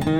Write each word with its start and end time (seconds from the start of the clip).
Hallo 0.00 0.12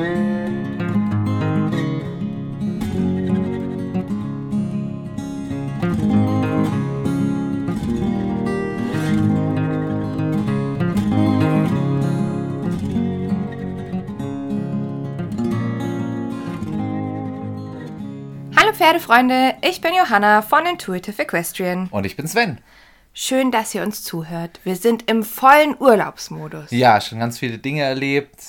Pferdefreunde, 18.75 19.55
ich 19.63 19.81
bin 19.81 19.95
Johanna 19.95 20.43
von 20.43 20.67
Intuitive 20.67 21.23
Equestrian. 21.23 21.89
Und 21.91 22.05
ich 22.05 22.17
bin 22.17 22.29
Sven. 22.29 22.59
Schön, 23.13 23.51
dass 23.51 23.75
ihr 23.75 23.83
uns 23.83 24.05
zuhört. 24.05 24.61
Wir 24.63 24.77
sind 24.77 25.11
im 25.11 25.25
vollen 25.25 25.75
Urlaubsmodus. 25.79 26.71
Ja, 26.71 27.01
schon 27.01 27.19
ganz 27.19 27.39
viele 27.39 27.59
Dinge 27.59 27.83
erlebt, 27.83 28.41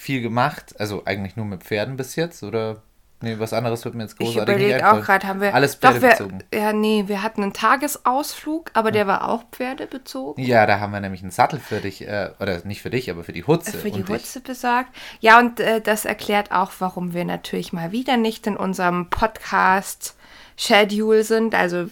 viel 0.00 0.22
gemacht. 0.22 0.74
Also 0.80 1.02
eigentlich 1.04 1.36
nur 1.36 1.44
mit 1.46 1.62
Pferden 1.62 1.96
bis 1.96 2.16
jetzt, 2.16 2.42
oder? 2.42 2.82
Nee, 3.22 3.38
was 3.38 3.52
anderes 3.52 3.84
wird 3.84 3.94
mir 3.94 4.04
jetzt 4.04 4.14
Ich 4.14 4.18
großartig 4.28 4.54
überlege 4.54 4.74
nicht 4.76 4.84
auch 4.86 5.02
gerade, 5.02 5.28
haben 5.28 5.42
wir. 5.42 5.54
Alles 5.54 5.78
Doch, 5.78 5.92
wir, 5.92 6.00
pferdebezogen. 6.00 6.42
ja, 6.54 6.72
nee, 6.72 7.04
wir 7.06 7.22
hatten 7.22 7.42
einen 7.42 7.52
Tagesausflug, 7.52 8.70
aber 8.72 8.92
der 8.92 9.06
war 9.06 9.28
auch 9.28 9.44
pferdebezogen. 9.52 10.42
Ja, 10.42 10.64
da 10.64 10.80
haben 10.80 10.92
wir 10.92 11.00
nämlich 11.00 11.20
einen 11.20 11.30
Sattel 11.30 11.60
für 11.60 11.80
dich, 11.80 12.00
äh, 12.08 12.30
oder 12.40 12.64
nicht 12.64 12.80
für 12.80 12.88
dich, 12.88 13.10
aber 13.10 13.22
für 13.22 13.34
die 13.34 13.44
Hutze. 13.44 13.76
Für 13.76 13.90
die. 13.90 14.04
Hutze 14.04 14.40
besorgt. 14.40 14.88
Ja, 15.20 15.38
und 15.38 15.60
äh, 15.60 15.82
das 15.82 16.06
erklärt 16.06 16.50
auch, 16.50 16.72
warum 16.78 17.12
wir 17.12 17.26
natürlich 17.26 17.74
mal 17.74 17.92
wieder 17.92 18.16
nicht 18.16 18.46
in 18.46 18.56
unserem 18.56 19.10
Podcast 19.10 20.16
Schedule 20.56 21.24
sind. 21.24 21.54
Also 21.54 21.88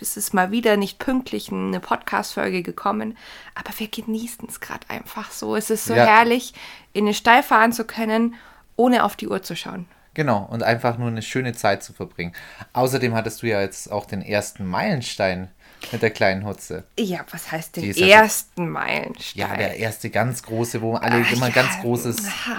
es 0.00 0.16
ist 0.16 0.32
mal 0.32 0.52
wieder 0.52 0.76
nicht 0.76 1.00
pünktlich 1.00 1.50
eine 1.50 1.80
Podcast-Folge 1.80 2.62
gekommen. 2.62 3.16
Aber 3.56 3.70
wir 3.78 3.88
genießen 3.88 4.48
es 4.48 4.60
gerade 4.60 4.88
einfach 4.88 5.32
so. 5.32 5.56
Es 5.56 5.70
ist 5.70 5.86
so 5.86 5.94
Ja. 5.94 6.06
herrlich, 6.06 6.54
in 6.92 7.06
den 7.06 7.14
Stall 7.14 7.42
fahren 7.42 7.72
zu 7.72 7.84
können, 7.84 8.34
ohne 8.76 9.04
auf 9.04 9.16
die 9.16 9.28
Uhr 9.28 9.42
zu 9.42 9.56
schauen. 9.56 9.86
Genau, 10.14 10.46
und 10.50 10.62
einfach 10.62 10.98
nur 10.98 11.08
eine 11.08 11.22
schöne 11.22 11.54
Zeit 11.54 11.82
zu 11.82 11.92
verbringen. 11.92 12.32
Außerdem 12.74 13.14
hattest 13.14 13.42
du 13.42 13.46
ja 13.46 13.60
jetzt 13.60 13.90
auch 13.90 14.04
den 14.04 14.20
ersten 14.20 14.66
Meilenstein 14.66 15.48
mit 15.90 16.02
der 16.02 16.10
kleinen 16.10 16.44
Hutze. 16.44 16.84
Ja, 16.98 17.20
was 17.30 17.50
heißt 17.50 17.76
den 17.76 17.96
ersten 17.96 18.68
Meilenstein? 18.68 19.48
Ja, 19.50 19.56
der 19.56 19.78
erste 19.78 20.10
ganz 20.10 20.42
große, 20.42 20.82
wo 20.82 20.94
alle 20.94 21.24
Ach, 21.26 21.32
immer 21.32 21.46
ein 21.46 21.52
ja. 21.54 21.62
ganz 21.62 21.80
großes. 21.80 22.16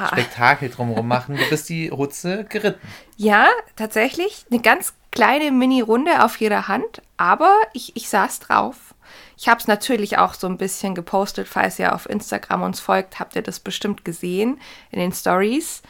Spektakel 0.07 0.69
drumherum 0.69 1.07
machen. 1.07 1.37
Du 1.37 1.49
bist 1.49 1.69
die 1.69 1.91
Hutze 1.91 2.43
geritten. 2.45 2.85
Ja, 3.15 3.47
tatsächlich. 3.75 4.45
Eine 4.51 4.61
ganz 4.61 4.93
kleine 5.11 5.51
Mini-Runde 5.51 6.23
auf 6.23 6.37
jeder 6.37 6.67
Hand, 6.67 7.01
aber 7.17 7.53
ich, 7.73 7.95
ich 7.95 8.09
saß 8.09 8.39
drauf. 8.39 8.92
Ich 9.37 9.47
habe 9.47 9.59
es 9.59 9.67
natürlich 9.67 10.17
auch 10.17 10.33
so 10.33 10.47
ein 10.47 10.57
bisschen 10.57 10.95
gepostet, 10.95 11.47
falls 11.47 11.79
ihr 11.79 11.93
auf 11.95 12.09
Instagram 12.09 12.63
uns 12.63 12.79
folgt, 12.79 13.19
habt 13.19 13.35
ihr 13.35 13.41
das 13.41 13.59
bestimmt 13.59 14.05
gesehen 14.05 14.59
in 14.91 14.99
den 14.99 15.11
Stories. 15.11 15.81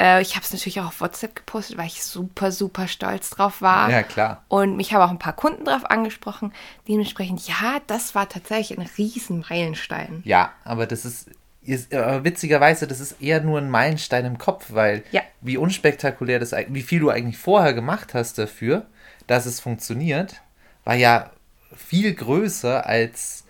Äh, 0.00 0.22
ich 0.22 0.34
habe 0.36 0.44
es 0.44 0.52
natürlich 0.52 0.80
auch 0.80 0.86
auf 0.86 1.00
WhatsApp 1.00 1.34
gepostet, 1.36 1.76
weil 1.78 1.86
ich 1.86 2.02
super, 2.02 2.50
super 2.52 2.88
stolz 2.88 3.30
drauf 3.30 3.60
war. 3.62 3.90
Ja, 3.90 4.02
klar. 4.02 4.42
Und 4.48 4.76
mich 4.76 4.92
haben 4.92 5.02
auch 5.02 5.10
ein 5.10 5.18
paar 5.18 5.34
Kunden 5.34 5.64
drauf 5.64 5.84
angesprochen. 5.90 6.52
Dementsprechend, 6.88 7.46
ja, 7.46 7.78
das 7.86 8.14
war 8.14 8.28
tatsächlich 8.28 8.78
ein 8.78 8.88
riesen 8.98 9.44
Meilenstein. 9.48 10.22
Ja, 10.24 10.52
aber 10.64 10.86
das 10.86 11.04
ist, 11.04 11.30
ist 11.62 11.92
äh, 11.92 12.24
witzigerweise, 12.24 12.86
das 12.86 13.00
ist 13.00 13.20
eher 13.20 13.40
nur 13.40 13.58
ein 13.58 13.70
Meilenstein 13.70 14.24
im 14.24 14.38
Kopf, 14.38 14.66
weil 14.70 15.04
Ja. 15.12 15.22
wie 15.40 15.56
unspektakulär 15.56 16.38
das, 16.40 16.52
wie 16.68 16.82
viel 16.82 17.00
du 17.00 17.10
eigentlich 17.10 17.38
vorher 17.38 17.74
gemacht 17.74 18.14
hast 18.14 18.38
dafür, 18.38 18.86
dass 19.26 19.46
es 19.46 19.60
funktioniert, 19.60 20.40
war 20.84 20.94
ja 20.94 21.30
viel 21.76 22.14
größer 22.14 22.86
als 22.86 23.44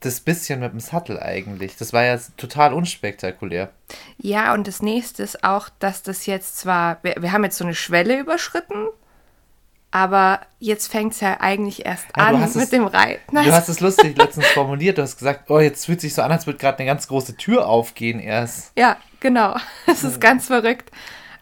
das 0.00 0.20
bisschen 0.20 0.60
mit 0.60 0.72
dem 0.72 0.80
Sattel 0.80 1.18
eigentlich. 1.18 1.76
Das 1.76 1.92
war 1.92 2.04
ja 2.04 2.18
total 2.36 2.74
unspektakulär. 2.74 3.70
Ja, 4.18 4.52
und 4.54 4.68
das 4.68 4.82
nächste 4.82 5.22
ist 5.22 5.42
auch, 5.42 5.68
dass 5.78 6.02
das 6.02 6.26
jetzt 6.26 6.58
zwar, 6.58 6.98
wir, 7.02 7.16
wir 7.20 7.32
haben 7.32 7.44
jetzt 7.44 7.56
so 7.58 7.64
eine 7.64 7.74
Schwelle 7.74 8.18
überschritten, 8.20 8.86
aber 9.90 10.40
jetzt 10.58 10.88
fängt 10.88 11.14
es 11.14 11.20
ja 11.20 11.40
eigentlich 11.40 11.86
erst 11.86 12.06
Ja, 12.16 12.30
du 12.30 12.36
an 12.36 12.40
mit 12.40 12.56
es- 12.56 12.70
dem 12.70 12.86
Reiten. 12.86 13.34
Du 13.36 13.52
hast 13.52 13.68
es 13.68 13.80
lustig 13.80 14.16
letztens 14.18 14.46
formuliert, 14.48 14.98
du 14.98 15.02
hast 15.02 15.16
gesagt, 15.18 15.50
oh, 15.50 15.58
jetzt 15.60 15.86
fühlt 15.86 16.00
sich 16.00 16.12
so 16.14 16.22
an, 16.22 16.30
als 16.32 16.46
würde 16.46 16.58
gerade 16.58 16.78
eine 16.78 16.86
ganz 16.86 17.08
große 17.08 17.36
Tür 17.36 17.66
aufgehen 17.66 18.20
erst. 18.20 18.72
Ja, 18.76 18.98
genau. 19.20 19.56
Es 19.86 20.04
ist 20.04 20.20
ganz 20.20 20.46
verrückt. 20.46 20.90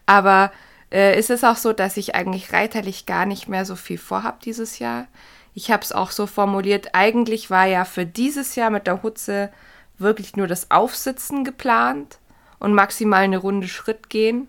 Aber 0.05 0.51
äh, 0.91 1.19
ist 1.19 1.29
es 1.29 1.43
auch 1.43 1.57
so, 1.57 1.73
dass 1.73 1.97
ich 1.97 2.15
eigentlich 2.15 2.53
reiterlich 2.53 3.05
gar 3.05 3.25
nicht 3.25 3.49
mehr 3.49 3.65
so 3.65 3.75
viel 3.75 3.97
vorhab 3.97 4.39
dieses 4.41 4.79
Jahr? 4.79 5.07
Ich 5.55 5.71
habe 5.71 5.81
es 5.83 5.91
auch 5.91 6.11
so 6.11 6.27
formuliert, 6.27 6.89
eigentlich 6.93 7.49
war 7.49 7.65
ja 7.65 7.85
für 7.85 8.05
dieses 8.05 8.55
Jahr 8.55 8.69
mit 8.69 8.85
der 8.87 9.01
Hutze 9.01 9.49
wirklich 9.97 10.35
nur 10.35 10.47
das 10.47 10.69
Aufsitzen 10.69 11.43
geplant 11.45 12.19
und 12.59 12.73
maximal 12.73 13.23
eine 13.23 13.37
Runde 13.37 13.67
Schritt 13.67 14.09
gehen. 14.09 14.47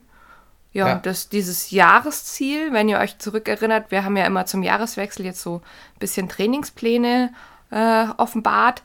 Ja, 0.72 0.89
Ja. 0.89 0.95
und 0.97 1.06
das, 1.06 1.28
dieses 1.31 1.71
Jahresziel, 1.71 2.72
wenn 2.72 2.89
ihr 2.89 2.99
euch 2.99 3.19
zurückerinnert, 3.19 3.91
wir 3.91 4.05
haben 4.05 4.16
ja 4.16 4.27
immer 4.27 4.45
zum 4.47 4.62
Jahreswechsel 4.62 5.25
jetzt 5.25 5.41
so 5.41 5.62
ein 5.95 5.99
bisschen 6.00 6.28
Trainingspläne 6.28 7.33
äh, 7.71 8.06
offenbart. 8.19 8.83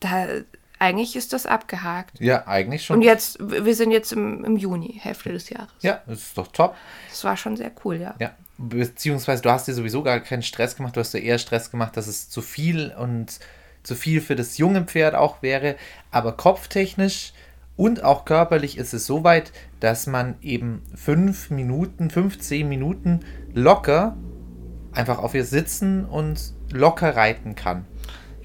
Da, 0.00 0.26
eigentlich 0.78 1.16
ist 1.16 1.32
das 1.32 1.44
abgehakt. 1.44 2.20
Ja, 2.20 2.46
eigentlich 2.46 2.84
schon. 2.84 2.96
Und 2.96 3.02
jetzt, 3.02 3.38
wir 3.40 3.74
sind 3.74 3.90
jetzt 3.90 4.12
im, 4.12 4.44
im 4.44 4.56
Juni, 4.56 4.98
Hälfte 5.02 5.32
des 5.32 5.50
Jahres. 5.50 5.68
ja, 5.82 6.00
das 6.06 6.18
ist 6.20 6.38
doch 6.38 6.46
top. 6.48 6.76
Das 7.10 7.24
war 7.24 7.36
schon 7.36 7.56
sehr 7.56 7.72
cool, 7.84 7.96
ja. 7.96 8.14
Ja, 8.20 8.30
beziehungsweise 8.58 9.42
du 9.42 9.50
hast 9.50 9.68
dir 9.68 9.74
sowieso 9.74 10.02
gar 10.02 10.20
keinen 10.20 10.42
Stress 10.42 10.76
gemacht, 10.76 10.96
du 10.96 11.00
hast 11.00 11.14
dir 11.14 11.22
eher 11.22 11.38
Stress 11.38 11.70
gemacht, 11.70 11.96
dass 11.96 12.06
es 12.06 12.28
zu 12.28 12.42
viel 12.42 12.92
und 12.98 13.38
zu 13.82 13.94
viel 13.94 14.20
für 14.20 14.36
das 14.36 14.58
junge 14.58 14.82
Pferd 14.82 15.14
auch 15.14 15.42
wäre, 15.42 15.76
aber 16.10 16.32
kopftechnisch 16.32 17.32
und 17.76 18.02
auch 18.02 18.24
körperlich 18.24 18.76
ist 18.76 18.92
es 18.92 19.06
so 19.06 19.22
weit, 19.22 19.52
dass 19.78 20.08
man 20.08 20.34
eben 20.42 20.82
fünf 20.96 21.50
Minuten, 21.50 22.10
15 22.10 22.68
Minuten 22.68 23.20
locker 23.54 24.16
einfach 24.92 25.18
auf 25.18 25.34
ihr 25.34 25.44
sitzen 25.44 26.04
und 26.04 26.54
locker 26.72 27.14
reiten 27.14 27.54
kann. 27.54 27.86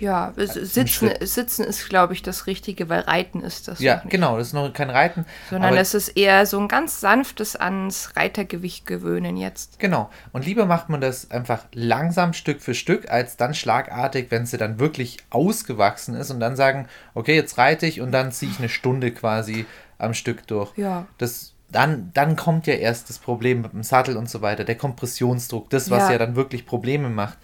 Ja, 0.03 0.34
es- 0.36 0.53
sitzen, 0.53 1.09
sitzen 1.22 1.64
ist, 1.64 1.88
glaube 1.90 2.14
ich, 2.14 2.22
das 2.22 2.46
Richtige, 2.46 2.90
weil 2.90 3.00
Reiten 3.02 3.41
ist 3.41 3.68
das 3.68 3.80
Ja, 3.80 4.03
genau, 4.09 4.38
das 4.38 4.47
ist 4.47 4.53
noch 4.53 4.72
kein 4.74 4.90
Reiten. 4.90 5.25
Sondern 5.50 5.75
es 5.78 5.94
ist 5.94 6.09
eher 6.09 6.46
so 6.46 6.59
ein 6.59 6.68
ganz 6.68 7.00
sanftes 7.00 7.56
ans 7.56 8.16
Reitergewicht 8.16 8.86
gewöhnen 8.86 9.38
jetzt. 9.38 9.80
Genau. 9.80 10.09
Und 10.34 10.46
lieber 10.46 10.66
macht 10.66 10.90
man 10.90 11.00
das 11.02 11.31
einfach 11.31 11.64
langsam 11.74 12.34
Stück 12.34 12.62
für 12.62 12.74
Stück, 12.75 13.09
als 13.09 13.38
dann 13.38 13.53
schlagartig, 13.53 14.28
wenn 14.30 14.46
sie 14.46 14.58
dann 14.58 14.78
wirklich 14.80 15.18
ausgewachsen 15.30 16.16
ist 16.16 16.31
und 16.31 16.40
dann 16.40 16.56
sagen, 16.56 16.88
okay, 17.14 17.35
jetzt 17.35 17.58
reite 17.58 17.85
ich 17.85 18.02
und 18.02 18.12
dann 18.12 18.31
ziehe 18.31 18.52
ich 18.52 18.59
eine 18.59 18.70
Stunde 18.70 19.12
quasi 19.12 19.66
am 19.97 20.14
Stück 20.14 20.46
durch. 20.47 20.75
Ja. 20.78 21.06
Das, 21.18 21.53
dann, 21.72 22.12
dann 22.14 22.35
kommt 22.35 22.68
ja 22.68 22.74
erst 22.74 23.09
das 23.09 23.20
Problem 23.20 23.62
mit 23.62 23.74
dem 23.74 23.84
Sattel 23.84 24.18
und 24.18 24.30
so 24.30 24.41
weiter, 24.41 24.64
der 24.64 24.75
Kompressionsdruck, 24.75 25.70
das, 25.70 25.90
was 25.90 26.03
Ja. 26.03 26.12
ja, 26.14 26.18
dann 26.18 26.35
wirklich 26.35 26.66
Probleme 26.66 27.09
macht. 27.09 27.38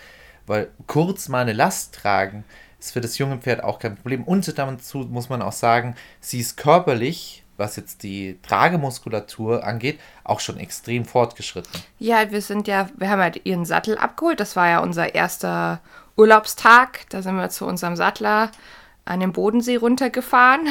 Weil 0.50 0.72
kurz 0.88 1.30
mal 1.30 1.42
eine 1.44 1.54
Last 1.54 1.94
tragen, 1.94 2.44
ist 2.80 2.94
für 2.94 3.02
das 3.02 3.20
junge 3.20 3.38
Pferd 3.38 3.64
auch 3.64 3.78
kein 3.78 3.96
Problem. 3.96 4.24
Und 4.24 4.58
dazu 4.58 4.98
muss 4.98 5.30
man 5.30 5.44
auch 5.44 5.52
sagen, 5.52 5.96
sie 6.22 6.40
ist 6.40 6.58
körperlich, 6.58 7.44
was 7.58 7.76
jetzt 7.76 8.02
die 8.02 8.40
Tragemuskulatur 8.42 9.64
angeht, 9.64 10.00
auch 10.24 10.40
schon 10.40 10.58
extrem 10.58 11.06
fortgeschritten. 11.06 11.80
Ja, 12.00 12.32
wir 12.32 12.42
sind 12.42 12.68
ja, 12.68 12.90
wir 12.98 13.12
haben 13.12 13.22
halt 13.22 13.46
ihren 13.46 13.64
Sattel 13.64 13.96
abgeholt. 13.96 14.40
Das 14.40 14.56
war 14.56 14.68
ja 14.68 14.80
unser 14.80 15.14
erster 15.14 15.82
Urlaubstag. 16.18 17.02
Da 17.10 17.22
sind 17.22 17.36
wir 17.36 17.50
zu 17.52 17.68
unserem 17.68 17.96
Sattler 17.96 18.50
an 19.06 19.20
den 19.20 19.34
Bodensee 19.34 19.76
runtergefahren. 19.76 20.68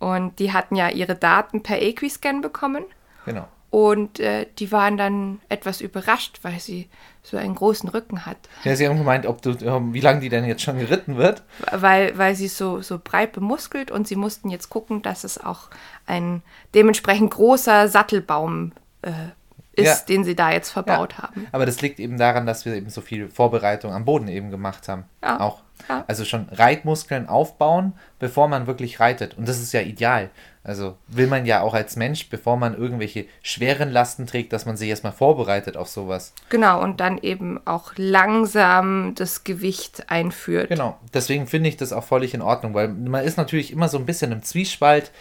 Und 0.00 0.38
die 0.38 0.52
hatten 0.52 0.76
ja 0.76 0.90
ihre 0.90 1.14
Daten 1.14 1.62
per 1.62 1.80
Equiscan 1.80 2.42
bekommen. 2.42 2.84
Genau. 3.24 3.48
Und 3.70 4.18
äh, 4.18 4.46
die 4.58 4.72
waren 4.72 4.96
dann 4.96 5.40
etwas 5.50 5.82
überrascht, 5.82 6.38
weil 6.42 6.58
sie 6.58 6.88
so 7.22 7.36
einen 7.36 7.54
großen 7.54 7.88
Rücken 7.90 8.24
hat. 8.24 8.38
Ja, 8.64 8.74
sie 8.74 8.88
haben 8.88 8.96
gemeint, 8.96 9.26
ob 9.26 9.42
du, 9.42 9.50
ähm, 9.62 9.92
wie 9.92 10.00
lange 10.00 10.20
die 10.20 10.30
denn 10.30 10.46
jetzt 10.46 10.62
schon 10.62 10.78
geritten 10.78 11.16
wird. 11.18 11.42
Weil, 11.70 12.16
weil 12.16 12.34
sie 12.34 12.48
so, 12.48 12.80
so 12.80 12.98
breit 13.02 13.32
bemuskelt 13.32 13.90
und 13.90 14.08
sie 14.08 14.16
mussten 14.16 14.48
jetzt 14.48 14.70
gucken, 14.70 15.02
dass 15.02 15.24
es 15.24 15.38
auch 15.38 15.68
ein 16.06 16.42
dementsprechend 16.74 17.30
großer 17.30 17.88
Sattelbaum 17.88 18.72
äh, 19.02 19.12
ist, 19.78 19.86
Ja. 19.86 19.96
den 20.08 20.24
sie 20.24 20.34
da 20.34 20.50
jetzt 20.52 20.70
verbaut 20.70 21.18
haben. 21.18 21.46
Aber 21.52 21.66
das 21.66 21.80
liegt 21.80 22.00
eben 22.00 22.18
daran, 22.18 22.46
dass 22.46 22.64
wir 22.64 22.74
eben 22.74 22.90
so 22.90 23.00
viel 23.00 23.28
Vorbereitung 23.30 23.92
am 23.92 24.04
Boden 24.04 24.28
eben 24.28 24.50
gemacht 24.50 24.88
haben. 24.88 25.04
Ja. 25.22 25.40
Auch. 25.40 25.62
Ja. 25.88 26.04
Also 26.08 26.24
schon 26.24 26.48
Reitmuskeln 26.50 27.28
aufbauen, 27.28 27.92
bevor 28.18 28.48
man 28.48 28.66
wirklich 28.66 28.98
reitet. 29.00 29.38
Und 29.38 29.48
das 29.48 29.60
ist 29.60 29.72
ja 29.72 29.80
ideal. 29.80 30.30
Also 30.64 30.98
will 31.06 31.28
man 31.28 31.46
ja 31.46 31.62
auch 31.62 31.72
als 31.72 31.96
Mensch, 31.96 32.28
bevor 32.28 32.56
man 32.56 32.76
irgendwelche 32.76 33.26
schweren 33.42 33.90
Lasten 33.90 34.26
trägt, 34.26 34.52
dass 34.52 34.66
man 34.66 34.76
sich 34.76 34.88
erstmal 34.88 35.12
vorbereitet 35.12 35.76
auf 35.76 35.88
sowas. 35.88 36.34
Genau, 36.50 36.82
und 36.82 37.00
dann 37.00 37.16
eben 37.18 37.60
auch 37.64 37.92
langsam 37.96 39.14
das 39.14 39.44
Gewicht 39.44 40.10
einführt. 40.10 40.68
Genau. 40.68 40.98
Deswegen 41.14 41.46
finde 41.46 41.68
ich 41.68 41.76
das 41.76 41.92
auch 41.92 42.04
völlig 42.04 42.34
in 42.34 42.42
Ordnung, 42.42 42.74
weil 42.74 42.88
man 42.88 43.24
ist 43.24 43.38
natürlich 43.38 43.72
immer 43.72 43.88
so 43.88 43.98
ein 43.98 44.04
bisschen 44.04 44.32
im 44.32 44.42
Zwiespalt. 44.42 45.12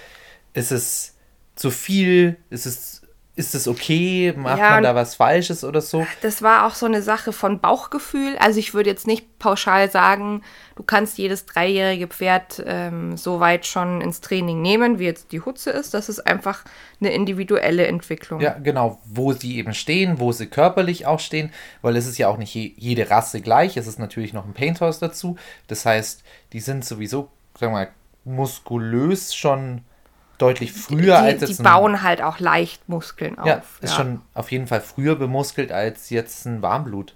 Ist 0.53 0.71
es 0.71 1.15
zu 1.55 1.69
viel? 1.71 2.37
Ist 2.49 2.65
es 2.65 2.96
ist 3.37 3.53
es 3.53 3.67
okay? 3.67 4.33
Macht 4.35 4.57
Ja, 4.57 4.71
man 4.71 4.83
da 4.83 4.95
was 4.95 5.13
Falsches 5.13 5.63
oder 5.63 5.79
so? 5.79 6.05
Das 6.23 6.41
war 6.41 6.65
auch 6.65 6.73
so 6.73 6.87
eine 6.87 7.03
Sache 7.03 7.31
von 7.31 7.59
Bauchgefühl. 7.59 8.35
Also 8.39 8.57
ich 8.59 8.73
würde 8.73 8.89
jetzt 8.89 9.05
nicht 9.05 9.37
pauschal 9.37 9.91
sagen, 9.91 10.41
du 10.75 10.81
kannst 10.81 11.19
jedes 11.19 11.45
dreijährige 11.45 12.07
Pferd 12.07 12.63
ähm, 12.65 13.15
so 13.15 13.39
weit 13.39 13.67
schon 13.67 14.01
ins 14.01 14.21
Training 14.21 14.63
nehmen, 14.63 14.97
wie 14.97 15.05
jetzt 15.05 15.31
die 15.31 15.41
Hutze 15.41 15.69
ist. 15.69 15.93
Das 15.93 16.09
ist 16.09 16.25
einfach 16.25 16.63
eine 16.99 17.13
individuelle 17.13 17.85
Entwicklung. 17.85 18.41
Ja, 18.41 18.57
genau, 18.57 18.99
wo 19.05 19.33
sie 19.33 19.57
eben 19.57 19.75
stehen, 19.75 20.19
wo 20.19 20.31
sie 20.31 20.47
körperlich 20.47 21.05
auch 21.05 21.19
stehen, 21.19 21.51
weil 21.83 21.95
es 21.95 22.07
ist 22.07 22.17
ja 22.17 22.29
auch 22.29 22.37
nicht 22.37 22.55
je, 22.55 22.73
jede 22.75 23.11
Rasse 23.11 23.41
gleich. 23.41 23.77
Es 23.77 23.85
ist 23.85 23.99
natürlich 23.99 24.33
noch 24.33 24.45
ein 24.45 24.53
Paint 24.53 24.81
Horse 24.81 24.99
dazu. 24.99 25.37
Das 25.67 25.85
heißt, 25.85 26.23
die 26.53 26.59
sind 26.59 26.83
sowieso, 26.83 27.29
sagen 27.53 27.73
wir 27.73 27.85
mal, 27.85 27.89
muskulös 28.25 29.35
schon 29.35 29.81
deutlich 30.37 30.71
früher 30.73 31.17
als 31.17 31.39
die, 31.39 31.45
jetzt 31.45 31.57
die 31.59 31.63
ein- 31.63 31.71
bauen 31.71 32.01
halt 32.03 32.21
auch 32.21 32.39
leicht 32.39 32.87
Muskeln 32.89 33.37
auf. 33.39 33.47
Ja, 33.47 33.61
ist 33.81 33.95
schon 33.95 34.21
auf 34.33 34.51
jeden 34.51 34.67
Fall 34.67 34.81
früher 34.81 35.15
bemuskelt 35.15 35.71
als 35.71 36.09
jetzt 36.09 36.45
ein 36.45 36.61
Warmblut. 36.61 37.13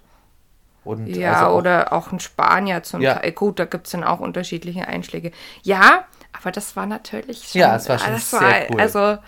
Und 0.84 1.06
Ja, 1.06 1.34
also 1.34 1.46
auch- 1.46 1.58
oder 1.58 1.92
auch 1.92 2.10
ein 2.10 2.18
Spanier 2.18 2.82
zum 2.82 3.00
Ja. 3.00 3.14
Teil. 3.14 3.30
Gut, 3.32 3.58
da 3.60 3.64
gibt 3.66 3.86
es 3.86 3.92
dann 3.92 4.02
auch 4.02 4.18
unterschiedliche 4.18 4.88
Einschläge. 4.88 5.30
Ja, 5.62 6.04
aber 6.38 6.50
das 6.50 6.74
war 6.74 6.86
natürlich 6.86 7.48
schon. 7.48 7.60
Ja, 7.60 7.76
es 7.76 7.88
war 7.88 7.98
schon 8.00 8.16
sehr 8.18 8.66
cool. 8.70 8.80
Also, 8.80 9.18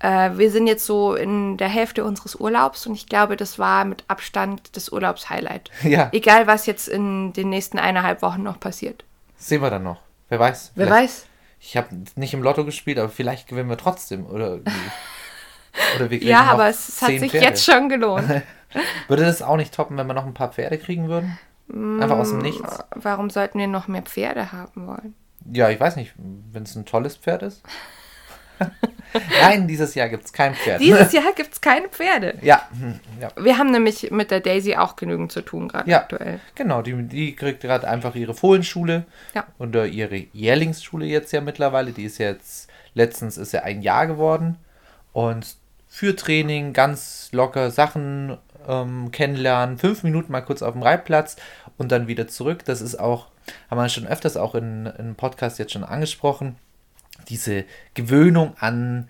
äh, 0.00 0.30
wir 0.36 0.50
sind 0.50 0.66
jetzt 0.66 0.84
so 0.84 1.14
in 1.14 1.56
der 1.56 1.68
Hälfte 1.68 2.04
unseres 2.04 2.34
Urlaubs 2.36 2.86
und 2.86 2.92
ich 2.94 3.06
glaube, 3.08 3.36
das 3.38 3.58
war 3.58 3.86
mit 3.86 4.04
Abstand 4.08 4.76
das 4.76 4.90
Urlaubshighlight. 4.90 5.70
Ja. 5.82 6.10
Egal, 6.12 6.46
was 6.46 6.66
jetzt 6.66 6.88
in 6.88 7.32
den 7.32 7.48
nächsten 7.48 7.78
eineinhalb 7.78 8.20
Wochen 8.20 8.42
noch 8.42 8.60
passiert. 8.60 9.04
Sehen 9.38 9.62
wir 9.62 9.70
dann 9.70 9.84
noch. 9.84 10.00
Wer 10.28 10.40
weiß. 10.40 10.72
Wer 10.74 10.90
weiß. 10.90 11.24
Ich 11.60 11.76
habe 11.76 11.88
nicht 12.16 12.34
im 12.34 12.42
Lotto 12.42 12.64
gespielt, 12.64 12.98
aber 12.98 13.08
vielleicht 13.08 13.48
gewinnen 13.48 13.68
wir 13.68 13.76
trotzdem. 13.78 14.26
Oder, 14.26 14.54
oder 15.96 16.10
wir 16.10 16.18
kriegen 16.18 16.30
Ja, 16.30 16.42
aber 16.44 16.68
es 16.68 17.00
hat 17.02 17.08
sich 17.18 17.30
Pferde. 17.30 17.46
jetzt 17.46 17.64
schon 17.64 17.88
gelohnt. 17.88 18.28
Würde 19.08 19.24
das 19.24 19.42
auch 19.42 19.56
nicht 19.56 19.74
toppen, 19.74 19.96
wenn 19.96 20.06
wir 20.06 20.14
noch 20.14 20.26
ein 20.26 20.34
paar 20.34 20.52
Pferde 20.52 20.78
kriegen 20.78 21.08
würden? 21.08 21.38
Einfach 21.70 22.18
aus 22.18 22.28
Mm. 22.28 22.36
dem 22.36 22.38
Nichts? 22.42 22.78
Warum 22.94 23.28
sollten 23.30 23.58
wir 23.58 23.66
noch 23.66 23.88
mehr 23.88 24.02
Pferde 24.02 24.52
haben 24.52 24.86
wollen? 24.86 25.14
Ja, 25.52 25.68
ich 25.70 25.78
weiß 25.80 25.96
nicht, 25.96 26.14
wenn 26.16 26.62
es 26.62 26.74
ein 26.76 26.86
tolles 26.86 27.16
Pferd 27.16 27.42
ist. 27.42 27.62
Nein, 29.40 29.68
dieses 29.68 29.94
Jahr 29.94 30.08
gibt 30.08 30.24
es 30.24 30.32
kein 30.32 30.54
Pferd. 30.54 30.80
Dieses 30.80 31.12
Jahr 31.12 31.32
gibt 31.34 31.52
es 31.52 31.60
keine 31.60 31.88
Pferde. 31.88 32.38
ja, 32.42 32.68
ja, 33.20 33.30
Wir 33.36 33.58
haben 33.58 33.70
nämlich 33.70 34.10
mit 34.10 34.30
der 34.30 34.40
Daisy 34.40 34.76
auch 34.76 34.96
genügend 34.96 35.32
zu 35.32 35.42
tun 35.42 35.68
gerade 35.68 35.90
ja. 35.90 35.98
aktuell. 35.98 36.40
Genau, 36.54 36.82
die, 36.82 37.02
die 37.04 37.34
kriegt 37.34 37.60
gerade 37.60 37.88
einfach 37.88 38.14
ihre 38.14 38.34
Fohlenschule. 38.34 39.04
Ja. 39.34 39.46
Oder 39.58 39.86
ihre 39.86 40.16
Jährlingsschule 40.32 41.06
jetzt 41.06 41.32
ja 41.32 41.40
mittlerweile. 41.40 41.92
Die 41.92 42.04
ist 42.04 42.18
jetzt, 42.18 42.68
letztens 42.94 43.36
ist 43.36 43.52
ja 43.52 43.62
ein 43.62 43.82
Jahr 43.82 44.06
geworden. 44.06 44.56
Und 45.12 45.56
für 45.88 46.14
Training 46.14 46.72
ganz 46.72 47.30
locker 47.32 47.70
Sachen 47.70 48.36
ähm, 48.68 49.10
kennenlernen. 49.10 49.78
Fünf 49.78 50.02
Minuten 50.02 50.30
mal 50.30 50.42
kurz 50.42 50.62
auf 50.62 50.74
dem 50.74 50.82
Reitplatz 50.82 51.36
und 51.78 51.90
dann 51.90 52.06
wieder 52.06 52.28
zurück. 52.28 52.64
Das 52.64 52.80
ist 52.80 53.00
auch, 53.00 53.26
haben 53.70 53.78
wir 53.78 53.88
schon 53.88 54.06
öfters 54.06 54.36
auch 54.36 54.54
in, 54.54 54.86
in 54.86 54.92
einem 54.92 55.14
Podcast 55.14 55.58
jetzt 55.58 55.72
schon 55.72 55.84
angesprochen. 55.84 56.56
Diese 57.28 57.64
Gewöhnung 57.94 58.54
an 58.58 59.08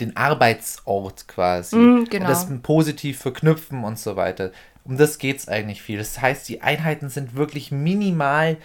den 0.00 0.16
Arbeitsort 0.16 1.28
quasi. 1.28 1.76
Mm, 1.76 2.04
genau. 2.08 2.28
Das 2.28 2.46
positiv 2.62 3.18
verknüpfen 3.18 3.84
und 3.84 3.98
so 3.98 4.16
weiter. 4.16 4.52
Um 4.84 4.96
das 4.96 5.18
geht 5.18 5.38
es 5.38 5.48
eigentlich 5.48 5.82
viel. 5.82 5.98
Das 5.98 6.20
heißt, 6.20 6.48
die 6.48 6.62
Einheiten 6.62 7.08
sind 7.08 7.34
wirklich 7.34 7.72
minimal 7.72 8.56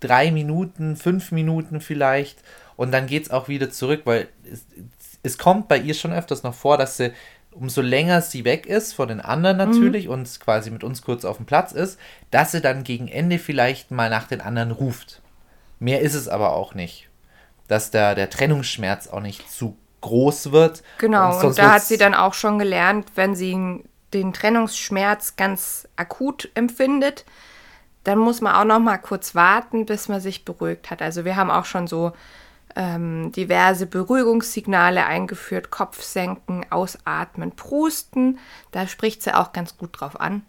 drei 0.00 0.30
Minuten, 0.30 0.96
fünf 0.96 1.32
Minuten 1.32 1.80
vielleicht. 1.80 2.38
Und 2.76 2.92
dann 2.92 3.06
geht 3.06 3.24
es 3.24 3.30
auch 3.30 3.48
wieder 3.48 3.70
zurück, 3.70 4.02
weil 4.04 4.28
es, 4.50 4.66
es 5.22 5.38
kommt 5.38 5.68
bei 5.68 5.78
ihr 5.78 5.94
schon 5.94 6.12
öfters 6.12 6.42
noch 6.42 6.54
vor, 6.54 6.76
dass 6.76 6.96
sie, 6.96 7.12
umso 7.52 7.80
länger 7.80 8.20
sie 8.20 8.44
weg 8.44 8.66
ist 8.66 8.92
von 8.94 9.08
den 9.08 9.20
anderen 9.20 9.56
natürlich 9.56 10.08
und 10.08 10.40
quasi 10.40 10.70
mit 10.70 10.82
uns 10.82 11.02
kurz 11.02 11.24
auf 11.24 11.36
dem 11.36 11.46
Platz 11.46 11.72
ist, 11.72 11.98
dass 12.30 12.52
sie 12.52 12.60
dann 12.60 12.84
gegen 12.84 13.08
Ende 13.08 13.38
vielleicht 13.38 13.90
mal 13.90 14.10
nach 14.10 14.26
den 14.26 14.40
anderen 14.40 14.72
ruft. 14.72 15.22
Mehr 15.78 16.00
ist 16.00 16.14
es 16.14 16.28
aber 16.28 16.54
auch 16.54 16.74
nicht. 16.74 17.08
Dass 17.68 17.90
der, 17.90 18.14
der 18.14 18.30
Trennungsschmerz 18.30 19.08
auch 19.08 19.20
nicht 19.20 19.50
zu 19.50 19.76
groß 20.02 20.52
wird. 20.52 20.82
Genau, 20.98 21.34
und, 21.34 21.40
sonst 21.40 21.58
da 21.58 21.72
hat 21.72 21.82
sie 21.82 21.96
dann 21.96 22.14
auch 22.14 22.34
schon 22.34 22.58
gelernt, 22.58 23.06
wenn 23.14 23.34
sie 23.34 23.82
den 24.12 24.32
Trennungsschmerz 24.32 25.36
ganz 25.36 25.88
akut 25.96 26.50
empfindet, 26.54 27.24
dann 28.04 28.18
muss 28.18 28.40
man 28.40 28.54
auch 28.54 28.64
noch 28.64 28.80
mal 28.80 28.98
kurz 28.98 29.34
warten, 29.34 29.86
bis 29.86 30.08
man 30.08 30.20
sich 30.20 30.44
beruhigt 30.44 30.90
hat. 30.90 31.00
Also 31.00 31.24
wir 31.24 31.36
haben 31.36 31.50
auch 31.50 31.64
schon 31.64 31.86
so 31.86 32.12
ähm, 32.76 33.32
diverse 33.32 33.86
Beruhigungssignale 33.86 35.06
eingeführt, 35.06 35.70
Kopf 35.70 36.02
senken, 36.02 36.66
ausatmen, 36.70 37.52
prusten. 37.52 38.38
Da 38.72 38.86
spricht 38.86 39.22
sie 39.22 39.34
auch 39.34 39.52
ganz 39.52 39.78
gut 39.78 40.00
drauf 40.00 40.20
an. 40.20 40.42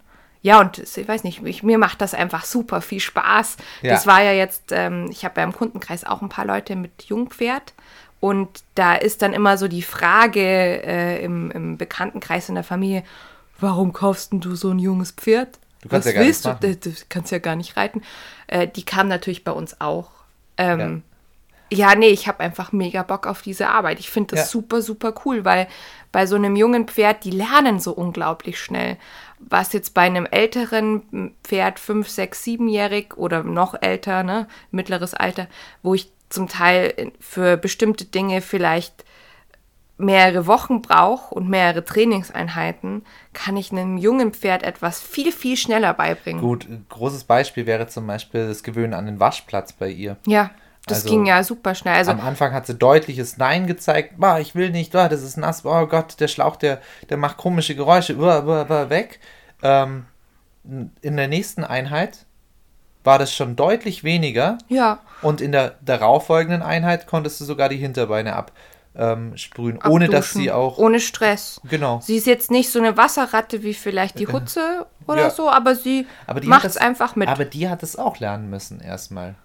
Ja, 0.46 0.60
und 0.60 0.78
ich 0.78 1.08
weiß 1.08 1.24
nicht, 1.24 1.44
ich, 1.44 1.64
mir 1.64 1.80
macht 1.80 2.02
das 2.02 2.14
einfach 2.14 2.46
super 2.46 2.80
viel 2.82 3.00
Spaß. 3.00 3.58
Ja. 3.82 3.94
Das 3.94 4.06
war 4.06 4.22
ja 4.22 4.32
jetzt, 4.32 4.66
ähm, 4.72 5.08
ich 5.10 5.26
habe 5.26 5.42
ja 5.42 5.44
im 5.44 5.54
Kundenkreis 5.54 6.04
auch 6.04 6.22
ein 6.22 6.30
paar 6.30 6.46
Leute 6.46 6.76
mit 6.76 7.02
Jungpferd. 7.06 7.74
Und 8.20 8.64
da 8.76 8.94
ist 8.94 9.24
dann 9.24 9.34
immer 9.34 9.58
so 9.58 9.68
die 9.68 9.82
Frage 9.82 10.40
äh, 10.42 11.24
im, 11.26 11.50
im 11.50 11.78
Bekanntenkreis 11.78 12.48
in 12.48 12.54
der 12.54 12.64
Familie, 12.64 13.04
warum 13.60 13.92
kaufst 13.92 14.34
denn 14.34 14.40
du 14.40 14.56
so 14.56 14.70
ein 14.70 14.78
junges 14.78 15.10
Pferd? 15.14 15.58
Du 15.82 15.90
kannst 15.90 16.06
Was 16.06 16.14
ja 16.14 16.20
gar 16.20 16.28
willst 16.28 16.46
nichts 16.46 16.60
du? 16.62 16.68
machen. 16.68 16.80
Du 16.84 16.90
du 16.92 16.96
kannst 17.10 17.32
ja 17.32 17.40
gar 17.40 17.56
nicht 17.56 17.76
reiten. 17.76 18.04
Äh, 18.46 18.68
die 18.68 18.86
kam 18.86 19.08
natürlich 19.08 19.44
bei 19.46 19.52
uns 19.52 19.82
auch. 19.82 20.12
Ähm, 20.58 21.02
ja. 21.72 21.96
nee, 21.96 22.10
ich 22.10 22.28
habe 22.28 22.42
einfach 22.42 22.72
mega 22.72 23.02
Bock 23.02 23.26
auf 23.26 23.42
diese 23.42 23.70
Arbeit. 23.70 24.00
Ich 24.00 24.12
finde 24.12 24.36
das 24.36 24.46
Ja. 24.46 24.52
super, 24.52 24.84
super 24.84 25.16
cool, 25.26 25.44
weil 25.44 25.68
bei 26.12 26.28
so 26.28 26.36
einem 26.36 26.56
jungen 26.56 26.88
Pferd, 26.88 27.24
die 27.24 27.32
lernen 27.32 27.80
so 27.80 27.92
unglaublich 27.94 28.60
schnell. 28.60 28.98
Was 29.48 29.74
jetzt 29.74 29.94
bei 29.94 30.02
einem 30.02 30.26
älteren 30.26 31.36
Pferd, 31.44 31.80
fünf, 31.80 32.10
sechs, 32.10 32.44
siebenjährig 32.44 33.16
oder 33.18 33.44
noch 33.44 33.76
älter, 33.80 34.24
ne, 34.24 34.48
mittleres 34.72 35.14
Alter, 35.14 35.48
wo 35.84 35.94
ich 35.94 36.12
zum 36.30 36.48
Teil 36.48 37.12
für 37.20 37.56
bestimmte 37.58 38.06
Dinge 38.06 38.42
vielleicht 38.42 39.06
mehrere 39.98 40.48
Wochen 40.48 40.82
brauche 40.82 41.34
und 41.34 41.48
mehrere 41.50 41.86
Trainingseinheiten, 41.86 43.06
kann 43.34 43.56
ich 43.56 43.72
einem 43.72 43.98
jungen 43.98 44.34
Pferd 44.34 44.64
etwas 44.64 45.02
viel, 45.02 45.32
viel 45.32 45.56
schneller 45.56 45.94
beibringen. 45.94 46.42
Gut, 46.42 46.68
ein 46.68 46.86
großes 46.90 47.24
Beispiel 47.24 47.66
wäre 47.66 47.88
zum 47.88 48.06
Beispiel 48.08 48.48
das 48.48 48.64
Gewöhnen 48.64 48.94
an 48.94 49.06
den 49.06 49.20
Waschplatz 49.20 49.72
bei 49.74 49.90
ihr. 49.90 50.18
Ja, 50.26 50.52
das 50.86 51.00
Also, 51.00 51.10
ging 51.10 51.26
ja 51.26 51.44
super 51.44 51.76
schnell. 51.76 51.96
Also 51.96 52.12
Am 52.12 52.20
Anfang 52.20 52.54
hat 52.54 52.68
sie 52.68 52.76
deutliches 52.76 53.38
Nein 53.38 53.68
gezeigt. 53.68 54.16
Bah, 54.18 54.40
ich 54.40 54.54
will 54.54 54.70
nicht, 54.70 54.94
oh, 54.96 55.08
das 55.08 55.24
ist 55.24 55.38
nass. 55.38 55.66
Oh 55.66 55.88
Gott, 55.88 56.20
der 56.20 56.28
Schlauch, 56.28 56.58
der, 56.58 56.82
der 57.10 57.18
macht 57.18 57.38
komische 57.38 57.76
Geräusche. 57.76 58.20
Weg. 58.20 59.20
Ähm, 59.64 60.06
in 61.02 61.16
der 61.18 61.28
nächsten 61.28 61.64
Einheit 61.64 62.26
war 63.04 63.20
das 63.20 63.34
schon 63.34 63.56
deutlich 63.56 64.04
weniger. 64.04 64.58
ja, 64.68 65.00
Und 65.22 65.40
in 65.42 65.52
der 65.52 65.76
darauffolgenden 65.82 66.62
Einheit 66.64 67.06
konntest 67.08 67.40
du 67.40 67.46
sogar 67.46 67.70
die 67.70 67.78
Hinterbeine 67.78 68.36
absprühen, 68.96 69.80
ohne 69.88 70.08
dass 70.08 70.26
abduschen, 70.30 70.42
sie 70.42 70.52
auch. 70.52 70.78
Ohne 70.80 71.00
Stress. 71.00 71.62
Genau. 71.70 72.00
Sie 72.02 72.16
ist 72.16 72.26
jetzt 72.28 72.50
nicht 72.50 72.72
so 72.72 72.80
eine 72.80 72.98
Wasserratte 72.98 73.62
wie 73.64 73.74
vielleicht 73.74 74.18
die 74.20 74.28
Hutze 74.28 74.88
oder 75.08 75.24
Ja. 75.24 75.30
so, 75.30 75.50
aber 75.50 75.76
sie 75.76 76.08
Aber 76.26 76.44
macht 76.46 76.66
es 76.66 76.78
einfach 76.78 77.16
mit. 77.16 77.28
Aber 77.28 77.46
die 77.46 77.70
hat 77.70 77.84
es 77.84 77.96
auch 77.96 78.20
lernen 78.20 78.50
müssen 78.50 78.80
erstmal. 78.82 79.36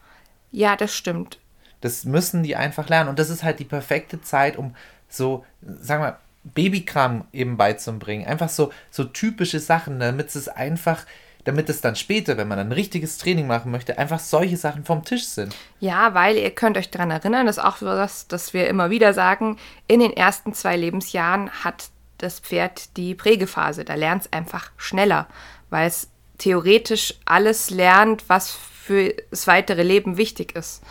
ja, 0.53 0.77
das 0.77 0.95
stimmt. 0.95 1.39
Das 1.83 2.05
müssen 2.05 2.43
die 2.43 2.57
einfach 2.57 2.89
lernen. 2.89 3.09
Und 3.09 3.19
das 3.19 3.31
ist 3.31 3.43
halt 3.43 3.59
die 3.59 3.65
perfekte 3.65 4.21
Zeit, 4.23 4.57
um 4.59 4.75
so, 5.09 5.45
sagen 5.63 6.03
wir, 6.03 6.19
Babykram 6.45 7.25
eben 7.33 7.57
beizubringen. 7.57 8.27
Einfach 8.27 8.49
so, 8.49 8.73
so 8.91 9.05
typische 9.05 9.61
Sachen, 9.61 10.01
damit 10.01 10.35
es 10.35 10.49
einfach, 10.49 11.05
damit 11.45 11.69
es 11.69 11.81
dann 11.81 11.97
später, 11.97 12.37
wenn 12.37 12.49
man 12.49 12.59
ein 12.59 12.73
richtiges 12.73 13.19
Training 13.19 13.47
machen 13.47 13.71
möchte, 13.71 13.99
einfach 13.99 14.19
solche 14.19 14.57
Sachen 14.57 14.85
vom 14.85 15.05
Tisch 15.05 15.27
sind. 15.27 15.55
Ja, 15.81 16.15
weil 16.15 16.37
ihr 16.37 16.51
könnt 16.51 16.77
euch 16.77 16.91
daran 16.91 17.11
erinnern, 17.11 17.47
das 17.47 17.59
ist 17.59 17.65
auch 17.65 17.77
so 17.77 17.87
das, 17.87 18.55
wir 18.55 18.69
immer 18.69 18.91
wieder 18.91 19.13
sagen, 19.13 19.59
in 19.87 20.01
den 20.01 20.13
ersten 20.13 20.55
zwei 20.55 20.77
Lebensjahren 20.77 21.51
hat 21.51 21.91
das 22.19 22.41
Pferd 22.41 22.97
die 22.97 23.15
Prägephase. 23.15 23.85
Da 23.85 23.95
lernt 23.95 24.23
es 24.23 24.33
einfach 24.33 24.71
schneller, 24.77 25.27
weil 25.69 25.89
es 25.89 26.09
theoretisch 26.39 27.15
alles 27.27 27.71
lernt, 27.71 28.29
was 28.29 28.51
für 28.51 29.15
das 29.31 29.47
weitere 29.47 29.83
Leben 29.83 30.17
wichtig 30.17 30.57
ist. 30.57 30.83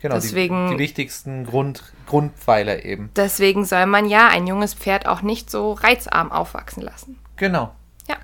Genau, 0.00 0.14
Deswegen- 0.14 0.68
die, 0.68 0.74
die 0.74 0.78
wichtigsten 0.80 1.44
Grund, 1.44 1.82
Grundpfeiler 2.06 2.84
eben. 2.84 3.10
Deswegen 3.16 3.64
soll 3.64 3.86
man 3.86 4.06
ja 4.08 4.28
ein 4.28 4.46
junges 4.46 4.74
Pferd 4.74 5.06
auch 5.06 5.22
nicht 5.22 5.50
so 5.50 5.72
reizarm 5.72 6.30
aufwachsen 6.30 6.82
lassen. 6.82 7.18
Genau. 7.36 7.72
Ja. 8.08 8.16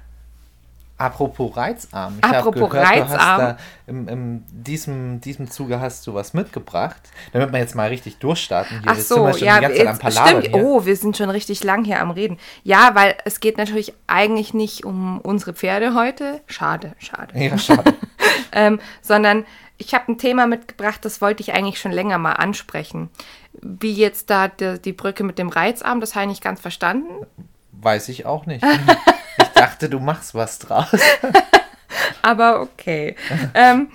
Apropos 0.97 1.57
Reizarm. 1.57 2.19
Ich 2.19 2.25
Apropos 2.25 2.71
gehört, 2.71 2.87
Du 2.87 3.01
Reizarm. 3.01 3.19
hast 3.19 3.41
da 3.41 3.57
im, 3.89 4.07
im 4.09 4.45
diesem, 4.53 5.21
diesem 5.21 5.51
Zuge 5.51 5.81
hast 5.81 6.07
du 6.07 6.15
was 6.15 6.33
mitgebracht, 6.35 7.01
damit 7.33 7.53
wir 7.53 7.59
jetzt 7.59 7.75
mal 7.75 7.89
richtig 7.89 8.19
durchstarten 8.19 8.81
hier. 8.81 8.91
Ach 8.91 8.97
Jetzt 8.97 9.09
sind 9.09 9.17
so, 9.19 9.27
wir 9.27 9.33
schon 9.35 9.47
ja, 9.49 9.57
die 9.57 9.63
ganze 9.63 9.79
Zeit 9.79 9.89
am 9.89 9.99
jetzt, 10.07 10.19
stimmt. 10.45 10.55
hier. 10.55 10.65
Oh, 10.65 10.87
wir 10.87 10.97
sind 10.97 11.17
schon 11.17 11.31
richtig 11.31 11.65
lang 11.65 11.85
hier 11.85 12.01
am 12.01 12.13
Reden. 12.13 12.39
Ja, 12.63 12.93
weil 12.95 13.17
es 13.25 13.41
geht 13.41 13.59
natürlich 13.59 13.93
eigentlich 14.07 14.55
nicht 14.55 14.85
um 14.85 15.21
unsere 15.21 15.53
Pferde 15.53 15.95
heute. 15.95 16.41
Schade, 16.47 16.93
schade. 17.01 17.37
Ja, 17.37 17.59
schade. 17.59 17.95
ähm, 18.53 18.79
sondern 19.03 19.45
ich 19.79 19.95
habe 19.95 20.13
ein 20.13 20.19
Thema 20.19 20.47
mitgebracht, 20.47 21.05
das 21.05 21.21
wollte 21.21 21.43
ich 21.43 21.53
eigentlich 21.53 21.81
schon 21.81 21.93
länger 21.93 22.19
mal 22.19 22.33
ansprechen. 22.33 23.11
Wie 23.61 23.93
jetzt 23.93 24.31
da 24.31 24.49
die, 24.49 24.81
die 24.81 24.93
Brücke 24.93 25.25
mit 25.25 25.39
dem 25.39 25.49
Reizarm, 25.49 26.01
das 26.01 26.15
habe 26.15 26.25
ich 26.25 26.31
nicht 26.31 26.43
ganz 26.43 26.61
verstanden. 26.61 27.27
Weiß 27.73 28.09
ich 28.09 28.27
auch 28.27 28.47
nicht. 28.47 28.65
ich 29.39 29.49
dachte, 29.49 29.89
du 29.89 30.01
machst 30.01 30.35
was 30.35 30.59
draus. 30.59 30.89
Aber 32.23 32.61
okay. 32.61 33.17
ähm, 33.55 33.89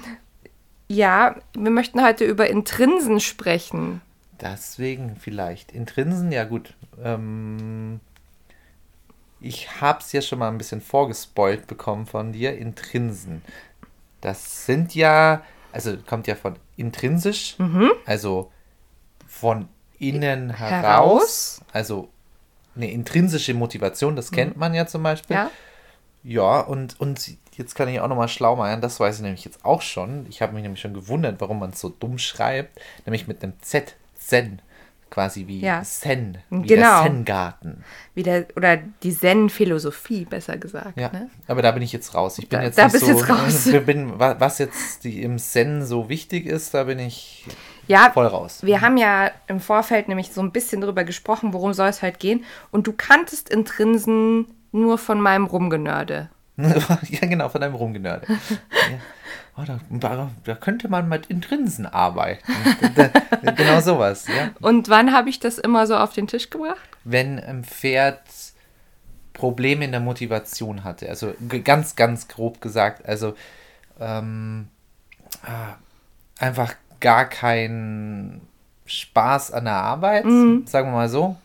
ja, 0.87 1.35
wir 1.53 1.71
möchten 1.71 2.03
heute 2.03 2.25
über 2.25 2.49
Intrinsen 2.49 3.19
sprechen. 3.19 4.01
Deswegen 4.41 5.15
vielleicht. 5.19 5.71
Intrinsen, 5.71 6.31
ja 6.31 6.45
gut. 6.45 6.73
Ähm, 7.03 7.99
ich 9.39 9.81
habe 9.81 9.99
es 9.99 10.11
ja 10.11 10.21
schon 10.21 10.39
mal 10.39 10.49
ein 10.49 10.57
bisschen 10.57 10.81
vorgespoilt 10.81 11.67
bekommen 11.67 12.05
von 12.05 12.31
dir. 12.31 12.57
Intrinsen. 12.57 13.41
Das 14.21 14.65
sind 14.65 14.95
ja, 14.95 15.43
also 15.71 15.95
kommt 16.07 16.27
ja 16.27 16.35
von 16.35 16.55
intrinsisch, 16.77 17.55
Mhm. 17.57 17.91
also 18.05 18.51
von 19.27 19.67
innen 19.99 20.49
heraus. 20.51 20.71
Heraus. 20.81 21.61
Also 21.73 22.09
eine 22.75 22.89
intrinsische 22.91 23.53
Motivation, 23.53 24.15
das 24.15 24.31
kennt 24.31 24.57
man 24.57 24.73
ja 24.73 24.85
zum 24.87 25.03
Beispiel. 25.03 25.35
Ja. 25.35 25.51
Ja, 26.23 26.59
und, 26.61 26.99
und 26.99 27.31
jetzt 27.55 27.75
kann 27.75 27.87
ich 27.87 27.99
auch 28.01 28.07
nochmal 28.09 28.27
schlau 28.27 28.55
machen, 28.57 28.81
das 28.81 28.99
weiß 28.99 29.17
ich 29.17 29.21
nämlich 29.21 29.45
jetzt 29.45 29.63
auch 29.63 29.81
schon. 29.81 30.25
Ich 30.29 30.41
habe 30.41 30.53
mich 30.53 30.63
nämlich 30.63 30.81
schon 30.81 30.93
gewundert, 30.93 31.39
warum 31.39 31.59
man 31.59 31.69
es 31.71 31.79
so 31.79 31.89
dumm 31.89 32.17
schreibt, 32.17 32.79
nämlich 33.05 33.27
mit 33.27 33.41
einem 33.43 33.53
Z, 33.61 33.95
Zen, 34.17 34.61
quasi 35.19 35.47
wie 35.47 35.59
Ja. 35.59 35.81
Zen, 35.83 36.37
wie 36.49 36.67
Genau. 36.67 37.03
der 37.03 37.11
Zen-Garten. 37.11 37.83
Oder 38.55 38.77
die 39.03 39.13
Zen-Philosophie, 39.13 40.23
besser 40.25 40.57
gesagt. 40.57 40.97
Ja, 40.97 41.09
Ne? 41.11 41.29
aber 41.47 41.61
da 41.61 41.71
bin 41.71 41.81
ich 41.83 41.91
jetzt 41.91 42.15
raus. 42.15 42.37
Ich 42.39 42.47
bin 42.47 42.59
Da- 42.59 42.65
jetzt 42.65 42.77
da 42.77 42.85
nicht 42.85 42.93
bist 42.93 43.05
so, 43.05 43.11
jetzt 43.11 43.29
raus. 43.29 43.69
Bin, 43.85 44.17
wa- 44.17 44.35
was 44.39 44.59
jetzt 44.59 45.03
die, 45.03 45.21
im 45.23 45.37
Zen 45.37 45.85
so 45.85 46.07
wichtig 46.07 46.45
ist, 46.45 46.73
da 46.73 46.85
bin 46.85 46.99
ich 46.99 47.45
Ja, 47.87 48.11
voll 48.13 48.27
raus. 48.27 48.59
wir 48.63 48.79
haben 48.81 48.95
ja 48.97 49.31
im 49.47 49.59
Vorfeld 49.59 50.07
nämlich 50.07 50.31
so 50.31 50.39
ein 50.41 50.51
bisschen 50.51 50.79
drüber 50.81 51.03
gesprochen, 51.03 51.51
worum 51.53 51.73
soll 51.73 51.89
es 51.89 52.01
halt 52.01 52.19
gehen. 52.19 52.45
Und 52.71 52.87
du 52.87 52.93
kanntest 52.93 53.49
Intrinsen 53.49 54.47
nur 54.71 54.97
von 54.97 55.19
meinem 55.19 55.45
Rumgenörde. 55.45 56.29
ja, 56.57 57.27
genau, 57.27 57.49
von 57.49 57.59
deinem 57.61 57.75
Rumgenörde. 57.75 58.25
ja. 58.29 58.37
oh, 59.59 59.97
da, 59.99 60.29
da 60.43 60.55
könnte 60.55 60.87
man 60.89 61.07
mit 61.09 61.27
Intrinsen 61.27 61.85
arbeiten. 61.85 62.43
Genau 63.55 63.79
sowas, 63.81 64.27
ja. 64.27 64.49
Und 64.61 64.89
wann 64.89 65.11
habe 65.13 65.29
ich 65.29 65.39
das 65.39 65.57
immer 65.57 65.85
so 65.87 65.95
auf 65.97 66.13
den 66.13 66.27
Tisch 66.27 66.49
gebracht? 66.49 66.77
wenn 67.05 67.39
ein 67.39 67.63
Pferd 67.63 68.19
Probleme 69.33 69.85
in 69.85 69.91
der 69.91 70.01
Motivation 70.01 70.83
hatte. 70.83 71.07
Also 71.09 71.33
ganz, 71.63 71.95
ganz 71.95 72.27
grob 72.27 72.59
gesagt. 72.61 73.07
Also 73.07 73.35
ähm, 73.99 74.67
ah, 75.43 75.75
einfach 76.39 76.73
gar 76.99 77.25
keinen 77.25 78.41
Spaß 78.85 79.51
an 79.53 79.65
der 79.65 79.75
Arbeit, 79.75 80.25
Mhm. 80.25 80.67
sagen 80.67 80.89
wir 80.89 80.93
mal 80.95 81.09
so. 81.09 81.37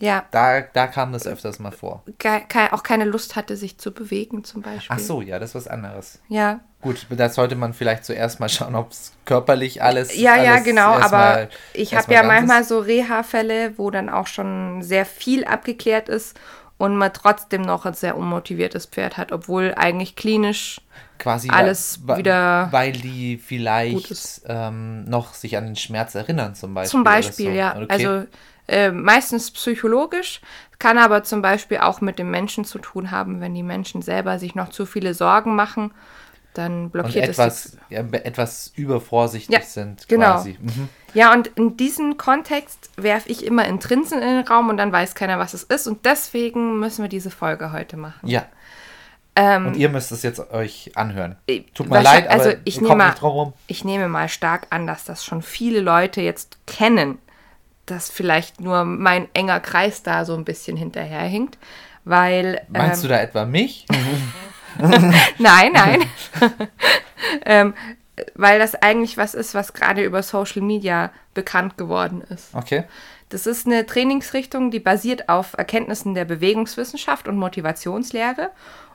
Ja, 0.00 0.24
Da, 0.30 0.60
da 0.60 0.86
kam 0.86 1.12
das 1.12 1.26
öfters 1.26 1.58
mal 1.58 1.72
vor. 1.72 2.02
ke 2.18 2.42
auch 2.72 2.82
keine 2.84 3.04
Lust 3.04 3.34
hatte, 3.36 3.56
sich 3.56 3.78
zu 3.78 3.90
bewegen 3.92 4.44
zum 4.44 4.62
Beispiel. 4.62 4.96
Ach 4.96 4.98
so, 5.00 5.20
ja, 5.20 5.38
das 5.40 5.50
ist 5.50 5.54
was 5.56 5.68
anderes. 5.68 6.20
Ja, 6.28 6.60
Gut, 6.80 7.06
da 7.10 7.28
sollte 7.28 7.56
man 7.56 7.74
vielleicht 7.74 8.04
zuerst 8.04 8.38
mal 8.38 8.48
schauen, 8.48 8.74
ob 8.76 8.92
es 8.92 9.12
körperlich 9.24 9.82
alles. 9.82 10.14
ja, 10.16 10.36
ja, 10.36 10.52
alles 10.52 10.64
genau. 10.64 10.96
erstmal- 10.98 11.42
Aber 11.42 11.48
ich 11.74 11.94
habe 11.94 12.14
ja 12.14 12.22
manchmal 12.22 12.62
so 12.64 12.78
Reha-Fälle, 12.78 13.76
wo 13.78 13.90
dann 13.90 14.08
auch 14.08 14.28
schon 14.28 14.82
sehr 14.82 15.04
viel 15.04 15.44
abgeklärt 15.44 16.08
ist 16.08 16.38
und 16.76 16.96
man 16.96 17.12
trotzdem 17.12 17.62
noch 17.62 17.84
ein 17.84 17.94
sehr 17.94 18.16
unmotiviertes 18.16 18.86
Pferd 18.86 19.16
hat, 19.16 19.32
obwohl 19.32 19.74
eigentlich 19.76 20.14
klinisch 20.14 20.80
quasi 21.18 21.50
alles 21.50 22.06
wa- 22.06 22.16
wieder 22.16 22.68
weil 22.70 22.92
die 22.92 23.38
vielleicht 23.44 24.42
ähm, 24.46 25.04
noch 25.06 25.34
sich 25.34 25.56
an 25.56 25.66
den 25.66 25.74
Schmerz 25.76 26.14
erinnern 26.14 26.54
zum 26.54 26.74
Beispiel. 26.74 26.90
Zum 26.92 27.02
Beispiel, 27.02 27.46
so. 27.46 27.50
ja. 27.50 27.74
Okay. 27.76 27.86
Also 27.88 28.26
äh, 28.68 28.92
meistens 28.92 29.50
psychologisch, 29.50 30.40
kann 30.78 30.96
aber 30.98 31.24
zum 31.24 31.42
Beispiel 31.42 31.78
auch 31.78 32.00
mit 32.00 32.20
dem 32.20 32.30
Menschen 32.30 32.64
zu 32.64 32.78
tun 32.78 33.10
haben, 33.10 33.40
wenn 33.40 33.54
die 33.54 33.64
Menschen 33.64 34.00
selber 34.00 34.38
sich 34.38 34.54
noch 34.54 34.68
zu 34.68 34.86
viele 34.86 35.12
Sorgen 35.14 35.56
machen, 35.56 35.90
dann 36.54 36.84
und 36.84 36.90
blockiert 36.90 37.24
es 37.28 37.38
etwas, 37.38 37.76
ja, 37.90 38.02
be- 38.02 38.24
etwas 38.24 38.72
übervorsichtig 38.74 39.54
Ja, 39.54 39.62
sind 39.62 40.08
genau. 40.08 40.32
quasi. 40.34 40.56
Mhm. 40.60 40.88
Ja, 41.14 41.32
und 41.32 41.46
in 41.48 41.76
diesem 41.76 42.16
Kontext 42.18 42.90
werfe 42.96 43.28
ich 43.30 43.44
immer 43.46 43.64
Intrinsen 43.66 44.20
in 44.20 44.28
den 44.28 44.46
Raum 44.46 44.68
und 44.68 44.76
dann 44.76 44.92
weiß 44.92 45.14
keiner, 45.14 45.38
was 45.38 45.54
es 45.54 45.62
ist. 45.62 45.86
Und 45.86 46.04
deswegen 46.04 46.78
müssen 46.80 47.02
wir 47.02 47.08
diese 47.08 47.30
Folge 47.30 47.72
heute 47.72 47.96
machen. 47.96 48.26
Ja. 48.28 48.44
Ähm, 49.36 49.68
Und 49.68 49.76
ihr 49.76 49.88
müsst 49.88 50.10
es 50.10 50.22
jetzt 50.24 50.50
euch 50.50 50.90
anhören. 50.96 51.36
äh, 51.46 51.60
Tut 51.74 51.88
mir 51.88 52.02
leid, 52.02 52.24
aber 52.28 52.42
also 52.42 52.58
ich 52.64 52.76
ihr 52.80 52.88
nehme 52.88 53.06
nicht 53.06 53.20
drum 53.20 53.30
rum. 53.30 53.52
Ich 53.68 53.84
nehme 53.84 54.08
mal 54.08 54.28
stark 54.28 54.66
an, 54.70 54.86
dass 54.86 55.04
das 55.04 55.24
schon 55.24 55.42
viele 55.42 55.80
Leute 55.80 56.20
jetzt 56.20 56.58
kennen, 56.66 57.18
dass 57.86 58.10
vielleicht 58.10 58.60
nur 58.60 58.84
mein 58.84 59.28
enger 59.34 59.60
Kreis 59.60 60.02
da 60.02 60.24
so 60.24 60.34
ein 60.34 60.44
bisschen 60.44 60.76
hinterherhinkt, 60.76 61.56
weil 62.04 62.62
Meinst 62.68 63.02
ähm, 63.04 63.08
du 63.10 63.14
da 63.14 63.20
etwa 63.22 63.44
mich? 63.44 63.86
nein, 65.38 65.72
nein, 65.72 66.04
ähm, 67.44 67.74
weil 68.34 68.58
das 68.58 68.74
eigentlich 68.74 69.16
was 69.16 69.34
ist, 69.34 69.54
was 69.54 69.72
gerade 69.72 70.04
über 70.04 70.22
Social 70.22 70.62
Media 70.62 71.10
bekannt 71.34 71.76
geworden 71.76 72.22
ist. 72.28 72.54
Okay. 72.54 72.84
Das 73.28 73.46
ist 73.46 73.66
eine 73.66 73.84
Trainingsrichtung, 73.84 74.70
die 74.70 74.80
basiert 74.80 75.28
auf 75.28 75.54
Erkenntnissen 75.56 76.14
der 76.14 76.24
Bewegungswissenschaft 76.24 77.28
und 77.28 77.36
Motivationslehre. 77.36 78.50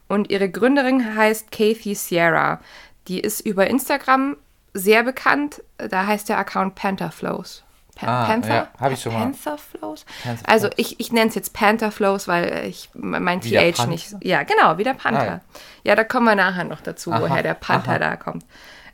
Und 0.07 0.29
ihre 0.29 0.49
Gründerin 0.49 1.15
heißt 1.15 1.51
Kathy 1.51 1.95
Sierra. 1.95 2.59
Die 3.07 3.19
ist 3.19 3.41
über 3.41 3.67
Instagram 3.67 4.37
sehr 4.73 5.03
bekannt. 5.03 5.61
Da 5.77 6.07
heißt 6.07 6.29
der 6.29 6.39
Account 6.39 6.75
Pantherflows. 6.75 7.63
Pa 7.95 8.23
Ah, 8.23 8.25
Panther? 8.25 8.67
ja, 8.79 8.89
ich 8.89 9.01
schon 9.01 9.13
mal. 9.13 9.19
Pantherflows? 9.21 10.05
Pantherflows. 10.23 10.45
Also 10.49 10.69
ich, 10.77 10.99
ich 10.99 11.11
nenne 11.11 11.29
es 11.29 11.35
jetzt 11.35 11.53
Pantherflows, 11.53 12.27
weil 12.27 12.65
ich 12.67 12.89
mein 12.93 13.39
TH 13.41 13.85
nicht. 13.87 14.11
Panther? 14.11 14.19
Ja, 14.27 14.43
genau, 14.43 14.77
wie 14.77 14.83
der 14.83 14.93
Panther. 14.95 15.21
Ah, 15.21 15.25
ja. 15.25 15.41
ja. 15.83 15.95
da 15.95 16.03
kommen 16.03 16.25
wir 16.25 16.35
nachher 16.35 16.63
noch 16.63 16.81
dazu, 16.81 17.11
Aha, 17.11 17.21
woher 17.21 17.43
der 17.43 17.53
Panther 17.53 17.91
aha. 17.91 17.99
da 17.99 18.15
kommt. 18.15 18.45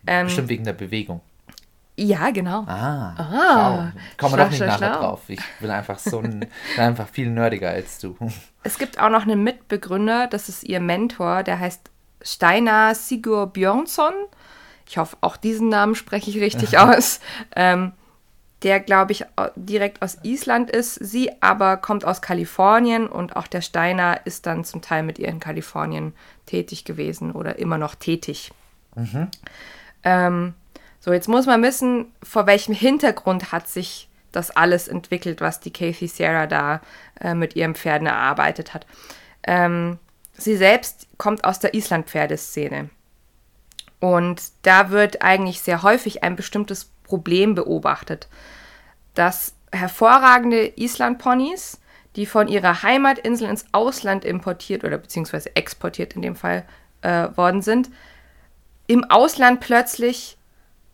Ähm, 0.05 0.25
Bestimmt 0.27 0.49
wegen 0.49 0.63
der 0.65 0.73
Bewegung. 0.73 1.21
ja, 1.95 2.29
genau. 2.31 2.63
Ah, 2.67 3.13
Ah. 3.17 3.91
Kommen 4.17 4.33
wir 4.33 4.37
doch 4.43 4.49
nicht 4.49 4.59
nachher 4.59 4.77
schlau. 4.77 4.99
drauf. 4.99 5.21
Ich 5.27 5.39
bin 5.59 5.69
einfach 5.69 5.99
so 5.99 6.19
ein, 6.19 6.39
bin 6.41 6.49
einfach 6.83 7.07
viel 7.07 7.29
nerdiger 7.29 7.69
als 7.69 7.99
du. 7.99 8.15
Es 8.63 8.77
gibt 8.77 8.99
auch 8.99 9.09
noch 9.09 9.23
einen 9.23 9.41
Mitbegründer, 9.43 10.27
das 10.27 10.49
ist 10.49 10.65
ihr 10.65 10.81
Mentor, 10.81 11.43
der 11.43 11.59
heißt 11.59 11.89
Steinar 12.21 12.93
Sigur 12.95 13.47
Björnsson. 13.47 14.11
Ich 14.85 14.97
hoffe, 14.97 15.15
auch 15.21 15.37
diesen 15.37 15.69
Namen 15.69 15.95
spreche 15.95 16.29
ich 16.29 16.41
richtig 16.41 16.77
aus. 16.77 17.21
Ähm, 17.55 17.93
der, 18.63 18.79
glaube 18.79 19.13
ich, 19.13 19.25
direkt 19.55 20.01
aus 20.01 20.17
Island 20.23 20.69
ist. 20.69 20.95
Sie 20.95 21.31
aber 21.41 21.77
kommt 21.77 22.03
aus 22.03 22.21
Kalifornien 22.21 23.07
und 23.07 23.35
auch 23.35 23.47
der 23.47 23.61
Steiner 23.61 24.19
ist 24.25 24.45
dann 24.45 24.65
zum 24.65 24.81
Teil 24.81 25.03
mit 25.03 25.17
ihr 25.17 25.29
in 25.29 25.39
Kalifornien 25.39 26.13
tätig 26.45 26.83
gewesen 26.83 27.31
oder 27.31 27.57
immer 27.59 27.77
noch 27.77 27.95
tätig. 27.95 28.51
Ähm, 30.03 30.53
so, 30.99 31.13
jetzt 31.13 31.29
muss 31.29 31.45
man 31.45 31.63
wissen, 31.63 32.11
vor 32.21 32.47
welchem 32.47 32.73
Hintergrund 32.73 33.51
hat 33.51 33.67
sich 33.67 34.09
das 34.31 34.51
alles 34.51 34.87
entwickelt, 34.87 35.41
was 35.41 35.59
die 35.59 35.71
Kathy 35.71 36.07
Sierra 36.07 36.45
da 36.45 36.81
äh, 37.19 37.33
mit 37.33 37.55
ihren 37.55 37.75
Pferden 37.75 38.07
erarbeitet 38.07 38.73
hat. 38.73 38.85
Ähm, 39.43 39.97
sie 40.33 40.57
selbst 40.57 41.07
kommt 41.17 41.45
aus 41.45 41.59
der 41.59 41.73
Island-Pferdeszene. 41.73 42.89
Und 43.99 44.41
da 44.61 44.91
wird 44.91 45.21
eigentlich 45.21 45.61
sehr 45.61 45.83
häufig 45.83 46.23
ein 46.23 46.35
bestimmtes 46.35 46.91
Problem 47.09 47.55
beobachtet, 47.55 48.27
dass 49.15 49.55
hervorragende 49.71 50.71
Island-Ponys, 50.75 51.79
die 52.15 52.27
von 52.27 52.47
ihrer 52.47 52.83
Heimatinsel 52.83 53.49
ins 53.49 53.65
Ausland 53.71 54.23
importiert 54.25 54.83
oder 54.83 54.99
beziehungsweise 54.99 55.55
exportiert 55.55 56.13
in 56.15 56.21
dem 56.21 56.35
Fall 56.35 56.65
äh, 57.01 57.27
worden 57.35 57.63
sind, 57.63 57.89
im 58.85 59.03
Ausland 59.05 59.59
plötzlich 59.59 60.37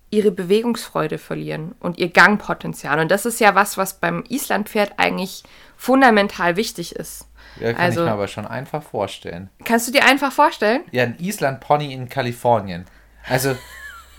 ihre 0.09 0.31
Bewegungsfreude 0.31 1.17
verlieren 1.17 1.75
und 1.81 1.97
ihr 1.97 2.09
Gangpotenzial. 2.09 2.99
Und 2.99 3.11
das 3.11 3.25
ist 3.25 3.39
ja 3.41 3.55
was, 3.55 3.77
was 3.77 3.99
beim 3.99 4.23
Islandpferd 4.29 4.93
eigentlich 4.97 5.43
fundamental 5.75 6.55
wichtig 6.55 6.95
ist. 6.95 7.27
Ja, 7.59 7.73
kann 7.73 7.81
Also- 7.81 8.01
ich 8.01 8.05
mir 8.07 8.13
aber 8.13 8.27
schon 8.29 8.47
einfach 8.47 8.83
vorstellen. 8.83 9.49
Kannst 9.65 9.87
du 9.87 9.91
dir 9.91 10.05
einfach 10.05 10.31
vorstellen? 10.31 10.83
Ja, 10.91 11.03
ein 11.03 11.17
Island-Pony 11.19 11.93
in 11.93 12.07
Kalifornien. 12.07 12.85
Also 13.27 13.55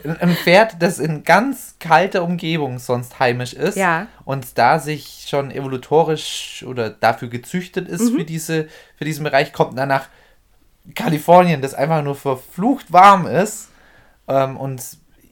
ein 0.05 0.37
Pferd, 0.37 0.77
das 0.81 0.99
in 0.99 1.25
ganz 1.25 1.77
kalter 1.81 2.23
Umgebung 2.23 2.79
sonst 2.79 3.19
heimisch 3.19 3.55
ist 3.55 3.77
Ja. 3.77 4.07
und 4.25 4.57
da 4.59 4.79
sich 4.79 5.27
schon 5.29 5.51
evolutorisch 5.51 6.65
oder 6.67 6.91
dafür 6.91 7.29
gezüchtet 7.29 7.89
ist 7.89 8.13
Mhm. 8.13 8.17
für, 8.19 8.25
diese, 8.25 8.69
für 8.97 9.05
diesen 9.05 9.25
Bereich, 9.25 9.53
kommt 9.53 9.77
dann 9.79 9.89
nach 9.89 10.09
Kalifornien, 10.95 11.63
das 11.63 11.75
einfach 11.75 12.03
nur 12.03 12.15
verflucht 12.15 12.93
warm 12.93 13.27
ist. 13.27 13.69
Ähm, 14.29 14.57
und 14.57 14.83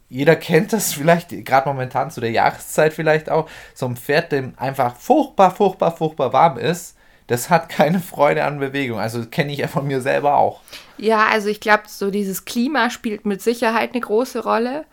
jeder 0.08 0.36
kennt 0.36 0.72
das 0.72 0.92
vielleicht, 0.92 1.30
gerade 1.44 1.68
momentan 1.68 2.10
zu 2.10 2.20
der 2.20 2.30
Jahreszeit 2.30 2.92
vielleicht 2.92 3.30
auch, 3.30 3.48
so 3.74 3.86
ein 3.86 3.96
Pferd, 3.96 4.32
dem 4.32 4.54
einfach 4.56 4.96
furchtbar, 4.96 5.50
furchtbar, 5.54 5.96
furchtbar 5.96 6.32
warm 6.32 6.58
ist, 6.58 6.96
das 7.26 7.50
hat 7.50 7.68
keine 7.68 8.00
Freude 8.00 8.44
an 8.44 8.58
Bewegung. 8.58 8.98
Also 8.98 9.24
kenne 9.26 9.52
ich 9.52 9.58
ja 9.58 9.68
von 9.68 9.86
mir 9.86 10.00
selber 10.00 10.36
auch. 10.36 10.60
Ja, 10.98 11.26
also 11.28 11.48
ich 11.48 11.60
glaube, 11.60 11.84
so 11.86 12.10
dieses 12.10 12.44
Klima 12.44 12.90
spielt 12.90 13.24
mit 13.24 13.42
Sicherheit 13.42 13.92
eine 13.92 14.00
große 14.00 14.42
Rolle. 14.42 14.84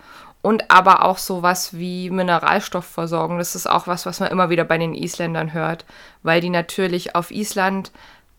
Und 0.44 0.72
aber 0.72 1.06
auch 1.06 1.20
sowas 1.20 1.78
wie 1.78 2.10
Mineralstoffversorgung. 2.10 3.38
Das 3.38 3.54
ist 3.54 3.70
auch 3.70 3.86
was, 3.86 4.08
was 4.08 4.20
man 4.20 4.32
immer 4.32 4.50
wieder 4.50 4.64
bei 4.64 4.80
den 4.80 4.96
Isländern 4.96 5.54
hört. 5.54 5.86
Weil 6.24 6.42
die 6.42 6.50
natürlich 6.50 7.16
auf 7.16 7.30
Island 7.30 7.92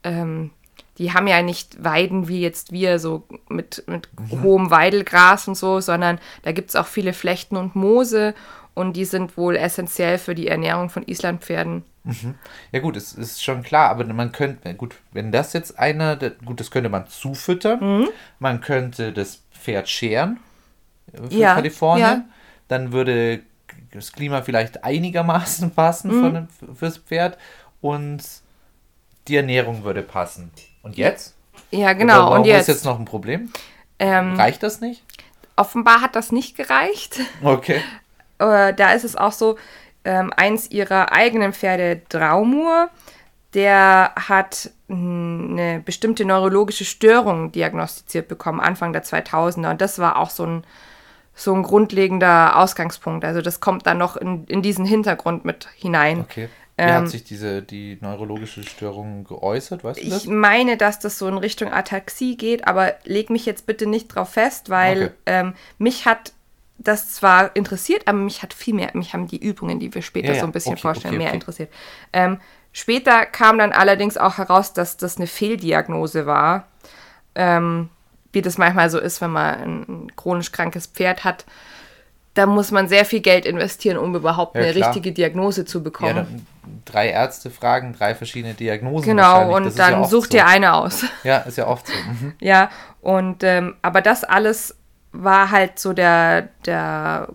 ähm, 0.02 0.50
die 0.98 1.12
haben 1.12 1.26
ja 1.26 1.42
nicht 1.42 1.82
Weiden 1.82 2.28
wie 2.28 2.40
jetzt 2.40 2.72
wir, 2.72 2.98
so 2.98 3.24
mit, 3.48 3.84
mit 3.86 4.08
mhm. 4.18 4.42
hohem 4.42 4.70
Weidelgras 4.70 5.48
und 5.48 5.54
so, 5.54 5.80
sondern 5.80 6.18
da 6.42 6.52
gibt 6.52 6.70
es 6.70 6.76
auch 6.76 6.86
viele 6.86 7.12
Flechten 7.12 7.56
und 7.56 7.74
Moose 7.74 8.34
und 8.74 8.94
die 8.94 9.04
sind 9.04 9.36
wohl 9.36 9.56
essentiell 9.56 10.18
für 10.18 10.34
die 10.34 10.48
Ernährung 10.48 10.90
von 10.90 11.02
Islandpferden. 11.02 11.84
Mhm. 12.04 12.34
Ja 12.72 12.80
gut, 12.80 12.96
es 12.96 13.12
ist 13.12 13.42
schon 13.42 13.62
klar, 13.62 13.90
aber 13.90 14.04
man 14.04 14.32
könnte, 14.32 14.74
gut, 14.74 14.96
wenn 15.12 15.30
das 15.30 15.52
jetzt 15.52 15.78
einer, 15.78 16.16
gut, 16.44 16.58
das 16.58 16.70
könnte 16.70 16.88
man 16.88 17.06
zufüttern, 17.06 18.00
mhm. 18.00 18.08
man 18.38 18.60
könnte 18.60 19.12
das 19.12 19.42
Pferd 19.52 19.88
scheren 19.88 20.40
äh, 21.12 21.28
für 21.28 21.34
ja, 21.34 21.54
Kalifornien, 21.54 22.04
ja. 22.04 22.24
dann 22.68 22.92
würde 22.92 23.42
das 23.92 24.12
Klima 24.12 24.42
vielleicht 24.42 24.84
einigermaßen 24.84 25.70
passen 25.74 26.10
mhm. 26.10 26.48
von, 26.60 26.76
fürs 26.76 26.98
Pferd 26.98 27.38
und 27.80 28.22
die 29.28 29.36
Ernährung 29.36 29.84
würde 29.84 30.02
passen. 30.02 30.50
Und 30.82 30.96
jetzt? 30.96 31.34
Ja, 31.70 31.92
genau. 31.92 32.24
Warum 32.24 32.38
und 32.38 32.44
jetzt? 32.44 32.62
ist 32.62 32.74
jetzt 32.74 32.84
noch 32.84 32.98
ein 32.98 33.04
Problem? 33.04 33.52
Ähm, 33.98 34.34
Reicht 34.34 34.62
das 34.64 34.80
nicht? 34.80 35.04
Offenbar 35.54 36.00
hat 36.00 36.16
das 36.16 36.32
nicht 36.32 36.56
gereicht. 36.56 37.20
Okay. 37.42 37.80
äh, 38.38 38.74
da 38.74 38.92
ist 38.92 39.04
es 39.04 39.14
auch 39.14 39.32
so, 39.32 39.56
ähm, 40.04 40.32
eins 40.36 40.70
ihrer 40.70 41.12
eigenen 41.12 41.52
Pferde, 41.52 42.02
Draumur, 42.08 42.90
der 43.54 44.12
hat 44.16 44.70
eine 44.88 45.82
bestimmte 45.84 46.24
neurologische 46.24 46.84
Störung 46.84 47.52
diagnostiziert 47.52 48.28
bekommen, 48.28 48.60
Anfang 48.60 48.92
der 48.92 49.04
2000er. 49.04 49.70
Und 49.70 49.80
das 49.80 49.98
war 49.98 50.16
auch 50.16 50.30
so 50.30 50.44
ein, 50.46 50.64
so 51.34 51.54
ein 51.54 51.62
grundlegender 51.62 52.56
Ausgangspunkt. 52.56 53.24
Also 53.24 53.42
das 53.42 53.60
kommt 53.60 53.86
dann 53.86 53.98
noch 53.98 54.16
in, 54.16 54.44
in 54.46 54.62
diesen 54.62 54.84
Hintergrund 54.84 55.44
mit 55.44 55.68
hinein. 55.76 56.20
Okay. 56.20 56.48
Wie 56.76 56.82
ähm, 56.84 56.94
hat 56.94 57.08
sich 57.10 57.24
diese, 57.24 57.62
die 57.62 57.98
neurologische 58.00 58.62
Störung 58.62 59.24
geäußert? 59.24 59.84
Weißt 59.84 60.02
du 60.02 60.08
das? 60.08 60.24
Ich 60.24 60.28
meine, 60.28 60.78
dass 60.78 60.98
das 60.98 61.18
so 61.18 61.28
in 61.28 61.36
Richtung 61.36 61.70
Ataxie 61.70 62.36
geht, 62.36 62.66
aber 62.66 62.94
leg 63.04 63.28
mich 63.28 63.44
jetzt 63.44 63.66
bitte 63.66 63.86
nicht 63.86 64.08
drauf 64.08 64.30
fest, 64.30 64.70
weil 64.70 65.04
okay. 65.04 65.12
ähm, 65.26 65.54
mich 65.78 66.06
hat 66.06 66.32
das 66.82 67.12
zwar 67.14 67.54
interessiert, 67.56 68.02
aber 68.06 68.18
mich 68.18 68.42
hat 68.42 68.54
viel 68.54 68.74
mehr, 68.74 68.90
mich 68.94 69.14
haben 69.14 69.26
die 69.26 69.42
Übungen, 69.42 69.80
die 69.80 69.94
wir 69.94 70.02
später 70.02 70.28
ja, 70.28 70.34
ja. 70.34 70.40
so 70.40 70.46
ein 70.46 70.52
bisschen 70.52 70.72
okay, 70.72 70.82
vorstellen, 70.82 71.14
okay, 71.14 71.24
mehr 71.24 71.34
interessiert. 71.34 71.72
Ähm, 72.12 72.40
später 72.72 73.26
kam 73.26 73.58
dann 73.58 73.72
allerdings 73.72 74.16
auch 74.16 74.38
heraus, 74.38 74.72
dass 74.72 74.96
das 74.96 75.16
eine 75.16 75.26
Fehldiagnose 75.26 76.26
war. 76.26 76.66
Ähm, 77.34 77.88
wie 78.32 78.42
das 78.42 78.58
manchmal 78.58 78.90
so 78.90 78.98
ist, 78.98 79.20
wenn 79.20 79.30
man 79.30 79.54
ein, 79.54 79.80
ein 79.88 80.16
chronisch 80.16 80.52
krankes 80.52 80.86
Pferd 80.86 81.24
hat 81.24 81.44
da 82.34 82.46
muss 82.46 82.70
man 82.70 82.88
sehr 82.88 83.04
viel 83.04 83.20
Geld 83.20 83.44
investieren, 83.44 83.98
um 83.98 84.14
überhaupt 84.14 84.54
ja, 84.54 84.62
eine 84.62 84.72
klar. 84.72 84.88
richtige 84.88 85.12
Diagnose 85.12 85.64
zu 85.64 85.82
bekommen. 85.82 86.16
Ja, 86.16 86.70
drei 86.86 87.08
Ärzte 87.08 87.50
fragen, 87.50 87.94
drei 87.96 88.14
verschiedene 88.14 88.54
Diagnosen. 88.54 89.04
Genau, 89.04 89.54
und 89.54 89.78
dann 89.78 90.02
ja 90.02 90.04
sucht 90.04 90.32
so. 90.32 90.38
dir 90.38 90.46
eine 90.46 90.74
aus. 90.74 91.04
Ja, 91.24 91.38
ist 91.38 91.58
ja 91.58 91.66
oft 91.66 91.86
so. 91.86 91.92
Mhm. 91.92 92.32
Ja, 92.40 92.70
und 93.02 93.44
ähm, 93.44 93.76
aber 93.82 94.00
das 94.00 94.24
alles 94.24 94.76
war 95.12 95.50
halt 95.50 95.78
so 95.78 95.92
der, 95.92 96.48
der 96.64 97.28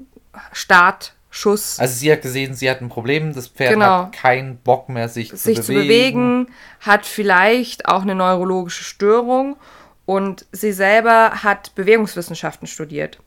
Startschuss. 0.51 1.79
Also 1.79 1.93
sie 1.93 2.11
hat 2.11 2.21
gesehen, 2.21 2.53
sie 2.53 2.69
hat 2.69 2.81
ein 2.81 2.89
Problem, 2.89 3.33
das 3.33 3.47
Pferd 3.47 3.73
genau. 3.73 4.05
hat 4.05 4.13
keinen 4.13 4.57
Bock 4.57 4.89
mehr, 4.89 5.09
sich, 5.09 5.29
sich 5.31 5.61
zu 5.61 5.73
bewegen. 5.73 5.73
zu 5.73 5.73
bewegen, 5.73 6.47
hat 6.81 7.05
vielleicht 7.05 7.87
auch 7.87 8.01
eine 8.01 8.15
neurologische 8.15 8.83
Störung 8.83 9.57
und 10.05 10.45
sie 10.51 10.71
selber 10.71 11.43
hat 11.43 11.75
Bewegungswissenschaften 11.75 12.67
studiert 12.67 13.19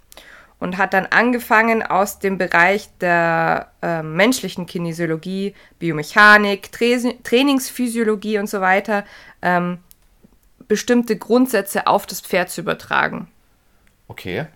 und 0.58 0.76
hat 0.76 0.92
dann 0.92 1.06
angefangen 1.06 1.82
aus 1.82 2.18
dem 2.18 2.38
Bereich 2.38 2.88
der 3.00 3.70
äh, 3.82 4.02
menschlichen 4.02 4.66
Kinesiologie, 4.66 5.54
Biomechanik, 5.78 6.70
Tra 6.70 6.84
Trainingsphysiologie 7.24 8.38
und 8.38 8.48
so 8.48 8.60
weiter 8.60 9.04
ähm, 9.42 9.78
bestimmte 10.68 11.16
Grundsätze 11.16 11.86
auf 11.86 12.06
das 12.06 12.20
Pferd 12.20 12.50
zu 12.50 12.60
übertragen. 12.60 13.28
Okay. 14.10 14.46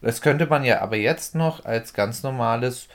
Das 0.00 0.20
könnte 0.20 0.46
man 0.46 0.64
ja 0.64 0.80
aber 0.80 0.96
jetzt 0.96 1.34
noch 1.34 1.64
als 1.64 1.94
ganz 1.94 2.22
normales, 2.22 2.86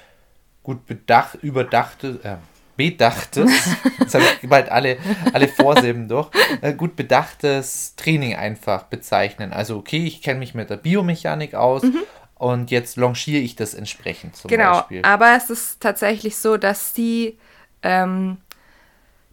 gut 0.63 0.85
bedacht, 0.85 1.39
überdachtes, 1.41 2.23
äh, 2.23 2.38
bedachtes, 2.77 3.51
jetzt 3.99 4.13
habe 4.13 4.23
ich 4.41 4.47
bald 4.47 4.69
alle, 4.69 4.97
alle 5.33 5.49
Vorsilben 5.49 6.07
durch, 6.07 6.29
äh, 6.61 6.73
gut 6.73 6.95
bedachtes 6.95 7.95
Training 7.97 8.36
einfach 8.36 8.84
bezeichnen. 8.84 9.51
Also 9.51 9.75
okay, 9.77 10.05
ich 10.05 10.21
kenne 10.21 10.39
mich 10.39 10.53
mit 10.53 10.69
der 10.69 10.77
Biomechanik 10.77 11.53
aus 11.53 11.84
mhm. 11.84 12.03
und 12.36 12.71
jetzt 12.71 12.95
longiere 12.95 13.41
ich 13.41 13.58
das 13.58 13.73
entsprechend 13.73 14.38
zum 14.38 14.47
genau, 14.47 14.77
Beispiel. 14.77 15.01
aber 15.03 15.36
es 15.36 15.49
ist 15.49 15.82
tatsächlich 15.82 16.38
so, 16.38 16.55
dass 16.55 16.95
sie 16.95 17.38
ähm, 17.84 18.38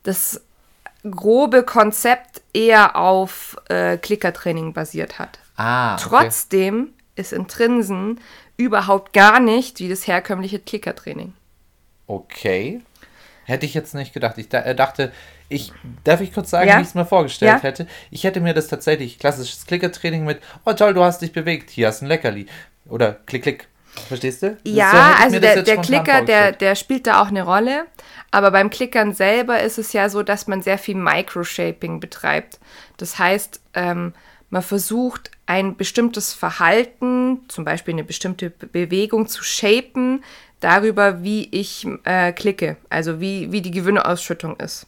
das 0.03 0.41
grobe 1.09 1.63
Konzept 1.63 2.43
eher 2.53 2.97
auf 2.97 3.57
äh, 3.69 3.99
Klickertraining 3.99 4.73
basiert 4.73 5.21
hat. 5.21 5.39
Ah, 5.57 5.95
okay. 5.95 6.05
Trotzdem 6.09 6.93
ist 7.15 7.33
Intrinsen 7.33 8.21
überhaupt 8.57 9.13
gar 9.13 9.41
nicht 9.41 9.81
wie 9.81 9.89
das 9.89 10.07
herkömmliche 10.07 10.59
Klickertraining. 10.59 11.33
Okay. 12.07 12.81
Hätte 13.45 13.67
ich 13.67 13.75
jetzt 13.75 13.95
nicht 13.95 14.13
gedacht. 14.13 14.39
Ich 14.39 14.53
äh, 14.53 14.75
dachte, 14.75 15.13
ich, 15.49 15.73
darf 16.05 16.21
ich 16.21 16.35
kurz 16.35 16.51
sagen, 16.51 16.69
ja? 16.69 16.79
wie 16.79 16.83
ich 16.83 16.89
es 16.89 16.95
mir 16.95 17.07
vorgestellt 17.07 17.59
ja? 17.59 17.63
hätte? 17.63 17.87
Ich 18.11 18.25
hätte 18.25 18.41
mir 18.41 18.55
das 18.55 18.67
tatsächlich 18.69 19.19
klassisches 19.19 19.67
Klickertraining 19.67 20.25
mit, 20.25 20.41
oh 20.65 20.73
toll, 20.73 20.95
du 20.95 21.03
hast 21.03 21.23
dich 21.23 21.33
bewegt, 21.33 21.71
hier 21.71 21.87
hast 21.87 22.03
ein 22.03 22.09
Leckerli. 22.09 22.47
Oder 22.89 23.19
klick, 23.27 23.43
klick. 23.43 23.69
Verstehst 24.09 24.43
du? 24.43 24.59
Ja, 24.65 24.91
so 24.91 25.25
also 25.25 25.41
der, 25.41 25.63
der 25.63 25.79
Klicker, 25.79 26.23
der, 26.23 26.53
der 26.53 26.75
spielt 26.75 27.07
da 27.07 27.23
auch 27.23 27.29
eine 27.29 27.43
Rolle. 27.43 27.87
Aber 28.31 28.51
beim 28.51 28.69
Klickern 28.69 29.15
selber 29.15 29.61
ist 29.61 29.79
es 29.79 29.93
ja 29.93 30.09
so, 30.09 30.23
dass 30.23 30.47
man 30.47 30.61
sehr 30.61 30.77
viel 30.77 30.97
Microshaping 30.97 32.01
betreibt. 32.01 32.59
Das 32.99 33.19
heißt, 33.19 33.61
ähm, 33.75 34.13
man 34.51 34.63
versucht 34.63 35.31
ein 35.47 35.77
bestimmtes 35.77 36.33
Verhalten, 36.33 37.41
zum 37.49 37.65
Beispiel 37.65 37.95
eine 37.95 38.05
bestimmte 38.05 38.51
Bewegung 38.51 39.29
zu 39.29 39.45
shapen, 39.45 40.23
darüber, 40.61 41.23
wie 41.23 41.49
ich 41.51 41.87
äh, 42.05 42.33
klicke, 42.33 42.77
also 42.91 43.21
wie, 43.21 43.53
wie 43.53 43.63
die 43.63 43.71
Gewinneausschüttung 43.71 44.57
ist. 44.57 44.87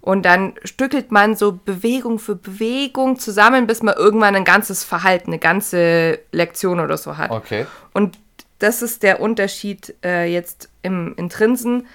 Und 0.00 0.22
dann 0.22 0.54
stückelt 0.62 1.10
man 1.10 1.34
so 1.34 1.58
Bewegung 1.64 2.20
für 2.20 2.36
Bewegung 2.36 3.18
zusammen, 3.18 3.66
bis 3.66 3.82
man 3.82 3.96
irgendwann 3.96 4.36
ein 4.36 4.44
ganzes 4.44 4.84
Verhalten, 4.84 5.30
eine 5.30 5.40
ganze 5.40 6.20
Lektion 6.30 6.78
oder 6.78 6.96
so 6.96 7.16
hat. 7.16 7.32
Okay. 7.32 7.66
Und 7.92 8.16
das 8.60 8.82
ist 8.82 9.02
der 9.02 9.20
Unterschied 9.20 9.94
äh, 10.04 10.32
jetzt 10.32 10.68
im 10.82 11.14
Intrinsen. 11.16 11.88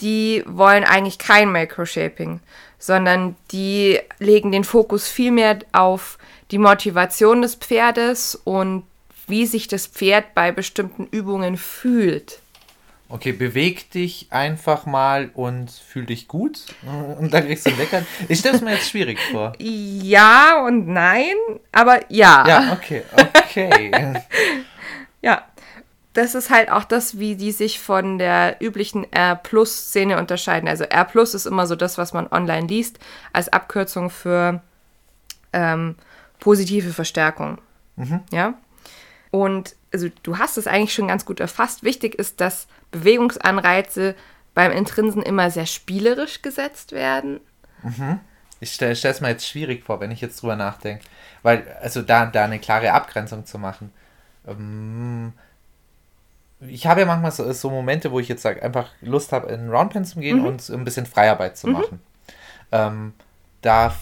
Die 0.00 0.42
wollen 0.46 0.84
eigentlich 0.84 1.18
kein 1.18 1.52
Microshaping, 1.52 2.40
sondern 2.80 3.36
die 3.52 4.00
legen 4.18 4.50
den 4.50 4.64
Fokus 4.64 5.06
viel 5.06 5.30
mehr 5.30 5.60
auf 5.70 6.18
die 6.50 6.58
Motivation 6.58 7.42
des 7.42 7.54
Pferdes 7.54 8.34
und 8.34 8.82
wie 9.28 9.46
sich 9.46 9.68
das 9.68 9.86
Pferd 9.86 10.34
bei 10.34 10.50
bestimmten 10.50 11.06
Übungen 11.06 11.56
fühlt. 11.56 12.40
Okay, 13.08 13.32
beweg 13.32 13.90
dich 13.90 14.28
einfach 14.30 14.86
mal 14.86 15.30
und 15.34 15.70
fühl 15.70 16.06
dich 16.06 16.28
gut 16.28 16.60
und 17.18 17.34
dann 17.34 17.44
kriegst 17.44 17.66
du 17.66 17.70
Leckern. 17.70 18.06
Ich 18.28 18.38
stelle 18.38 18.56
es 18.56 18.62
mir 18.62 18.72
jetzt 18.72 18.88
schwierig 18.88 19.18
vor. 19.32 19.52
Ja 19.58 20.64
und 20.64 20.86
nein, 20.86 21.34
aber 21.72 22.00
ja. 22.08 22.46
Ja, 22.46 22.72
okay, 22.72 23.02
okay. 23.12 23.90
ja, 25.22 25.44
das 26.12 26.34
ist 26.34 26.50
halt 26.50 26.70
auch 26.70 26.84
das, 26.84 27.18
wie 27.18 27.36
die 27.36 27.52
sich 27.52 27.78
von 27.78 28.18
der 28.18 28.56
üblichen 28.60 29.10
R-Plus-Szene 29.12 30.18
unterscheiden. 30.18 30.68
Also 30.68 30.84
R-Plus 30.84 31.34
ist 31.34 31.46
immer 31.46 31.66
so 31.66 31.76
das, 31.76 31.98
was 31.98 32.12
man 32.12 32.26
online 32.26 32.66
liest, 32.66 32.98
als 33.32 33.52
Abkürzung 33.52 34.10
für 34.10 34.60
ähm, 35.52 35.94
positive 36.40 36.92
Verstärkung. 36.92 37.58
Mhm. 37.96 38.20
Ja. 38.32 38.54
Und 39.30 39.76
also 39.92 40.08
du 40.22 40.38
hast 40.38 40.58
es 40.58 40.66
eigentlich 40.66 40.94
schon 40.94 41.08
ganz 41.08 41.24
gut 41.24 41.38
erfasst. 41.38 41.84
Wichtig 41.84 42.16
ist, 42.16 42.40
dass 42.40 42.66
Bewegungsanreize 42.90 44.16
beim 44.54 44.72
Intrinsen 44.72 45.22
immer 45.22 45.50
sehr 45.50 45.66
spielerisch 45.66 46.42
gesetzt 46.42 46.90
werden. 46.90 47.40
Mhm. 47.82 48.18
Ich 48.58 48.72
stelle 48.72 48.92
es 48.92 49.20
mir 49.20 49.28
jetzt 49.28 49.46
schwierig 49.46 49.84
vor, 49.84 50.00
wenn 50.00 50.10
ich 50.10 50.20
jetzt 50.20 50.42
drüber 50.42 50.56
nachdenke. 50.56 51.04
Weil, 51.42 51.64
also 51.80 52.02
da, 52.02 52.26
da 52.26 52.44
eine 52.44 52.58
klare 52.58 52.92
Abgrenzung 52.92 53.46
zu 53.46 53.58
machen. 53.58 53.92
Ähm, 54.46 55.32
ich 56.68 56.86
habe 56.86 57.00
ja 57.00 57.06
manchmal 57.06 57.32
so, 57.32 57.50
so, 57.52 57.70
Momente, 57.70 58.10
wo 58.12 58.20
ich 58.20 58.28
jetzt 58.28 58.42
sag, 58.42 58.62
einfach 58.62 58.88
Lust 59.00 59.32
habe, 59.32 59.50
in 59.52 59.70
Roundpen 59.70 60.04
zu 60.04 60.20
gehen 60.20 60.40
mhm. 60.40 60.46
und 60.46 60.68
ein 60.68 60.84
bisschen 60.84 61.06
Freiarbeit 61.06 61.56
zu 61.56 61.68
mhm. 61.68 61.72
machen. 61.72 62.00
Ähm, 62.72 63.12
da 63.62 63.94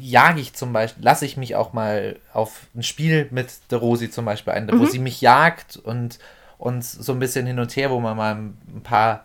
jage 0.00 0.40
ich 0.40 0.54
zum 0.54 0.72
Beispiel, 0.72 1.04
lasse 1.04 1.26
ich 1.26 1.36
mich 1.36 1.54
auch 1.54 1.72
mal 1.72 2.16
auf 2.32 2.66
ein 2.74 2.82
Spiel 2.82 3.28
mit 3.30 3.52
der 3.70 3.78
Rosi 3.78 4.10
zum 4.10 4.24
Beispiel 4.24 4.54
ein, 4.54 4.66
mhm. 4.66 4.80
wo 4.80 4.86
sie 4.86 4.98
mich 4.98 5.20
jagt 5.20 5.76
und, 5.76 6.18
und 6.58 6.84
so 6.84 7.12
ein 7.12 7.18
bisschen 7.18 7.46
hin 7.46 7.58
und 7.58 7.74
her, 7.76 7.90
wo 7.90 8.00
man 8.00 8.16
mal 8.16 8.34
ein 8.34 8.82
paar 8.82 9.24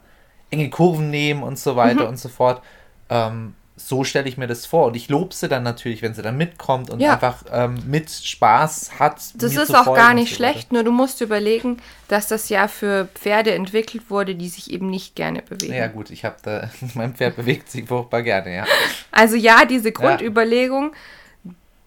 enge 0.52 0.70
Kurven 0.70 1.10
nehmen 1.10 1.44
und 1.44 1.58
so 1.58 1.76
weiter 1.76 2.04
mhm. 2.04 2.10
und 2.10 2.20
so 2.20 2.30
fort. 2.30 2.62
Ähm, 3.10 3.56
so 3.88 4.04
stelle 4.04 4.28
ich 4.28 4.38
mir 4.38 4.48
das 4.48 4.66
vor. 4.66 4.88
Und 4.88 4.96
ich 4.96 5.10
lobe 5.10 5.34
sie 5.34 5.48
dann 5.48 5.64
natürlich, 5.64 6.02
wenn 6.02 6.14
sie 6.14 6.22
dann 6.22 6.38
mitkommt 6.38 6.90
und 6.90 7.00
Ja. 7.00 7.14
einfach 7.14 7.44
ähm, 7.52 7.78
mit 7.88 8.10
Spaß 8.10 9.00
hat. 9.00 9.22
Das 9.36 9.56
ist 9.56 9.76
auch 9.76 9.94
gar 9.96 10.14
nicht 10.14 10.30
so 10.30 10.36
schlecht, 10.36 10.72
nur 10.72 10.84
du 10.84 10.92
musst 10.92 11.22
überlegen, 11.22 11.78
dass 12.08 12.28
das 12.28 12.50
ja 12.50 12.68
für 12.68 13.08
Pferde 13.16 13.54
entwickelt 13.54 14.10
wurde, 14.10 14.36
die 14.36 14.50
sich 14.50 14.72
eben 14.72 14.90
nicht 14.90 15.16
gerne 15.16 15.42
bewegen. 15.42 15.74
Ja, 15.74 15.88
gut, 15.88 16.10
ich 16.12 16.26
habe 16.26 16.36
da, 16.44 16.70
mein 16.94 17.14
Pferd 17.16 17.36
bewegt 17.36 17.70
sich 17.70 17.88
furchtbar 17.88 18.22
gerne, 18.22 18.56
ja. 18.56 18.66
Also 19.12 19.36
ja, 19.36 19.66
diese 19.66 19.92
Grundüberlegung, 19.92 20.94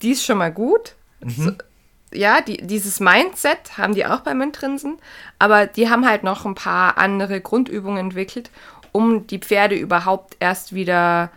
die 0.01 0.11
ist 0.11 0.23
schon 0.23 0.37
mal 0.37 0.51
gut. 0.51 0.93
Mhm. 1.21 1.31
So, 1.31 1.51
ja, 2.13 2.41
die, 2.41 2.57
dieses 2.57 2.99
Mindset 2.99 3.77
haben 3.77 3.93
die 3.93 4.05
auch 4.05 4.21
beim 4.21 4.41
Intrinsen, 4.41 4.97
aber 5.39 5.67
die 5.67 5.89
haben 5.89 6.07
halt 6.07 6.23
noch 6.23 6.45
ein 6.45 6.55
paar 6.55 6.97
andere 6.97 7.41
Grundübungen 7.41 7.97
entwickelt, 7.97 8.49
um 8.91 9.27
die 9.27 9.39
Pferde 9.39 9.75
überhaupt 9.75 10.37
erst 10.39 10.73
wieder 10.73 11.31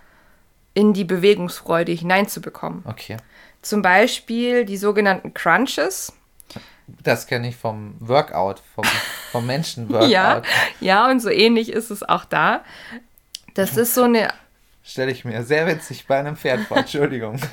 in 0.81 0.95
die 0.95 1.05
Bewegungsfreude 1.05 1.93
hineinzubekommen. 1.93 2.83
Okay. 2.87 3.19
Zum 3.61 3.83
Beispiel 3.83 4.65
die 4.65 4.79
sogenannten 4.79 5.35
Crunches. 5.35 6.15
Das 7.03 7.27
kenne 7.27 7.49
ich 7.49 7.57
vom 7.57 7.95
Workout, 8.01 8.63
vom, 8.75 8.85
vom 9.31 9.47
Menschen-Workout. 9.47 10.09
Ja, 10.11 10.43
ja, 10.81 11.11
und 11.11 11.21
so 11.21 11.29
ähnlich 11.29 11.71
ist 11.71 11.91
es 11.91 12.03
auch 12.03 12.25
da. 12.25 12.65
Das 13.55 13.77
ist 13.77 13.95
so 13.95 14.05
eine 14.05 14.31
Stelle 14.83 15.13
ich 15.13 15.25
mir 15.25 15.45
sehr 15.45 15.67
witzig 15.67 16.07
bei 16.07 16.19
einem 16.19 16.37
Pferd 16.37 16.61
vor, 16.61 16.79
Entschuldigung. 16.79 17.39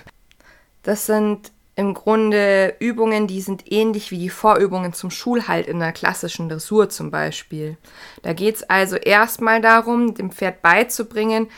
Das 0.83 1.05
sind 1.05 1.51
im 1.75 1.93
Grunde 1.93 2.75
Übungen, 2.79 3.27
die 3.27 3.41
sind 3.41 3.69
ähnlich 3.69 4.09
wie 4.09 4.17
die 4.17 4.29
Vorübungen 4.29 4.93
zum 4.93 5.11
Schulhalt 5.11 5.67
in 5.67 5.79
der 5.79 5.91
klassischen 5.91 6.47
Dressur 6.47 6.89
zum 6.89 7.11
Beispiel. 7.11 7.75
Da 8.21 8.31
geht 8.31 8.55
es 8.55 8.63
also 8.63 8.95
erstmal 8.95 9.59
darum, 9.59 10.15
dem 10.15 10.31
Pferd 10.31 10.61
beizubringen, 10.61 11.49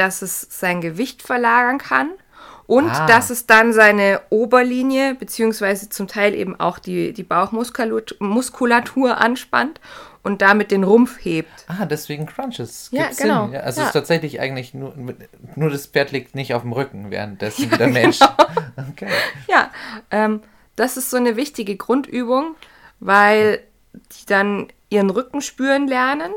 dass 0.00 0.22
es 0.22 0.46
sein 0.50 0.80
Gewicht 0.80 1.22
verlagern 1.22 1.76
kann 1.78 2.10
und 2.66 2.88
Ah. 2.88 3.06
dass 3.06 3.28
es 3.30 3.46
dann 3.46 3.72
seine 3.72 4.20
Oberlinie 4.30 5.14
beziehungsweise 5.14 5.88
zum 5.90 6.08
Teil 6.08 6.34
eben 6.34 6.58
auch 6.58 6.78
die, 6.78 7.12
die 7.12 7.22
Bauchmuskulatur 7.22 8.16
Muskulatur 8.26 9.18
anspannt 9.18 9.80
und 10.22 10.40
damit 10.42 10.70
den 10.70 10.84
Rumpf 10.84 11.18
hebt. 11.24 11.50
Ah, 11.68 11.84
deswegen 11.86 12.26
Crunches. 12.26 12.88
Ja, 12.92 13.04
Gibt's 13.04 13.18
genau. 13.18 13.44
Sinn. 13.44 13.54
Ja, 13.54 13.60
also 13.60 13.80
Ja. 13.80 13.84
es 13.84 13.88
ist 13.90 13.92
tatsächlich 13.94 14.40
eigentlich 14.40 14.74
nur, 14.74 14.94
nur 15.56 15.70
das 15.70 15.86
Pferd 15.86 16.12
liegt 16.12 16.34
nicht 16.34 16.54
auf 16.54 16.62
dem 16.62 16.72
Rücken, 16.72 17.10
währenddessen 17.10 17.70
der 17.78 17.88
Mensch. 17.88 18.18
genau. 18.18 18.88
Okay. 18.90 19.08
Ja, 19.48 19.70
ähm, 20.10 20.42
das 20.76 20.96
ist 20.96 21.10
so 21.10 21.16
eine 21.18 21.36
wichtige 21.36 21.76
Grundübung, 21.76 22.54
weil 23.00 23.60
die 23.92 24.26
dann 24.26 24.68
ihren 24.90 25.10
Rücken 25.10 25.40
spüren 25.40 25.86
lernen 25.88 26.32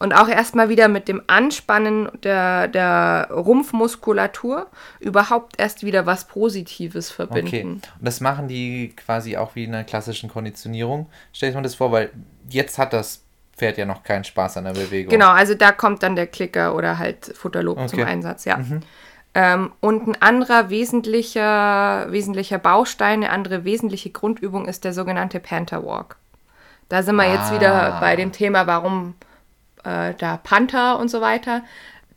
und 0.00 0.12
auch 0.12 0.28
erstmal 0.28 0.68
wieder 0.68 0.88
mit 0.88 1.08
dem 1.08 1.22
Anspannen 1.26 2.08
der, 2.22 2.68
der 2.68 3.28
Rumpfmuskulatur 3.32 4.66
überhaupt 5.00 5.54
erst 5.58 5.84
wieder 5.84 6.06
was 6.06 6.24
Positives 6.26 7.10
Okay. 7.10 7.16
verbinden. 7.26 7.72
Und 7.72 7.82
das 8.00 8.20
machen 8.20 8.48
die 8.48 8.94
quasi 8.96 9.36
auch 9.36 9.54
wie 9.56 9.64
in 9.64 9.74
einer 9.74 9.84
klassischen 9.84 10.28
Konditionierung. 10.30 11.08
Stell 11.32 11.50
ich 11.50 11.56
mir 11.56 11.62
das 11.62 11.74
vor, 11.74 11.90
weil 11.92 12.10
jetzt 12.48 12.78
hat 12.78 12.92
das 12.92 13.22
Pferd 13.56 13.76
ja 13.76 13.86
noch 13.86 14.04
keinen 14.04 14.22
Spaß 14.24 14.56
an 14.58 14.64
der 14.64 14.72
Bewegung. 14.72 15.10
Genau, 15.10 15.30
also 15.30 15.54
da 15.54 15.72
kommt 15.72 16.02
dann 16.04 16.14
der 16.14 16.28
Klicker 16.28 16.76
oder 16.76 16.98
halt 16.98 17.32
Futterlob 17.36 17.88
zum 17.88 17.98
Okay. 18.00 18.08
Einsatz, 18.08 18.44
ja. 18.44 18.60
Ähm, 19.34 19.72
und 19.80 20.06
ein 20.06 20.22
anderer 20.22 20.70
wesentlicher, 20.70 22.06
wesentlicher 22.10 22.58
Baustein, 22.58 23.24
eine 23.24 23.30
andere 23.30 23.64
wesentliche 23.64 24.10
Grundübung 24.10 24.66
ist 24.66 24.84
der 24.84 24.92
sogenannte 24.92 25.40
Panther 25.40 25.84
Walk. 25.84 26.16
Da 26.88 27.02
sind 27.02 27.16
wir 27.16 27.30
jetzt 27.30 27.50
Ah. 27.50 27.54
wieder 27.56 27.98
bei 28.00 28.16
dem 28.16 28.32
Thema, 28.32 28.66
warum 28.66 29.14
äh, 29.88 30.14
da 30.18 30.36
Panther 30.36 30.98
und 30.98 31.08
so 31.08 31.20
weiter. 31.20 31.62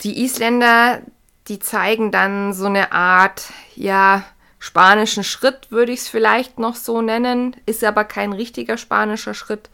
Die 0.01 0.23
Isländer, 0.23 1.01
die 1.47 1.59
zeigen 1.59 2.11
dann 2.11 2.53
so 2.53 2.65
eine 2.65 2.91
Art, 2.91 3.45
ja, 3.75 4.23
spanischen 4.59 5.23
Schritt, 5.23 5.71
würde 5.71 5.91
ich 5.91 6.01
es 6.01 6.07
vielleicht 6.09 6.59
noch 6.59 6.75
so 6.75 7.01
nennen, 7.01 7.55
ist 7.65 7.83
aber 7.83 8.03
kein 8.03 8.33
richtiger 8.33 8.77
spanischer 8.77 9.33
Schritt. 9.33 9.69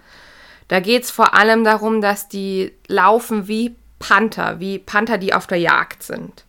Da 0.70 0.80
geht 0.80 1.04
es 1.04 1.12
vor 1.12 1.34
allem 1.34 1.64
darum, 1.64 2.02
dass 2.02 2.30
die 2.30 2.74
laufen 2.88 3.48
wie 3.48 3.76
Panther, 4.00 4.60
wie 4.60 4.80
Panther, 4.80 5.18
die 5.18 5.34
auf 5.34 5.48
der 5.48 5.60
Jagd 5.60 6.04
sind. 6.04 6.46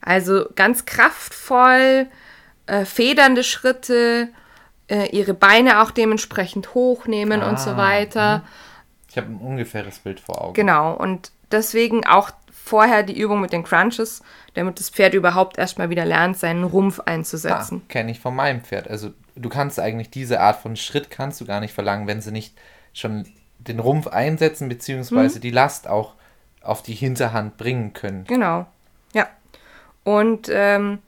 Also 0.00 0.46
ganz 0.54 0.86
kraftvoll, 0.86 2.06
äh, 2.66 2.84
federnde 2.84 3.42
Schritte, 3.42 4.28
äh, 4.88 5.08
ihre 5.10 5.34
Beine 5.34 5.82
auch 5.82 5.90
dementsprechend 5.90 6.74
hochnehmen 6.74 7.42
und 7.42 7.58
so 7.58 7.70
Ah, 7.70 7.76
weiter. 7.76 8.42
Ich 9.16 9.22
habe 9.22 9.32
ein 9.32 9.38
ungefähres 9.38 9.98
Bild 10.00 10.20
vor 10.20 10.42
Augen. 10.42 10.52
Genau, 10.52 10.92
und 10.94 11.30
deswegen 11.50 12.06
auch 12.06 12.30
vorher 12.52 13.02
die 13.02 13.18
Übung 13.18 13.40
mit 13.40 13.50
den 13.52 13.62
Crunches, 13.64 14.22
damit 14.52 14.78
das 14.78 14.90
Pferd 14.90 15.14
überhaupt 15.14 15.56
erstmal 15.56 15.88
wieder 15.88 16.04
lernt, 16.04 16.36
seinen 16.36 16.64
Rumpf 16.64 17.00
Ah, 17.00 17.04
einzusetzen. 17.12 17.80
kenne 17.88 18.10
ich 18.10 18.20
von 18.20 18.34
meinem 18.36 18.60
Pferd. 18.60 18.90
Also 18.90 19.12
du 19.34 19.48
kannst 19.48 19.80
eigentlich 19.80 20.10
diese 20.10 20.40
Art 20.40 20.60
von 20.60 20.76
Schritt 20.76 21.10
kannst 21.10 21.40
du 21.40 21.46
gar 21.46 21.60
nicht 21.60 21.72
verlangen, 21.72 22.06
wenn 22.06 22.20
sie 22.20 22.30
nicht 22.32 22.54
schon 22.92 23.24
den 23.58 23.78
Rumpf 23.78 24.06
einsetzen, 24.08 24.64
Mhm. 24.66 24.68
beziehungsweise 24.70 25.40
die 25.40 25.50
Last 25.50 25.88
auch 25.88 26.12
auf 26.60 26.82
die 26.82 26.94
Hinterhand 26.94 27.56
bringen 27.56 27.94
können. 27.94 28.24
Genau, 28.24 28.66
ja. 29.14 29.28
Und 30.04 30.48
ähm, 30.52 30.98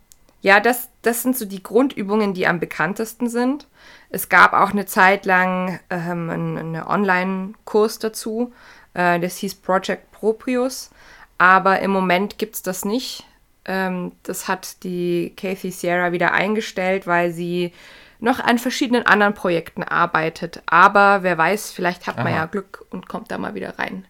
ja, 0.40 0.60
das, 0.60 0.88
das 1.02 1.22
sind 1.22 1.36
so 1.36 1.44
die 1.44 1.62
Grundübungen, 1.62 2.32
die 2.32 2.46
am 2.46 2.58
bekanntesten 2.60 3.28
sind. 3.28 3.66
Es 4.10 4.28
gab 4.28 4.52
auch 4.52 4.70
eine 4.70 4.86
Zeit 4.86 5.26
lang 5.26 5.80
ähm, 5.90 6.30
einen, 6.30 6.58
einen 6.58 6.82
Online-Kurs 6.82 7.98
dazu, 7.98 8.52
äh, 8.94 9.20
das 9.20 9.36
hieß 9.36 9.56
Project 9.56 10.10
Proprius, 10.12 10.90
aber 11.36 11.80
im 11.80 11.90
Moment 11.90 12.38
gibt 12.38 12.56
es 12.56 12.62
das 12.62 12.84
nicht. 12.84 13.24
Ähm, 13.64 14.12
das 14.22 14.48
hat 14.48 14.82
die 14.82 15.34
Kathy 15.36 15.70
Sierra 15.70 16.12
wieder 16.12 16.32
eingestellt, 16.32 17.06
weil 17.06 17.32
sie 17.32 17.72
noch 18.18 18.40
an 18.40 18.58
verschiedenen 18.58 19.06
anderen 19.06 19.34
Projekten 19.34 19.84
arbeitet. 19.84 20.62
Aber 20.66 21.22
wer 21.22 21.38
weiß, 21.38 21.70
vielleicht 21.70 22.06
hat 22.06 22.16
man 22.16 22.28
Aha. 22.28 22.36
ja 22.36 22.46
Glück 22.46 22.84
und 22.90 23.08
kommt 23.08 23.30
da 23.30 23.38
mal 23.38 23.54
wieder 23.54 23.78
rein. 23.78 24.06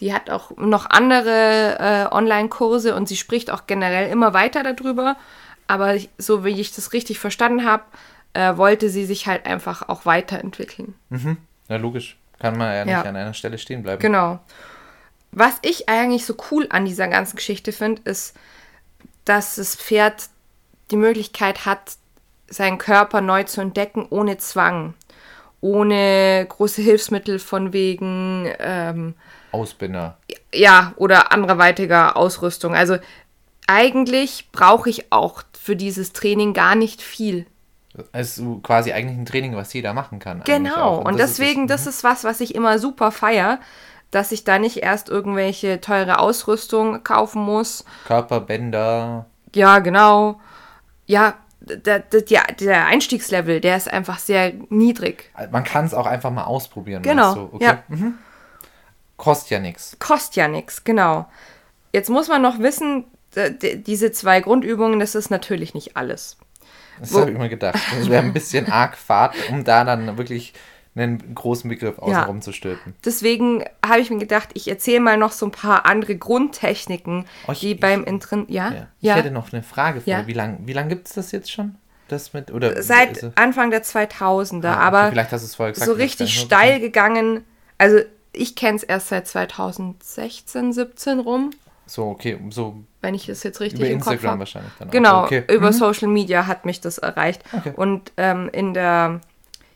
Die 0.00 0.12
hat 0.12 0.30
auch 0.30 0.56
noch 0.56 0.90
andere 0.90 1.78
äh, 2.10 2.14
Online-Kurse 2.14 2.94
und 2.94 3.08
sie 3.08 3.16
spricht 3.16 3.50
auch 3.50 3.66
generell 3.66 4.10
immer 4.10 4.34
weiter 4.34 4.62
darüber. 4.62 5.16
Aber 5.66 5.96
so 6.18 6.44
wie 6.44 6.60
ich 6.60 6.72
das 6.72 6.92
richtig 6.92 7.18
verstanden 7.18 7.64
habe, 7.64 7.84
äh, 8.38 8.56
wollte 8.56 8.88
sie 8.88 9.04
sich 9.04 9.26
halt 9.26 9.46
einfach 9.46 9.88
auch 9.88 10.06
weiterentwickeln. 10.06 10.94
Ja, 11.68 11.76
logisch. 11.76 12.16
Kann 12.38 12.56
man 12.56 12.72
ja 12.74 12.84
nicht 12.84 12.92
Ja. 12.92 13.02
an 13.02 13.16
einer 13.16 13.34
Stelle 13.34 13.58
stehen 13.58 13.82
bleiben. 13.82 14.00
Genau. 14.00 14.38
Was 15.32 15.54
ich 15.62 15.88
eigentlich 15.88 16.24
so 16.24 16.36
cool 16.50 16.66
an 16.70 16.84
dieser 16.84 17.08
ganzen 17.08 17.36
Geschichte 17.36 17.72
finde, 17.72 18.00
ist, 18.04 18.36
dass 19.24 19.56
das 19.56 19.74
Pferd 19.74 20.28
die 20.90 20.96
Möglichkeit 20.96 21.66
hat, 21.66 21.96
seinen 22.48 22.78
Körper 22.78 23.20
neu 23.20 23.42
zu 23.42 23.60
entdecken, 23.60 24.06
ohne 24.10 24.38
Zwang. 24.38 24.94
Ohne 25.60 26.46
große 26.48 26.80
Hilfsmittel 26.80 27.40
von 27.40 27.72
wegen, 27.72 28.48
ähm, 28.60 29.14
Ausbinder. 29.50 30.16
ja, 30.54 30.92
oder 30.96 31.32
anderweitiger 31.32 32.16
Ausrüstung. 32.16 32.74
Also 32.76 32.98
eigentlich 33.66 34.50
brauche 34.52 34.88
ich 34.88 35.10
auch 35.12 35.42
für 35.60 35.74
dieses 35.74 36.12
Training 36.12 36.54
gar 36.54 36.76
nicht 36.76 37.02
viel. 37.02 37.44
Also 38.12 38.58
quasi 38.58 38.92
eigentlich 38.92 39.18
ein 39.18 39.26
Training, 39.26 39.56
was 39.56 39.72
jeder 39.72 39.92
machen 39.92 40.18
kann. 40.18 40.42
Genau. 40.44 40.74
auch. 40.76 41.04
Und, 41.04 41.18
das 41.18 41.30
ist 41.30 41.38
deswegen, 41.38 41.64
es. 41.64 41.68
das 41.68 41.86
ist 41.86 42.04
was, 42.04 42.24
was 42.24 42.40
ich 42.40 42.54
immer 42.54 42.78
super 42.78 43.10
feier, 43.10 43.60
dass 44.10 44.32
ich 44.32 44.44
da 44.44 44.58
nicht 44.58 44.78
erst 44.78 45.08
irgendwelche 45.08 45.80
teure 45.80 46.18
Ausrüstung 46.18 47.02
kaufen 47.02 47.42
muss. 47.42 47.84
Körperbänder. 48.06 49.26
Ja, 49.54 49.78
genau. 49.80 50.40
Ja, 51.06 51.34
der, 51.60 52.00
der, 52.00 52.44
der- 52.54 52.86
Einstiegslevel, 52.86 53.60
der 53.60 53.76
ist 53.76 53.90
einfach 53.90 54.18
sehr 54.18 54.52
niedrig. 54.68 55.30
Man 55.50 55.64
kann 55.64 55.84
es 55.84 55.94
auch 55.94 56.06
einfach 56.06 56.30
mal 56.30 56.44
ausprobieren. 56.44 57.02
Genau, 57.02 57.34
du? 57.34 57.40
Okay. 57.54 57.64
ja. 57.64 57.82
Mhm. 57.88 58.14
Kostet 59.16 59.50
ja 59.50 59.58
nichts. 59.58 59.96
Kostet 59.98 60.36
ja 60.36 60.48
nichts, 60.48 60.84
genau. 60.84 61.26
Jetzt 61.92 62.08
muss 62.08 62.28
man 62.28 62.40
noch 62.40 62.60
wissen, 62.60 63.04
diese 63.86 64.12
zwei 64.12 64.40
Grundübungen, 64.40 65.00
das 65.00 65.14
ist 65.14 65.30
natürlich 65.30 65.74
nicht 65.74 65.96
alles. 65.96 66.36
Das 67.00 67.14
habe 67.14 67.30
ich 67.30 67.38
mir 67.38 67.48
gedacht. 67.48 67.78
Das 67.96 68.08
wäre 68.08 68.22
ein 68.22 68.32
bisschen 68.32 68.66
arg 68.72 68.96
Fahrt, 68.96 69.34
um 69.50 69.64
da 69.64 69.84
dann 69.84 70.18
wirklich 70.18 70.52
einen 70.94 71.34
großen 71.34 71.68
Begriff 71.70 71.98
außenrum 71.98 72.40
zu 72.42 72.52
stülpen. 72.52 72.94
Deswegen 73.04 73.62
habe 73.86 74.00
ich 74.00 74.10
mir 74.10 74.18
gedacht, 74.18 74.48
ich 74.54 74.66
erzähle 74.68 74.98
mal 75.00 75.16
noch 75.16 75.30
so 75.30 75.46
ein 75.46 75.52
paar 75.52 75.86
andere 75.86 76.16
Grundtechniken, 76.16 77.24
Oh, 77.46 77.52
ich- 77.52 77.60
die 77.60 77.72
ich- 77.72 77.80
beim 77.80 78.02
Intrin... 78.04 78.46
Ja? 78.48 78.72
Ja. 78.72 78.86
Ich 79.00 79.14
hätte 79.14 79.30
noch 79.30 79.52
eine 79.52 79.62
Frage 79.62 80.00
vor. 80.00 80.10
Ja. 80.12 80.26
Wie 80.26 80.32
lange 80.32 80.58
wie 80.64 80.72
lang 80.72 80.88
gibt 80.88 81.06
es 81.08 81.14
das 81.14 81.30
jetzt 81.30 81.52
schon? 81.52 81.76
Das 82.08 82.32
mit, 82.32 82.50
oder 82.50 82.82
Seit 82.82 83.30
Anfang 83.38 83.70
der 83.70 83.84
2000er, 83.84 84.66
Ah, 84.66 84.72
okay, 84.72 84.80
aber 84.80 85.08
vielleicht 85.10 85.30
hast 85.30 85.54
vorher 85.54 85.72
gesagt. 85.74 85.86
so 85.90 85.94
richtig 85.94 86.40
steil 86.40 86.80
gegangen. 86.80 87.44
Also 87.76 87.98
ich 88.32 88.56
kenne 88.56 88.76
es 88.78 88.82
erst 88.82 89.08
seit 89.08 89.28
2016, 89.28 90.72
17 90.72 91.18
rum, 91.20 91.50
So, 91.88 92.08
okay, 92.10 92.38
so 92.50 92.84
wenn 93.00 93.14
ich 93.14 93.26
das 93.26 93.42
jetzt 93.42 93.60
richtig 93.60 93.80
über 93.80 93.88
im 93.88 93.98
Kopf 94.00 94.12
Instagram 94.12 94.30
habe. 94.32 94.38
wahrscheinlich 94.40 94.72
dann. 94.78 94.88
auch. 94.88 94.92
Genau, 94.92 95.22
Okay. 95.24 95.44
über 95.50 95.68
Mhm. 95.68 95.72
Social 95.72 96.08
Media 96.08 96.46
hat 96.46 96.64
mich 96.66 96.80
das 96.80 96.98
erreicht. 96.98 97.42
Okay. 97.52 97.72
Und 97.76 98.12
ähm, 98.16 98.48
in 98.52 98.74
der 98.74 99.20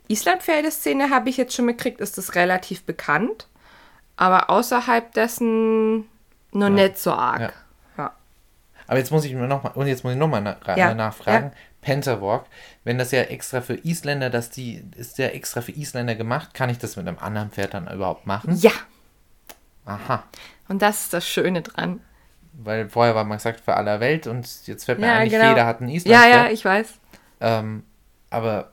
Islandpferdeszene 0.08 1.10
habe 1.10 1.28
ich 1.30 1.36
jetzt 1.36 1.54
schon 1.54 1.64
mitgekriegt, 1.66 2.00
ist 2.00 2.18
das 2.18 2.34
relativ 2.34 2.84
bekannt. 2.84 3.48
Aber 4.16 4.50
außerhalb 4.50 5.12
dessen 5.14 6.04
nur 6.52 6.68
Ja. 6.68 6.70
nicht 6.70 6.98
so 6.98 7.12
arg. 7.12 7.40
Ja. 7.40 7.52
Ja. 7.96 8.12
Aber 8.86 8.98
jetzt 8.98 9.10
muss 9.10 9.24
ich 9.24 9.32
mir 9.34 9.46
noch 9.48 9.62
mal, 9.62 9.70
und 9.70 9.86
jetzt 9.86 10.04
muss 10.04 10.12
ich 10.12 10.18
noch 10.18 10.28
mal 10.28 10.40
na, 10.40 10.56
Ja, 10.76 10.92
nachfragen. 10.94 11.46
ja. 11.46 11.52
Pentawalk, 11.80 12.44
wenn 12.84 12.98
das 12.98 13.10
ja 13.10 13.22
extra 13.22 13.60
für 13.60 13.74
Isländer, 13.74 14.30
dass 14.30 14.50
die, 14.50 14.84
ist 14.96 15.18
ja 15.18 15.26
extra 15.28 15.62
für 15.62 15.72
Isländer 15.72 16.14
gemacht, 16.14 16.54
kann 16.54 16.70
ich 16.70 16.78
das 16.78 16.96
mit 16.96 17.08
einem 17.08 17.18
anderen 17.18 17.50
Pferd 17.50 17.74
dann 17.74 17.88
überhaupt 17.88 18.26
machen? 18.26 18.54
Ja, 18.56 18.70
Aha. 19.84 20.22
Und 20.68 20.82
das 20.82 21.02
ist 21.02 21.12
das 21.12 21.26
Schöne 21.26 21.62
dran. 21.62 22.00
Weil 22.54 22.88
vorher 22.88 23.14
war 23.14 23.24
man 23.24 23.38
gesagt 23.38 23.60
für 23.60 23.74
aller 23.74 24.00
Welt 24.00 24.26
und 24.26 24.46
jetzt 24.66 24.84
fällt 24.84 24.98
mir 24.98 25.06
Ja, 25.06 25.14
eigentlich 25.16 25.32
genau. 25.32 25.48
jeder 25.50 25.66
hat 25.66 25.80
ein 25.80 25.88
Ja, 25.88 25.94
Islandpferd. 25.96 26.46
ja, 26.46 26.50
ich 26.52 26.64
weiß. 26.64 26.88
Ähm, 27.40 27.82
aber 28.30 28.70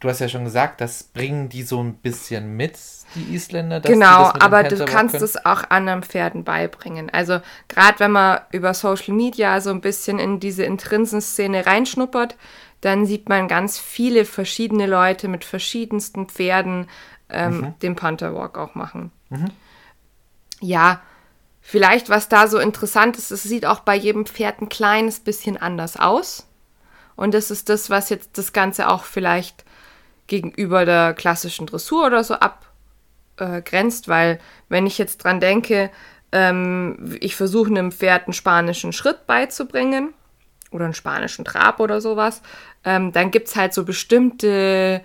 du 0.00 0.08
hast 0.08 0.20
ja 0.20 0.28
schon 0.28 0.44
gesagt, 0.44 0.80
das 0.80 1.02
bringen 1.02 1.48
die 1.48 1.62
so 1.62 1.82
ein 1.82 1.94
bisschen 1.94 2.56
mit, 2.56 2.78
die 3.14 3.34
Isländer. 3.34 3.80
dass 3.80 3.88
die 3.90 3.94
Genau, 3.94 4.30
dem 4.32 4.40
aber 4.42 4.62
du 4.62 4.84
kannst 4.84 5.16
es 5.16 5.44
auch 5.44 5.64
anderen 5.70 6.02
Pferden 6.02 6.44
beibringen. 6.44 7.10
Also 7.10 7.40
gerade 7.68 7.98
wenn 8.00 8.12
man 8.12 8.40
über 8.52 8.74
Social 8.74 9.14
Media 9.14 9.60
so 9.60 9.70
ein 9.70 9.80
bisschen 9.80 10.18
in 10.18 10.40
diese 10.40 10.64
Intrinsenszene 10.64 11.66
reinschnuppert, 11.66 12.36
dann 12.80 13.06
sieht 13.06 13.28
man 13.28 13.48
ganz 13.48 13.78
viele 13.78 14.24
verschiedene 14.24 14.86
Leute 14.86 15.28
mit 15.28 15.44
verschiedensten 15.44 16.28
Pferden 16.28 16.86
ähm, 17.30 17.58
Mhm. 17.60 17.74
den 17.80 17.96
Panther 17.96 18.34
Walk 18.34 18.56
auch 18.58 18.74
machen. 18.74 19.10
Ja, 20.60 21.00
vielleicht 21.60 22.08
was 22.10 22.28
da 22.28 22.46
so 22.46 22.58
interessant 22.58 23.16
ist, 23.16 23.30
es 23.30 23.42
sieht 23.42 23.66
auch 23.66 23.80
bei 23.80 23.94
jedem 23.94 24.26
Pferd 24.26 24.60
ein 24.60 24.68
kleines 24.68 25.20
bisschen 25.20 25.56
anders 25.56 25.96
aus. 25.96 26.46
Und 27.16 27.34
das 27.34 27.50
ist 27.50 27.68
das, 27.68 27.90
was 27.90 28.10
jetzt 28.10 28.38
das 28.38 28.52
Ganze 28.52 28.88
auch 28.88 29.04
vielleicht 29.04 29.64
gegenüber 30.26 30.84
der 30.84 31.14
klassischen 31.14 31.66
Dressur 31.66 32.06
oder 32.06 32.24
so 32.24 32.34
abgrenzt, 32.34 34.08
weil 34.08 34.40
wenn 34.68 34.86
ich 34.86 34.98
jetzt 34.98 35.18
dran 35.18 35.40
denke, 35.40 35.90
ähm, 36.32 37.16
ich 37.20 37.36
versuche 37.36 37.70
einem 37.70 37.92
Pferd 37.92 38.26
einen 38.26 38.32
spanischen 38.32 38.92
Schritt 38.92 39.26
beizubringen 39.26 40.14
oder 40.70 40.86
einen 40.86 40.94
spanischen 40.94 41.44
Trab 41.44 41.78
oder 41.78 42.00
sowas, 42.00 42.42
ähm, 42.84 43.12
dann 43.12 43.30
gibt 43.30 43.48
es 43.48 43.56
halt 43.56 43.74
so 43.74 43.84
bestimmte 43.84 45.02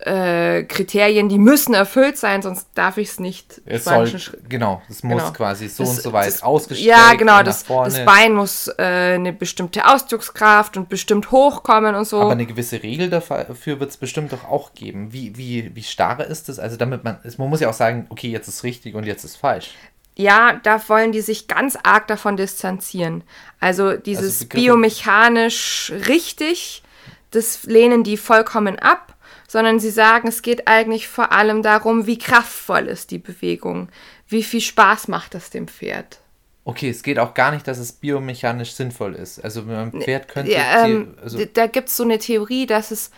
äh, 0.00 0.64
Kriterien, 0.64 1.28
die 1.30 1.38
müssen 1.38 1.72
erfüllt 1.72 2.18
sein, 2.18 2.42
sonst 2.42 2.68
darf 2.74 2.98
ich 2.98 3.08
es 3.08 3.18
nicht 3.20 3.62
Es 3.64 3.84
soll, 3.84 4.12
genau, 4.46 4.82
das 4.88 5.02
muss 5.02 5.22
Genau. 5.22 5.32
quasi 5.32 5.68
so 5.68 5.84
Das- 5.84 5.90
und 5.96 6.02
so 6.02 6.12
weit 6.12 6.26
das- 6.26 6.42
ausgestreckt 6.42 6.86
Ja, 6.86 7.14
genau, 7.14 7.42
das, 7.42 7.64
das 7.64 8.04
Bein 8.04 8.34
muss 8.34 8.68
äh, 8.78 9.14
eine 9.14 9.32
bestimmte 9.32 9.86
Ausdruckskraft 9.88 10.76
und 10.76 10.90
bestimmt 10.90 11.30
hochkommen 11.30 11.94
und 11.94 12.04
so. 12.06 12.20
Aber 12.20 12.32
eine 12.32 12.44
gewisse 12.44 12.82
Regel 12.82 13.08
dafür 13.08 13.80
wird 13.80 13.88
es 13.90 13.96
bestimmt 13.96 14.32
doch 14.32 14.44
auch 14.44 14.74
geben. 14.74 15.14
Wie, 15.14 15.36
wie, 15.38 15.74
wie 15.74 15.82
starr 15.82 16.20
ist 16.26 16.50
das? 16.50 16.58
Also 16.58 16.76
damit 16.76 17.02
man, 17.02 17.18
es- 17.24 17.38
man 17.38 17.48
muss 17.48 17.60
ja 17.60 17.70
auch 17.70 17.74
sagen, 17.74 18.06
okay, 18.10 18.28
jetzt 18.28 18.48
ist 18.48 18.64
richtig 18.64 18.94
und 18.96 19.04
jetzt 19.04 19.24
ist 19.24 19.36
falsch. 19.36 19.70
Ja, 20.18 20.60
da 20.62 20.80
wollen 20.88 21.12
die 21.12 21.20
sich 21.20 21.46
ganz 21.48 21.76
arg 21.82 22.06
davon 22.06 22.36
distanzieren. 22.36 23.22
Also 23.60 23.96
dieses 23.96 24.44
Begriffe- 24.44 24.56
biomechanisch 24.62 25.92
richtig, 26.08 26.82
das 27.30 27.64
lehnen 27.64 28.02
die 28.04 28.16
vollkommen 28.16 28.78
ab, 28.78 29.14
sondern 29.48 29.80
sie 29.80 29.90
sagen, 29.90 30.28
es 30.28 30.42
geht 30.42 30.66
eigentlich 30.68 31.08
vor 31.08 31.32
allem 31.32 31.62
darum, 31.62 32.06
wie 32.06 32.18
kraftvoll 32.18 32.86
ist 32.86 33.10
die 33.10 33.18
Bewegung, 33.18 33.88
wie 34.28 34.42
viel 34.42 34.60
Spaß 34.60 35.08
macht 35.08 35.34
es 35.34 35.50
dem 35.50 35.68
Pferd. 35.68 36.20
Okay, 36.64 36.90
es 36.90 37.02
geht 37.04 37.18
auch 37.20 37.34
gar 37.34 37.52
nicht, 37.52 37.68
dass 37.68 37.78
es 37.78 37.92
biomechanisch 37.92 38.72
sinnvoll 38.72 39.14
ist. 39.14 39.38
Also 39.38 39.68
wenn 39.68 39.74
man 39.76 39.92
Pferd 40.02 40.26
könnte, 40.28 40.50
Ja, 40.52 40.84
ähm, 40.84 41.14
also, 41.22 41.44
da 41.44 41.68
gibt 41.68 41.88
es 41.88 41.96
so 41.96 42.02
eine 42.02 42.18
Theorie, 42.18 42.66
dass 42.66 42.90
es 42.90 43.10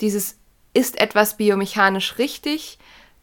dieses 0.00 0.36
ist 0.74 1.00
etwas 1.00 1.36
biomechanisch 1.36 2.18
richtig. 2.18 2.78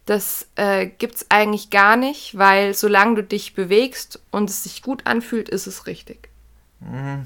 Das 0.06 0.48
äh, 0.56 0.88
gibt 0.88 1.16
es 1.16 1.26
eigentlich 1.30 1.70
gar 1.70 1.96
nicht, 1.98 2.38
weil 2.38 2.74
solange 2.74 3.16
du 3.16 3.24
dich 3.24 3.54
bewegst 3.54 4.22
und 4.32 4.50
es 4.50 4.64
sich 4.64 4.82
gut 4.82 5.06
anfühlt, 5.06 5.50
ist 5.50 5.68
es 5.68 5.86
richtig. 5.86 6.30
wür- 6.84 7.26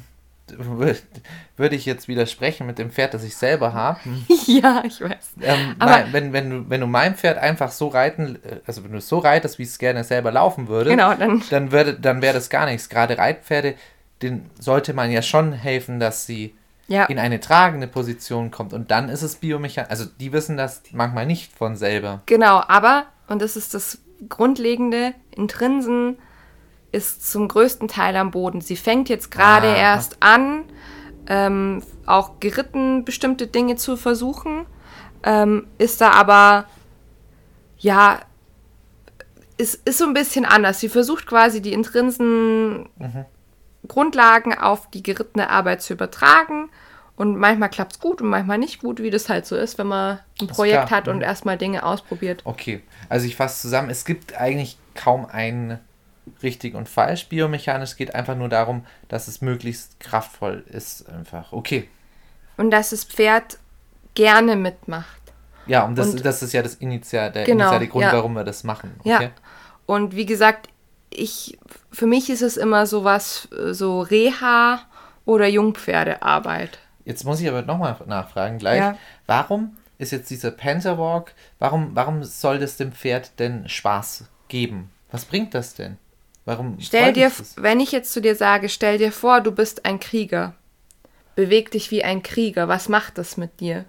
würde 0.55 1.75
ich 1.75 1.85
jetzt 1.85 2.07
widersprechen 2.07 2.65
mit 2.67 2.77
dem 2.77 2.91
Pferd, 2.91 3.13
das 3.13 3.23
ich 3.23 3.35
selber 3.35 3.73
habe. 3.73 3.99
ja, 4.45 4.83
ich 4.85 5.01
weiß. 5.01 5.31
Ähm, 5.41 5.75
Aber- 5.79 5.91
mein, 5.91 6.13
wenn, 6.13 6.33
wenn, 6.33 6.49
du, 6.49 6.69
wenn 6.69 6.81
du 6.81 6.87
mein 6.87 7.15
Pferd 7.15 7.37
einfach 7.37 7.71
so 7.71 7.87
reiten, 7.87 8.37
äh, 8.43 8.59
also 8.65 8.83
wenn 8.83 8.91
du 8.91 8.97
es 8.99 9.07
so 9.07 9.19
reitest, 9.19 9.59
wie 9.59 9.63
es 9.63 9.77
gerne 9.77 10.03
selber 10.03 10.31
laufen 10.31 10.67
würde, 10.67 10.89
Genau, 10.91 11.13
dann- 11.13 11.43
dann, 11.49 11.71
würde, 11.71 11.93
dann 11.99 12.21
wäre 12.21 12.33
das 12.33 12.49
gar 12.49 12.65
nichts. 12.65 12.89
Gerade 12.89 13.17
Reitpferde, 13.17 13.75
denen 14.21 14.49
sollte 14.59 14.93
man 14.93 15.11
ja 15.11 15.21
schon 15.21 15.53
helfen, 15.53 15.99
dass 15.99 16.25
sie 16.25 16.55
Ja. 16.87 17.05
in 17.05 17.19
eine 17.19 17.39
tragende 17.39 17.87
Position 17.87 18.49
kommt. 18.51 18.73
Und 18.73 18.89
dann 18.91 19.09
ist 19.09 19.21
es 19.21 19.35
biomechanisch. 19.35 19.89
Also 19.91 20.05
die 20.19 20.31
wissen 20.33 20.57
das 20.57 20.81
manchmal 20.91 21.25
nicht 21.25 21.51
von 21.53 21.75
selber. 21.75 22.21
Genau, 22.25 22.61
aber, 22.67 23.05
und 23.27 23.41
das 23.41 23.55
ist 23.57 23.73
das 23.73 23.99
Grundlegende, 24.29 25.13
Intrinsen 25.35 26.17
ist 26.97 27.29
zum 27.31 27.47
größten 27.47 27.87
Teil 27.87 28.15
am 28.15 28.31
Boden. 28.31 28.61
Sie 28.61 28.75
fängt 28.75 29.07
jetzt 29.09 29.29
gerade 29.31 29.67
Ah. 29.69 29.75
erst 29.77 30.17
an, 30.19 30.63
ähm, 31.27 31.83
auch 32.05 32.39
geritten 32.39 33.05
bestimmte 33.05 33.47
Dinge 33.47 33.75
zu 33.75 33.95
versuchen, 33.97 34.65
ähm, 35.23 35.67
ist 35.77 36.01
da 36.01 36.11
aber, 36.11 36.65
ja, 37.77 38.19
ist, 39.57 39.87
ist 39.87 39.97
so 39.97 40.05
ein 40.05 40.13
bisschen 40.13 40.45
anders. 40.45 40.79
Sie 40.79 40.89
versucht 40.89 41.25
quasi 41.27 41.61
die 41.61 41.73
Intrinsen 41.73 42.89
Grundlagen 43.87 44.57
auf 44.57 44.89
die 44.89 45.01
gerittene 45.03 45.49
Arbeit 45.49 45.81
zu 45.81 45.93
übertragen. 45.93 46.69
Und 47.15 47.35
manchmal 47.37 47.69
klappt 47.69 47.93
es 47.93 47.99
gut 47.99 48.21
und 48.21 48.29
manchmal 48.29 48.59
nicht 48.59 48.79
gut, 48.79 49.01
wie 49.01 49.09
das 49.09 49.27
halt 49.27 49.47
so 49.47 49.55
ist, 49.55 49.79
wenn 49.79 49.87
man 49.87 50.19
ein 50.39 50.47
Projekt 50.47 50.91
hat 50.91 51.07
und 51.07 51.21
erstmal 51.21 51.57
Dinge 51.57 51.83
ausprobiert. 51.83 52.41
Okay, 52.45 52.83
also 53.09 53.25
ich 53.25 53.35
fasse 53.35 53.59
zusammen, 53.61 53.89
es 53.89 54.05
gibt 54.05 54.35
eigentlich 54.39 54.77
kaum 54.93 55.25
ein 55.25 55.79
richtig 56.43 56.75
und 56.75 56.87
falsch 56.89 57.27
biomechanisch. 57.27 57.91
Es 57.91 57.95
geht 57.95 58.15
einfach 58.15 58.35
nur 58.35 58.49
darum, 58.49 58.85
dass 59.07 59.27
es 59.27 59.41
möglichst 59.41 59.99
kraftvoll 59.99 60.63
ist. 60.67 61.07
Einfach. 61.09 61.51
Okay. 61.53 61.89
Und 62.57 62.71
dass 62.71 62.89
das 62.91 63.03
Pferd 63.03 63.57
gerne 64.15 64.55
mitmacht. 64.55 65.21
Ja, 65.67 65.83
und 65.85 65.97
das, 65.97 66.07
Und- 66.09 66.25
das 66.25 66.41
ist 66.41 66.53
ja 66.53 66.61
das 66.63 66.75
Initial, 66.75 67.31
der 67.31 67.43
Genau, 67.45 67.65
initiale 67.65 67.87
Grund, 67.87 68.03
ja. 68.05 68.13
warum 68.13 68.33
wir 68.33 68.43
das 68.43 68.63
machen. 68.63 68.95
Okay? 68.99 69.09
Ja. 69.25 69.31
Und 69.85 70.15
wie 70.15 70.25
gesagt, 70.25 70.69
ich, 71.09 71.57
für 71.91 72.05
mich 72.07 72.29
ist 72.29 72.41
es 72.41 72.57
immer 72.57 72.85
sowas, 72.85 73.47
so 73.71 74.01
Reha 74.01 74.81
oder 75.25 75.47
Jungpferdearbeit. 75.47 76.79
Jetzt 77.05 77.23
muss 77.23 77.39
ich 77.41 77.47
aber 77.47 77.61
nochmal 77.61 77.95
nachfragen 78.05 78.57
gleich. 78.57 78.79
Ja. 78.79 78.97
Warum 79.25 79.77
ist 79.97 80.11
jetzt 80.11 80.29
dieser 80.29 80.51
Panther 80.51 80.97
Walk, 80.97 81.33
warum, 81.59 81.91
warum 81.95 82.23
soll 82.23 82.59
das 82.59 82.77
dem 82.77 82.91
Pferd 82.91 83.39
denn 83.39 83.67
Spaß 83.67 84.25
geben? 84.47 84.91
Was 85.11 85.25
bringt 85.25 85.53
das 85.53 85.73
denn? 85.75 85.97
Warum 86.47 86.77
Stell 86.79 87.11
dir, 87.11 87.29
wenn 87.57 87.81
ich 87.81 87.91
jetzt 87.91 88.13
zu 88.13 88.21
dir 88.21 88.33
sage, 88.33 88.69
stell 88.69 88.97
dir 88.97 89.11
vor, 89.11 89.41
du 89.41 89.51
bist 89.51 89.83
ein 89.85 89.99
Krieger. 89.99 90.53
Beweg 91.35 91.71
dich 91.71 91.91
wie 91.91 92.05
ein 92.05 92.23
Krieger. 92.23 92.69
Was 92.69 92.87
macht 92.87 93.17
das 93.17 93.35
mit 93.35 93.59
dir? 93.59 93.83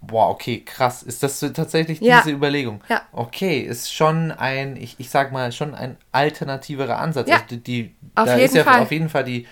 Boah, 0.00 0.30
okay, 0.30 0.60
krass. 0.64 1.02
Ist 1.02 1.22
das 1.22 1.38
so 1.38 1.50
tatsächlich 1.50 2.00
Ja. 2.00 2.22
diese 2.22 2.34
Überlegung? 2.34 2.82
Ja. 2.88 3.02
Okay, 3.12 3.60
ist 3.60 3.92
schon 3.92 4.32
ein, 4.32 4.76
ich, 4.78 4.94
ich 4.98 5.10
sag 5.10 5.30
mal, 5.30 5.52
schon 5.52 5.74
ein 5.74 5.98
alternativerer 6.10 6.98
Ansatz. 6.98 7.28
Ja. 7.28 7.42
Also 7.42 7.56
die, 7.56 7.94
Auf 8.14 8.24
da 8.24 8.34
ist 8.36 8.40
jeden 8.40 8.56
ja 8.56 8.64
Fall. 8.64 8.80
auf 8.80 8.90
jeden 8.90 9.10
Fall 9.10 9.24
die, 9.24 9.46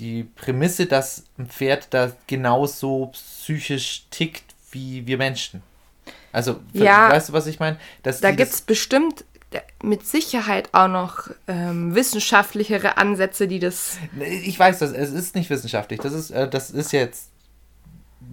die 0.00 0.24
Prämisse, 0.24 0.86
dass 0.86 1.22
ein 1.38 1.46
Pferd 1.46 1.86
da 1.94 2.10
genauso 2.26 3.06
psychisch 3.12 4.06
tickt 4.10 4.56
wie 4.72 5.06
wir 5.06 5.18
Menschen. 5.18 5.62
Also, 6.32 6.58
Ja. 6.72 7.10
weißt 7.10 7.28
du, 7.28 7.32
was 7.32 7.46
ich 7.46 7.60
meine? 7.60 7.78
Da 8.02 8.32
gibt 8.32 8.52
es 8.52 8.60
bestimmt 8.60 9.24
mit 9.82 10.06
Sicherheit 10.06 10.68
auch 10.72 10.88
noch 10.88 11.30
ähm, 11.46 11.94
wissenschaftlichere 11.94 12.96
Ansätze, 12.96 13.48
die 13.48 13.58
das. 13.58 13.98
Ich 14.20 14.58
weiß 14.58 14.78
das, 14.78 14.92
es 14.92 15.10
ist 15.12 15.34
nicht 15.34 15.50
wissenschaftlich. 15.50 16.00
Das 16.00 16.12
ist, 16.12 16.30
äh, 16.30 16.48
das 16.48 16.70
ist 16.70 16.92
jetzt 16.92 17.30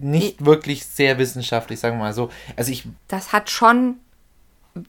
nicht 0.00 0.44
wirklich 0.44 0.86
sehr 0.86 1.18
wissenschaftlich, 1.18 1.78
sagen 1.80 1.96
wir 1.96 2.04
mal 2.04 2.12
so. 2.14 2.30
Also 2.56 2.72
ich, 2.72 2.86
Das 3.08 3.32
hat 3.32 3.50
schon 3.50 3.96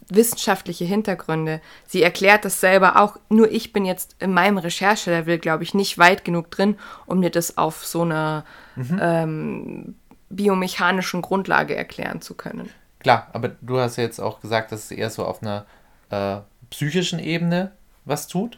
wissenschaftliche 0.09 0.85
Hintergründe. 0.85 1.61
Sie 1.85 2.01
erklärt 2.01 2.43
das 2.45 2.59
selber 2.59 2.99
auch. 2.99 3.17
Nur 3.29 3.51
ich 3.51 3.71
bin 3.71 3.85
jetzt 3.85 4.15
in 4.19 4.33
meinem 4.33 4.57
Recherchelevel, 4.57 5.37
glaube 5.37 5.63
ich, 5.63 5.73
nicht 5.73 5.97
weit 5.97 6.25
genug 6.25 6.49
drin, 6.49 6.77
um 7.05 7.21
dir 7.21 7.29
das 7.29 7.57
auf 7.57 7.85
so 7.85 8.01
einer 8.01 8.45
ähm, 8.75 9.95
biomechanischen 10.29 11.21
Grundlage 11.21 11.75
erklären 11.75 12.21
zu 12.21 12.33
können. 12.33 12.69
klar, 12.99 13.27
aber 13.33 13.49
du 13.61 13.77
hast 13.79 13.97
ja 13.97 14.03
jetzt 14.03 14.19
auch 14.19 14.41
gesagt, 14.41 14.71
dass 14.71 14.85
es 14.85 14.91
eher 14.91 15.11
so 15.11 15.23
auf 15.23 15.41
einer 15.43 15.65
äh, 16.09 16.37
psychischen 16.69 17.19
Ebene 17.19 17.71
was 18.05 18.27
tut. 18.27 18.57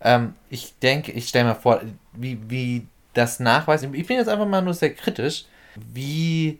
Ähm, 0.00 0.34
ich 0.50 0.74
denke, 0.80 1.12
ich 1.12 1.28
stelle 1.28 1.48
mir 1.50 1.54
vor, 1.54 1.80
wie, 2.12 2.38
wie 2.48 2.86
das 3.14 3.40
nachweisen. 3.40 3.94
Ich 3.94 4.06
bin 4.06 4.16
jetzt 4.16 4.28
einfach 4.28 4.46
mal 4.46 4.62
nur 4.62 4.74
sehr 4.74 4.92
kritisch, 4.94 5.44
wie 5.76 6.58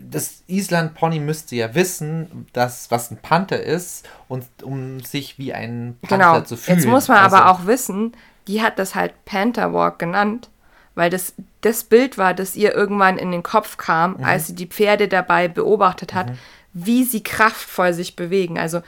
das 0.00 0.42
Island-Pony 0.46 1.20
müsste 1.20 1.56
ja 1.56 1.74
wissen, 1.74 2.46
dass 2.54 2.90
was 2.90 3.10
ein 3.10 3.18
Panther 3.18 3.62
ist 3.62 4.08
und 4.28 4.44
um 4.62 5.00
sich 5.00 5.38
wie 5.38 5.52
ein 5.52 5.98
Panther 6.02 6.16
Genau. 6.16 6.40
zu 6.40 6.56
fühlen. 6.56 6.78
Jetzt 6.78 6.86
muss 6.86 7.08
man 7.08 7.18
Also- 7.18 7.36
aber 7.36 7.50
auch 7.50 7.66
wissen, 7.66 8.12
die 8.48 8.62
hat 8.62 8.78
das 8.78 8.94
halt 8.94 9.12
Panther 9.26 9.72
Walk 9.74 9.98
genannt, 9.98 10.48
weil 10.94 11.10
das 11.10 11.34
das 11.60 11.84
Bild 11.84 12.16
war, 12.18 12.34
das 12.34 12.56
ihr 12.56 12.74
irgendwann 12.74 13.18
in 13.18 13.30
den 13.32 13.42
Kopf 13.42 13.76
kam, 13.76 14.16
Mhm. 14.18 14.24
als 14.24 14.46
sie 14.46 14.54
die 14.54 14.66
Pferde 14.66 15.08
dabei 15.08 15.48
beobachtet 15.48 16.14
hat, 16.14 16.32
wie 16.72 17.04
sie 17.04 17.22
kraftvoll 17.22 17.92
sich 17.92 18.16
bewegen. 18.16 18.58
Also 18.58 18.80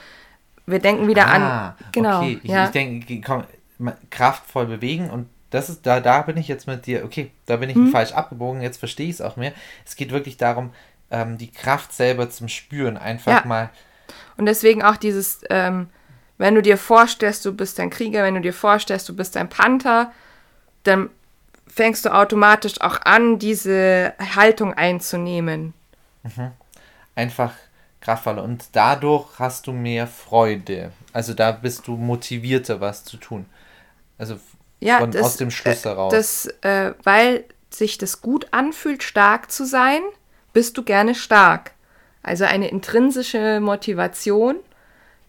wir 0.66 0.78
denken 0.78 1.08
wieder 1.08 1.26
Ah, 1.26 1.68
an 1.68 1.74
genau, 1.92 2.18
Okay, 2.18 2.40
ich, 2.42 2.50
ja. 2.50 2.66
ich 2.66 2.70
denke, 2.70 3.20
komm, 3.20 3.44
kraftvoll 4.10 4.66
bewegen 4.66 5.10
und 5.10 5.28
das 5.50 5.68
ist, 5.68 5.86
da, 5.86 6.00
da 6.00 6.22
bin 6.22 6.36
ich 6.36 6.48
jetzt 6.48 6.66
mit 6.66 6.86
dir, 6.86 7.04
okay, 7.04 7.30
da 7.46 7.56
bin 7.56 7.70
ich 7.70 7.76
mhm. 7.76 7.90
falsch 7.90 8.12
abgebogen, 8.12 8.62
jetzt 8.62 8.78
verstehe 8.78 9.06
ich 9.08 9.14
es 9.14 9.20
auch 9.20 9.36
mehr. 9.36 9.52
Es 9.84 9.96
geht 9.96 10.10
wirklich 10.10 10.36
darum, 10.36 10.70
ähm, 11.10 11.38
die 11.38 11.50
Kraft 11.50 11.92
selber 11.92 12.28
zum 12.30 12.48
Spüren, 12.48 12.96
einfach 12.96 13.32
ja. 13.32 13.46
mal. 13.46 13.70
Und 14.36 14.46
deswegen 14.46 14.82
auch 14.82 14.96
dieses, 14.96 15.40
ähm, 15.50 15.88
wenn 16.36 16.54
du 16.54 16.62
dir 16.62 16.76
vorstellst, 16.76 17.44
du 17.44 17.54
bist 17.54 17.78
ein 17.78 17.90
Krieger, 17.90 18.24
wenn 18.24 18.34
du 18.34 18.40
dir 18.40 18.52
vorstellst, 18.52 19.08
du 19.08 19.14
bist 19.14 19.36
ein 19.36 19.48
Panther, 19.48 20.12
dann 20.82 21.10
fängst 21.68 22.04
du 22.04 22.14
automatisch 22.14 22.80
auch 22.80 23.00
an, 23.02 23.38
diese 23.38 24.14
Haltung 24.34 24.74
einzunehmen. 24.74 25.74
Mhm. 26.22 26.50
Einfach 27.14 27.52
kraftvoller 28.00 28.42
und 28.42 28.64
dadurch 28.72 29.38
hast 29.38 29.66
du 29.66 29.72
mehr 29.72 30.06
Freude. 30.06 30.92
Also 31.12 31.34
da 31.34 31.52
bist 31.52 31.86
du 31.86 31.96
motivierter, 31.96 32.80
was 32.80 33.04
zu 33.04 33.16
tun. 33.16 33.46
Also 34.18 34.38
ja, 34.80 34.98
von, 34.98 35.10
das, 35.10 35.22
aus 35.22 35.36
dem 35.36 35.50
Schluss 35.50 35.84
äh, 35.84 35.88
heraus. 35.88 36.12
Das, 36.12 36.46
äh, 36.62 36.94
weil 37.02 37.44
sich 37.70 37.98
das 37.98 38.20
gut 38.20 38.48
anfühlt, 38.52 39.02
stark 39.02 39.50
zu 39.50 39.64
sein, 39.64 40.00
bist 40.52 40.76
du 40.78 40.82
gerne 40.82 41.14
stark. 41.14 41.72
Also 42.22 42.44
eine 42.44 42.68
intrinsische 42.68 43.60
Motivation, 43.60 44.56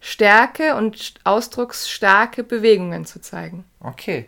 Stärke 0.00 0.74
und 0.76 1.14
ausdrucksstarke 1.24 2.44
Bewegungen 2.44 3.04
zu 3.04 3.20
zeigen. 3.20 3.64
Okay. 3.80 4.26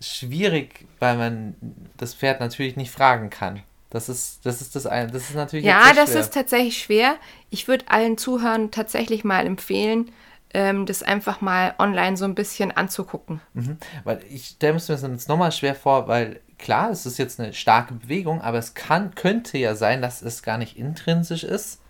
schwierig, 0.00 0.86
weil 0.98 1.16
man 1.16 1.54
das 1.96 2.14
Pferd 2.14 2.40
natürlich 2.40 2.76
nicht 2.76 2.90
fragen 2.90 3.30
kann. 3.30 3.62
Das 3.94 4.08
ist, 4.08 4.44
das 4.44 4.60
ist 4.60 4.74
das 4.74 4.86
eine. 4.86 5.12
Das 5.12 5.30
ist 5.30 5.36
natürlich. 5.36 5.64
Ja, 5.64 5.92
das 5.94 6.16
ist 6.16 6.34
tatsächlich 6.34 6.82
schwer. 6.82 7.14
Ich 7.50 7.68
würde 7.68 7.84
allen 7.86 8.18
Zuhörern 8.18 8.72
tatsächlich 8.72 9.22
mal 9.22 9.46
empfehlen, 9.46 10.10
ähm, 10.52 10.84
das 10.84 11.04
einfach 11.04 11.40
mal 11.40 11.76
online 11.78 12.16
so 12.16 12.24
ein 12.24 12.34
bisschen 12.34 12.72
anzugucken. 12.72 13.40
Mhm. 13.52 13.76
Weil 14.02 14.18
ich 14.28 14.46
stelle 14.46 14.72
mir 14.72 14.80
das 14.80 15.02
jetzt 15.02 15.28
nochmal 15.28 15.52
schwer 15.52 15.76
vor, 15.76 16.08
weil 16.08 16.40
klar, 16.58 16.90
es 16.90 17.06
ist 17.06 17.18
jetzt 17.18 17.38
eine 17.38 17.52
starke 17.52 17.94
Bewegung, 17.94 18.40
aber 18.40 18.58
es 18.58 18.74
kann, 18.74 19.14
könnte 19.14 19.58
ja 19.58 19.76
sein, 19.76 20.02
dass 20.02 20.22
es 20.22 20.42
gar 20.42 20.58
nicht 20.58 20.76
intrinsisch 20.76 21.44
ist, 21.44 21.80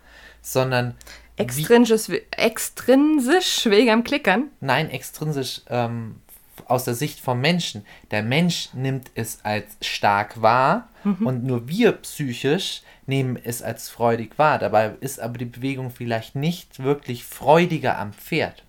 sondern. 0.43 0.93
Extrinsisch, 1.37 2.07
extrinsisch 2.29 3.65
wegen 3.65 3.89
am 3.89 4.03
Klickern? 4.03 4.51
Nein, 4.59 4.91
extrinsisch 4.91 5.63
ähm, 5.69 6.21
aus 6.65 6.83
der 6.85 6.95
Sicht 6.95 7.19
vom 7.19 7.41
Menschen. 7.41 7.85
Der 8.11 8.23
Mensch 8.23 8.69
nimmt 8.73 9.11
es 9.15 9.39
als 9.43 9.77
stark 9.81 10.41
wahr 10.41 10.87
mhm. 11.03 11.27
und 11.27 11.43
nur 11.43 11.67
wir 11.67 11.93
psychisch 11.93 12.81
nehmen 13.07 13.37
es 13.41 13.61
als 13.61 13.89
freudig 13.89 14.37
wahr. 14.37 14.59
Dabei 14.59 14.93
ist 14.99 15.19
aber 15.19 15.37
die 15.37 15.45
Bewegung 15.45 15.91
vielleicht 15.91 16.35
nicht 16.35 16.83
wirklich 16.83 17.23
freudiger 17.23 17.97
am 17.97 18.13
Pferd. 18.13 18.63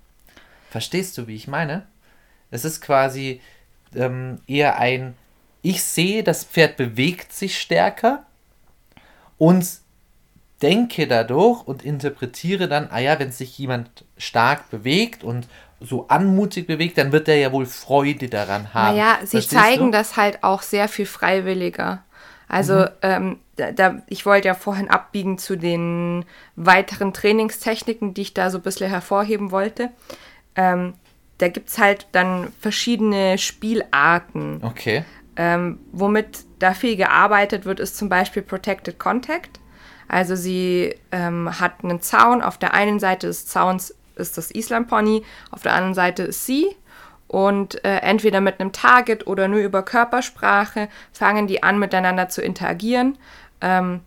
Verstehst 0.70 1.16
du, 1.16 1.26
wie 1.26 1.34
ich 1.34 1.48
meine? 1.48 1.86
Es 2.50 2.64
ist 2.64 2.80
quasi 2.80 3.40
ähm, 3.94 4.40
eher 4.46 4.78
ein, 4.78 5.14
ich 5.62 5.82
sehe, 5.82 6.22
das 6.22 6.44
Pferd 6.44 6.76
bewegt 6.76 7.32
sich 7.32 7.58
stärker 7.58 8.26
und 9.38 9.66
denke 10.62 11.06
dadurch 11.06 11.66
und 11.66 11.84
interpretiere 11.84 12.68
dann, 12.68 12.88
ah 12.90 12.98
ja, 12.98 13.18
wenn 13.18 13.32
sich 13.32 13.58
jemand 13.58 14.04
stark 14.16 14.70
bewegt 14.70 15.22
und 15.22 15.48
so 15.80 16.08
anmutig 16.08 16.66
bewegt, 16.66 16.98
dann 16.98 17.12
wird 17.12 17.28
er 17.28 17.36
ja 17.36 17.52
wohl 17.52 17.66
Freude 17.66 18.28
daran 18.28 18.72
haben. 18.72 18.96
Naja, 18.96 19.18
sie 19.20 19.38
Verstehst 19.38 19.50
zeigen 19.50 19.86
du? 19.86 19.90
das 19.92 20.16
halt 20.16 20.42
auch 20.42 20.62
sehr 20.62 20.88
viel 20.88 21.06
freiwilliger. 21.06 22.02
Also 22.48 22.80
mhm. 22.80 22.88
ähm, 23.02 23.38
da, 23.56 23.72
da, 23.72 24.02
ich 24.08 24.24
wollte 24.24 24.48
ja 24.48 24.54
vorhin 24.54 24.88
abbiegen 24.88 25.38
zu 25.38 25.56
den 25.56 26.24
weiteren 26.54 27.12
Trainingstechniken, 27.12 28.14
die 28.14 28.22
ich 28.22 28.34
da 28.34 28.50
so 28.50 28.58
ein 28.58 28.62
bisschen 28.62 28.88
hervorheben 28.88 29.50
wollte. 29.50 29.90
Ähm, 30.54 30.94
da 31.38 31.48
gibt 31.48 31.68
es 31.68 31.78
halt 31.78 32.06
dann 32.12 32.52
verschiedene 32.60 33.36
Spielarten. 33.36 34.60
Okay. 34.62 35.04
Ähm, 35.36 35.80
womit 35.92 36.46
da 36.58 36.72
viel 36.72 36.96
gearbeitet 36.96 37.66
wird, 37.66 37.80
ist 37.80 37.96
zum 37.96 38.08
Beispiel 38.08 38.42
Protected 38.42 38.98
Contact. 38.98 39.60
Also 40.08 40.34
sie 40.36 40.94
ähm, 41.12 41.60
hat 41.60 41.82
einen 41.82 42.00
Zaun. 42.00 42.40
Auf 42.40 42.56
der 42.58 42.72
einen 42.72 43.00
Seite 43.00 43.26
des 43.26 43.46
Zauns 43.46 43.94
ist 44.16 44.36
das 44.38 44.54
Island 44.54 44.88
Pony, 44.88 45.22
auf 45.50 45.62
der 45.62 45.74
anderen 45.74 45.94
Seite 45.94 46.24
ist 46.24 46.46
sie 46.46 46.74
und 47.28 47.84
äh, 47.84 47.98
entweder 47.98 48.40
mit 48.40 48.60
einem 48.60 48.72
Target 48.72 49.26
oder 49.26 49.48
nur 49.48 49.60
über 49.60 49.82
Körpersprache 49.82 50.88
fangen 51.12 51.46
die 51.46 51.62
an, 51.62 51.78
miteinander 51.78 52.28
zu 52.28 52.40
interagieren. 52.40 53.18
Ähm, 53.60 54.00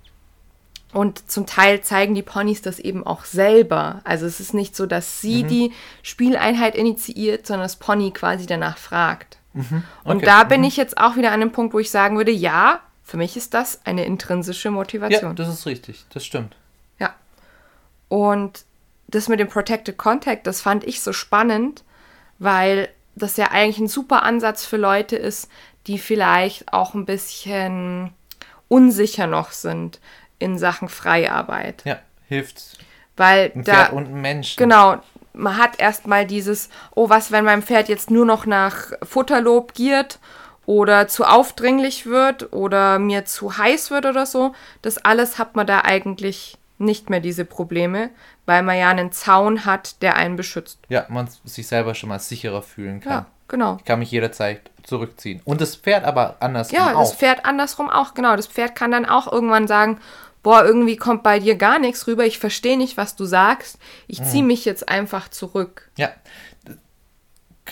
und 0.92 1.30
zum 1.30 1.46
Teil 1.46 1.82
zeigen 1.82 2.16
die 2.16 2.24
Ponys 2.24 2.62
das 2.62 2.80
eben 2.80 3.06
auch 3.06 3.26
selber. 3.26 4.02
Also 4.06 4.26
es 4.26 4.40
ist 4.40 4.54
nicht 4.54 4.76
so, 4.76 4.86
dass 4.86 5.22
sie 5.22 5.44
mhm. 5.44 5.48
die 5.48 5.74
Spieleinheit 6.02 6.76
initiiert, 6.76 7.46
sondern 7.46 7.66
das 7.66 7.76
Pony 7.76 8.12
quasi 8.12 8.48
danach 8.48 8.78
fragt. 8.78 9.38
Mhm. 9.54 9.84
Okay. 10.04 10.12
Und 10.12 10.26
da 10.26 10.44
bin 10.46 10.62
mhm. 10.62 10.68
ich 10.68 10.78
jetzt 10.78 10.98
auch 10.98 11.16
wieder 11.16 11.30
an 11.30 11.42
einem 11.42 11.52
Punkt, 11.52 11.74
wo 11.74 11.80
ich 11.80 11.92
sagen 11.92 12.18
würde, 12.18 12.32
ja, 12.32 12.80
für 13.04 13.18
mich 13.18 13.38
ist 13.38 13.54
das 13.54 13.82
eine 13.86 14.06
intrinsische 14.06 14.72
Motivation. 14.72 15.32
Ja, 15.32 15.36
das 15.36 15.50
ist 15.50 15.66
richtig, 15.66 16.06
das 16.12 16.26
stimmt. 16.26 16.56
Ja. 17.00 17.14
Und 18.08 18.66
das 19.10 19.28
mit 19.28 19.40
dem 19.40 19.48
Protected 19.48 19.98
Contact, 19.98 20.48
das 20.48 20.62
fand 20.62 20.84
ich 20.84 21.02
so 21.02 21.14
spannend, 21.14 21.84
weil 22.38 22.90
das 23.16 23.38
ja 23.38 23.52
eigentlich 23.52 23.80
ein 23.80 23.88
super 23.88 24.24
Ansatz 24.24 24.66
für 24.66 24.78
Leute 24.78 25.16
ist, 25.16 25.50
die 25.88 25.98
vielleicht 25.98 26.74
auch 26.74 26.94
ein 26.94 27.06
bisschen 27.06 28.14
unsicher 28.68 29.28
noch 29.28 29.52
sind 29.52 30.00
in 30.38 30.58
Sachen 30.58 30.90
Freiarbeit. 30.90 31.84
Ja, 31.86 32.00
hilft. 32.28 32.78
Weil 33.18 33.52
ein 33.56 33.64
da 33.64 33.74
Pferd 33.74 33.94
und 33.94 34.06
ein 34.06 34.22
Mensch. 34.22 34.56
Genau, 34.56 34.98
man 35.34 35.58
hat 35.58 35.80
erstmal 35.80 36.26
dieses, 36.26 36.70
oh, 36.96 37.10
was, 37.10 37.32
wenn 37.32 37.46
mein 37.46 37.64
Pferd 37.64 37.90
jetzt 37.90 38.12
nur 38.12 38.26
noch 38.26 38.46
nach 38.46 38.92
Futterlob 39.04 39.74
giert 39.74 40.20
oder 40.66 41.08
zu 41.08 41.26
aufdringlich 41.26 42.06
wird 42.06 42.54
oder 42.54 43.00
mir 43.00 43.26
zu 43.26 43.58
heiß 43.58 43.92
wird 43.92 44.06
oder 44.06 44.26
so. 44.26 44.54
Das 44.82 44.98
alles 44.98 45.40
hat 45.40 45.56
man 45.56 45.68
da 45.68 45.82
eigentlich 45.82 46.58
nicht 46.80 47.10
mehr 47.10 47.20
diese 47.20 47.46
Probleme, 47.46 48.10
weil 48.46 48.64
man 48.64 48.78
ja 48.78 48.90
einen 48.90 49.12
Zaun 49.12 49.66
hat, 49.66 50.02
der 50.02 50.16
einen 50.16 50.36
beschützt. 50.36 50.80
Ja, 50.90 51.06
man 51.10 51.28
sich 51.46 51.68
selber 51.68 51.96
schon 51.96 52.10
mal 52.10 52.20
sicherer 52.20 52.62
fühlen 52.62 53.02
kann. 53.02 53.12
Ja, 53.12 53.26
genau. 53.48 53.78
Ich 53.80 53.86
kann 53.86 54.00
mich 54.00 54.12
jederzeit 54.12 54.62
zurückziehen. 54.84 55.42
Und 55.46 55.62
das 55.62 55.76
Pferd 55.76 56.06
aber 56.06 56.38
andersrum 56.40 56.78
ja, 56.78 56.86
auch. 56.88 56.94
Ja, 56.94 57.00
das 57.00 57.16
Pferd 57.16 57.46
andersrum 57.46 57.90
auch, 57.90 58.14
genau. 58.14 58.36
Das 58.36 58.48
Pferd 58.48 58.76
kann 58.76 58.92
dann 58.92 59.06
auch 59.06 59.32
irgendwann 59.32 59.68
sagen, 59.68 60.00
boah, 60.44 60.64
irgendwie 60.64 60.98
kommt 60.98 61.24
bei 61.24 61.40
dir 61.40 61.56
gar 61.56 61.80
nichts 61.80 62.08
rüber, 62.08 62.26
ich 62.26 62.40
verstehe 62.40 62.78
nicht, 62.78 62.98
was 62.98 63.16
du 63.16 63.26
sagst, 63.26 63.78
ich 64.08 64.24
ziehe 64.24 64.42
mhm. 64.42 64.48
mich 64.48 64.66
jetzt 64.66 64.88
einfach 64.88 65.30
zurück. 65.30 65.92
Ja, 65.98 66.10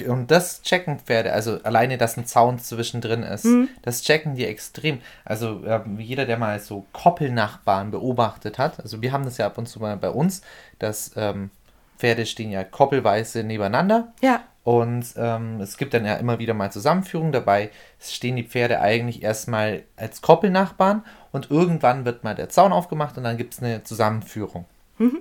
und 0.01 0.31
das 0.31 0.61
checken 0.61 0.99
Pferde, 0.99 1.33
also 1.33 1.61
alleine, 1.63 1.97
dass 1.97 2.17
ein 2.17 2.25
Zaun 2.25 2.59
zwischendrin 2.59 3.23
ist, 3.23 3.45
mhm. 3.45 3.69
das 3.81 4.01
checken 4.03 4.35
die 4.35 4.45
extrem. 4.45 4.99
Also 5.25 5.63
äh, 5.65 5.81
jeder, 5.97 6.25
der 6.25 6.37
mal 6.37 6.59
so 6.59 6.85
Koppelnachbarn 6.93 7.91
beobachtet 7.91 8.57
hat, 8.57 8.79
also 8.79 9.01
wir 9.01 9.11
haben 9.11 9.25
das 9.25 9.37
ja 9.37 9.45
ab 9.45 9.57
und 9.57 9.67
zu 9.67 9.79
mal 9.79 9.97
bei 9.97 10.09
uns, 10.09 10.41
dass 10.79 11.11
ähm, 11.15 11.49
Pferde 11.97 12.25
stehen 12.25 12.51
ja 12.51 12.63
koppelweise 12.63 13.43
nebeneinander. 13.43 14.13
Ja. 14.21 14.43
Und 14.63 15.13
ähm, 15.15 15.61
es 15.61 15.77
gibt 15.77 15.93
dann 15.93 16.05
ja 16.05 16.15
immer 16.15 16.39
wieder 16.39 16.53
mal 16.53 16.71
Zusammenführungen. 16.71 17.31
Dabei 17.31 17.71
stehen 18.01 18.35
die 18.35 18.43
Pferde 18.43 18.81
eigentlich 18.81 19.23
erstmal 19.23 19.83
als 19.95 20.21
Koppelnachbarn 20.21 21.05
und 21.31 21.49
irgendwann 21.49 22.03
wird 22.03 22.23
mal 22.23 22.35
der 22.35 22.49
Zaun 22.49 22.73
aufgemacht 22.73 23.17
und 23.17 23.23
dann 23.23 23.37
gibt 23.37 23.53
es 23.53 23.63
eine 23.63 23.83
Zusammenführung. 23.83 24.65
Mhm. 24.97 25.19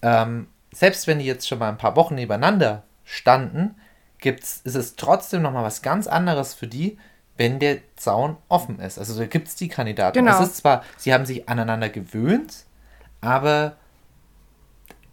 Ähm, 0.00 0.46
selbst 0.72 1.06
wenn 1.06 1.18
die 1.18 1.26
jetzt 1.26 1.46
schon 1.46 1.58
mal 1.58 1.68
ein 1.68 1.76
paar 1.76 1.96
Wochen 1.96 2.14
nebeneinander 2.14 2.84
standen, 3.04 3.74
gibt's, 4.18 4.60
ist 4.64 4.74
es 4.74 4.96
trotzdem 4.96 5.42
nochmal 5.42 5.64
was 5.64 5.82
ganz 5.82 6.06
anderes 6.06 6.54
für 6.54 6.66
die, 6.66 6.98
wenn 7.36 7.58
der 7.58 7.78
Zaun 7.96 8.36
offen 8.48 8.80
ist. 8.80 8.98
Also 8.98 9.18
da 9.18 9.26
gibt 9.26 9.48
es 9.48 9.54
die 9.54 9.68
Kandidaten. 9.68 10.18
Genau. 10.18 10.40
Es 10.40 10.48
ist 10.48 10.56
zwar, 10.56 10.84
sie 10.96 11.14
haben 11.14 11.24
sich 11.24 11.48
aneinander 11.48 11.88
gewöhnt, 11.88 12.64
aber 13.20 13.76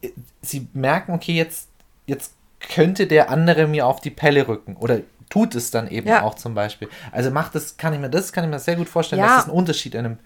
äh, 0.01 0.09
sie 0.41 0.67
merken, 0.73 1.13
okay, 1.13 1.33
jetzt, 1.33 1.69
jetzt 2.07 2.33
könnte 2.59 3.05
der 3.07 3.29
andere 3.29 3.67
mir 3.67 3.85
auf 3.85 4.01
die 4.01 4.09
Pelle 4.09 4.47
rücken. 4.47 4.75
Oder 4.75 5.01
tut 5.29 5.53
es 5.55 5.71
dann 5.71 5.87
eben 5.87 6.07
ja. 6.07 6.23
auch 6.23 6.35
zum 6.35 6.55
Beispiel. 6.55 6.89
Also 7.11 7.29
macht 7.29 7.55
das, 7.55 7.77
kann 7.77 7.93
ich 7.93 7.99
mir 7.99 8.09
das, 8.09 8.33
kann 8.33 8.43
ich 8.43 8.49
mir 8.49 8.59
sehr 8.59 8.75
gut 8.75 8.89
vorstellen, 8.89 9.21
ja. 9.21 9.27
dass 9.27 9.35
das 9.37 9.45
einen 9.45 9.57
Unterschied 9.57 9.93
in 9.93 10.05
einem, 10.05 10.19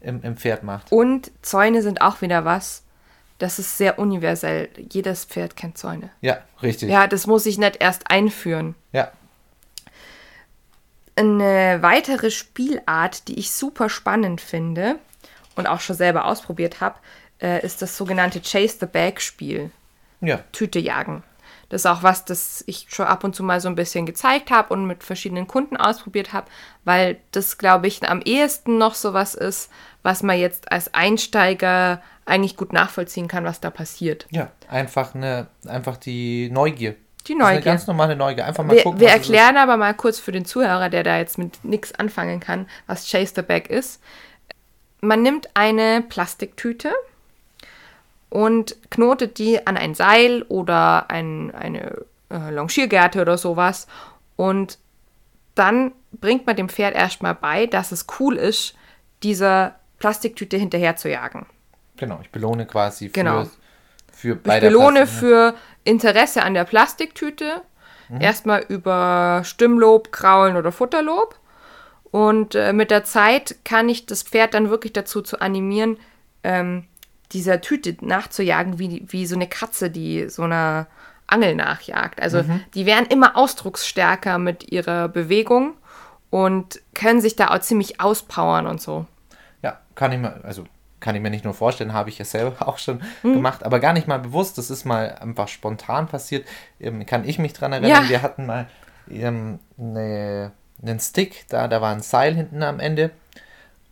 im, 0.00 0.22
im 0.22 0.36
Pferd 0.36 0.62
macht. 0.62 0.90
Und 0.90 1.30
Zäune 1.42 1.82
sind 1.82 2.00
auch 2.00 2.22
wieder 2.22 2.44
was 2.44 2.82
das 3.42 3.58
ist 3.58 3.76
sehr 3.76 3.98
universell. 3.98 4.68
Jedes 4.92 5.24
Pferd 5.24 5.56
kennt 5.56 5.76
Zäune. 5.76 6.10
Ja, 6.20 6.38
richtig. 6.62 6.88
Ja, 6.88 7.08
das 7.08 7.26
muss 7.26 7.44
ich 7.44 7.58
nicht 7.58 7.82
erst 7.82 8.08
einführen. 8.08 8.76
Ja. 8.92 9.10
Eine 11.16 11.78
weitere 11.82 12.30
Spielart, 12.30 13.26
die 13.26 13.40
ich 13.40 13.50
super 13.50 13.88
spannend 13.88 14.40
finde 14.40 14.94
und 15.56 15.66
auch 15.66 15.80
schon 15.80 15.96
selber 15.96 16.26
ausprobiert 16.26 16.80
habe, 16.80 17.00
äh, 17.40 17.66
ist 17.66 17.82
das 17.82 17.96
sogenannte 17.96 18.40
Chase 18.40 18.76
the 18.78 18.86
Bag 18.86 19.20
Spiel. 19.20 19.72
Ja. 20.20 20.38
Tüte 20.52 20.78
jagen. 20.78 21.24
Das 21.68 21.82
ist 21.82 21.86
auch 21.86 22.04
was, 22.04 22.24
das 22.24 22.62
ich 22.68 22.86
schon 22.90 23.06
ab 23.06 23.24
und 23.24 23.34
zu 23.34 23.42
mal 23.42 23.60
so 23.60 23.68
ein 23.68 23.74
bisschen 23.74 24.06
gezeigt 24.06 24.52
habe 24.52 24.72
und 24.72 24.86
mit 24.86 25.02
verschiedenen 25.02 25.48
Kunden 25.48 25.76
ausprobiert 25.76 26.32
habe, 26.32 26.46
weil 26.84 27.16
das, 27.32 27.58
glaube 27.58 27.88
ich, 27.88 28.08
am 28.08 28.20
ehesten 28.22 28.78
noch 28.78 28.94
so 28.94 29.14
was 29.14 29.34
ist, 29.34 29.68
was 30.02 30.22
man 30.22 30.38
jetzt 30.38 30.70
als 30.72 30.92
Einsteiger 30.94 32.02
eigentlich 32.24 32.56
gut 32.56 32.72
nachvollziehen 32.72 33.28
kann, 33.28 33.44
was 33.44 33.60
da 33.60 33.70
passiert. 33.70 34.26
Ja, 34.30 34.50
einfach 34.68 35.14
eine, 35.14 35.46
einfach 35.66 35.96
die 35.96 36.50
Neugier. 36.50 36.94
Die 37.26 37.32
ist 37.34 37.40
eine 37.40 37.54
Neugier. 37.54 37.60
ganz 37.62 37.86
normale 37.86 38.16
Neugier. 38.16 38.44
Einfach 38.44 38.64
mal 38.64 38.74
Wir, 38.76 38.82
gucken. 38.82 39.00
wir 39.00 39.08
erklären 39.08 39.56
aber 39.56 39.76
mal 39.76 39.94
kurz 39.94 40.18
für 40.18 40.32
den 40.32 40.44
Zuhörer, 40.44 40.88
der 40.88 41.04
da 41.04 41.18
jetzt 41.18 41.38
mit 41.38 41.64
nichts 41.64 41.94
anfangen 41.94 42.40
kann, 42.40 42.66
was 42.86 43.08
Chase 43.08 43.32
the 43.36 43.42
Bag 43.42 43.68
ist. 43.70 44.00
Man 45.00 45.22
nimmt 45.22 45.50
eine 45.54 46.02
Plastiktüte 46.08 46.92
und 48.28 48.76
knotet 48.90 49.38
die 49.38 49.66
an 49.66 49.76
ein 49.76 49.94
Seil 49.94 50.42
oder 50.44 51.10
ein, 51.10 51.54
eine 51.54 52.04
äh, 52.30 52.50
Longiergerte 52.50 53.20
oder 53.20 53.36
sowas. 53.38 53.86
Und 54.36 54.78
dann 55.54 55.92
bringt 56.12 56.46
man 56.46 56.56
dem 56.56 56.68
Pferd 56.68 56.94
erstmal 56.94 57.34
bei, 57.34 57.66
dass 57.66 57.92
es 57.92 58.06
cool 58.18 58.36
ist, 58.36 58.74
dieser 59.22 59.76
Plastiktüte 60.02 60.56
hinterher 60.56 60.96
zu 60.96 61.08
jagen. 61.08 61.46
Genau, 61.96 62.18
ich 62.22 62.30
belohne 62.30 62.66
quasi 62.66 63.06
für, 63.06 63.12
Genau. 63.12 63.46
für 64.12 64.34
bei 64.34 64.56
Ich 64.58 64.64
belohne 64.64 65.00
Plastik- 65.06 65.18
für 65.20 65.54
Interesse 65.84 66.42
an 66.42 66.54
der 66.54 66.64
Plastiktüte. 66.64 67.62
Mhm. 68.08 68.20
Erstmal 68.20 68.64
über 68.68 69.42
Stimmlob, 69.44 70.10
Kraulen 70.10 70.56
oder 70.56 70.72
Futterlob. 70.72 71.38
Und 72.10 72.56
äh, 72.56 72.72
mit 72.72 72.90
der 72.90 73.04
Zeit 73.04 73.54
kann 73.64 73.88
ich 73.88 74.04
das 74.06 74.24
Pferd 74.24 74.54
dann 74.54 74.70
wirklich 74.70 74.92
dazu 74.92 75.22
zu 75.22 75.40
animieren, 75.40 75.96
ähm, 76.42 76.84
dieser 77.30 77.60
Tüte 77.60 77.96
nachzujagen, 78.04 78.80
wie, 78.80 79.04
wie 79.06 79.24
so 79.24 79.36
eine 79.36 79.46
Katze, 79.46 79.88
die 79.88 80.28
so 80.28 80.42
einer 80.42 80.88
Angel 81.28 81.54
nachjagt. 81.54 82.20
Also 82.20 82.42
Mhm. 82.42 82.60
die 82.74 82.86
werden 82.86 83.06
immer 83.06 83.36
ausdrucksstärker 83.36 84.38
mit 84.38 84.72
ihrer 84.72 85.08
Bewegung 85.08 85.74
und 86.30 86.80
können 86.92 87.20
sich 87.20 87.36
da 87.36 87.48
auch 87.54 87.60
ziemlich 87.60 88.00
auspowern 88.00 88.66
und 88.66 88.80
so. 88.82 89.06
Ja, 89.62 89.78
kann 89.94 90.12
ich 90.12 90.18
mir, 90.18 90.40
also 90.44 90.64
kann 91.00 91.14
ich 91.16 91.20
mir 91.22 91.30
nicht 91.30 91.44
nur 91.44 91.54
vorstellen, 91.54 91.92
habe 91.92 92.10
ich 92.10 92.18
ja 92.18 92.24
selber 92.24 92.56
auch 92.68 92.78
schon 92.78 93.02
Mhm. 93.22 93.34
gemacht, 93.34 93.64
aber 93.64 93.80
gar 93.80 93.92
nicht 93.92 94.06
mal 94.08 94.18
bewusst. 94.18 94.58
Das 94.58 94.70
ist 94.70 94.84
mal 94.84 95.16
einfach 95.20 95.48
spontan 95.48 96.06
passiert. 96.06 96.46
Ähm, 96.80 97.04
kann 97.06 97.26
ich 97.28 97.38
mich 97.38 97.52
dran 97.52 97.72
erinnern. 97.72 98.04
Ja. 98.04 98.08
Wir 98.08 98.22
hatten 98.22 98.46
mal 98.46 98.68
ähm, 99.10 99.58
eine, 99.78 100.52
einen 100.80 101.00
Stick, 101.00 101.44
da, 101.48 101.68
da 101.68 101.80
war 101.80 101.92
ein 101.92 102.00
Seil 102.02 102.34
hinten 102.34 102.62
am 102.62 102.78
Ende. 102.80 103.10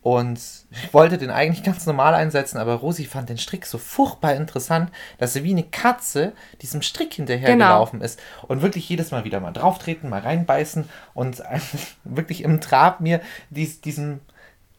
Und 0.03 0.39
ich 0.71 0.93
wollte 0.95 1.19
den 1.19 1.29
eigentlich 1.29 1.63
ganz 1.65 1.85
normal 1.85 2.15
einsetzen, 2.15 2.57
aber 2.57 2.73
Rosi 2.75 3.05
fand 3.05 3.29
den 3.29 3.37
Strick 3.37 3.67
so 3.67 3.77
furchtbar 3.77 4.33
interessant, 4.33 4.89
dass 5.19 5.33
sie 5.33 5.43
wie 5.43 5.51
eine 5.51 5.63
Katze 5.63 6.33
diesem 6.61 6.81
Strick 6.81 7.13
hinterher 7.13 7.51
Genau. 7.51 7.87
ist. 7.99 8.19
Und 8.47 8.63
wirklich 8.63 8.89
jedes 8.89 9.11
Mal 9.11 9.25
wieder 9.25 9.39
mal 9.39 9.51
drauftreten, 9.51 10.09
mal 10.09 10.21
reinbeißen 10.21 10.89
und 11.13 11.43
wirklich 12.03 12.43
im 12.43 12.61
Trab 12.61 12.99
mir 12.99 13.21
dies, 13.51 13.81
diesen 13.81 14.21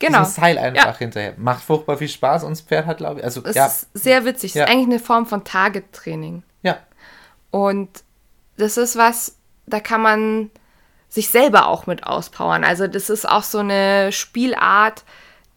Genau. 0.03 0.20
diesem 0.20 0.32
Seil 0.42 0.59
einfach 0.59 0.92
Ja. 0.92 0.98
hinterher. 0.98 1.34
Macht 1.38 1.62
furchtbar 1.64 1.96
viel 1.96 2.09
Spaß 2.09 2.44
und 2.44 2.50
das 2.50 2.61
Pferd 2.61 2.86
hat, 2.86 2.98
glaube 2.98 3.20
ich, 3.20 3.24
also 3.24 3.42
Es 3.44 3.55
ja, 3.57 3.66
ist 3.66 3.88
sehr 3.94 4.24
witzig. 4.24 4.50
Es 4.50 4.55
Ja. 4.57 4.64
ist 4.64 4.70
eigentlich 4.70 4.86
eine 4.86 4.98
Form 4.98 5.26
von 5.26 5.44
Target-Training. 5.44 6.42
ja, 6.62 6.78
Und 7.50 7.88
das 8.57 8.76
ist 8.76 8.96
was, 8.96 9.36
da 9.66 9.80
kann 9.80 10.03
man 10.03 10.50
sich 11.09 11.28
selber 11.30 11.66
auch 11.66 11.86
mit 11.86 12.05
auspowern. 12.07 12.64
Also 12.64 12.86
das 12.86 13.11
ist 13.11 13.28
auch 13.28 13.42
so 13.42 13.59
eine 13.59 14.12
Spielart, 14.12 15.05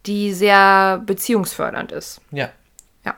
die 0.06 0.34
sehr 0.34 1.02
beziehungsfördernd 1.06 1.92
ist. 1.92 2.22
ja, 2.32 2.50
Ja. 3.04 3.16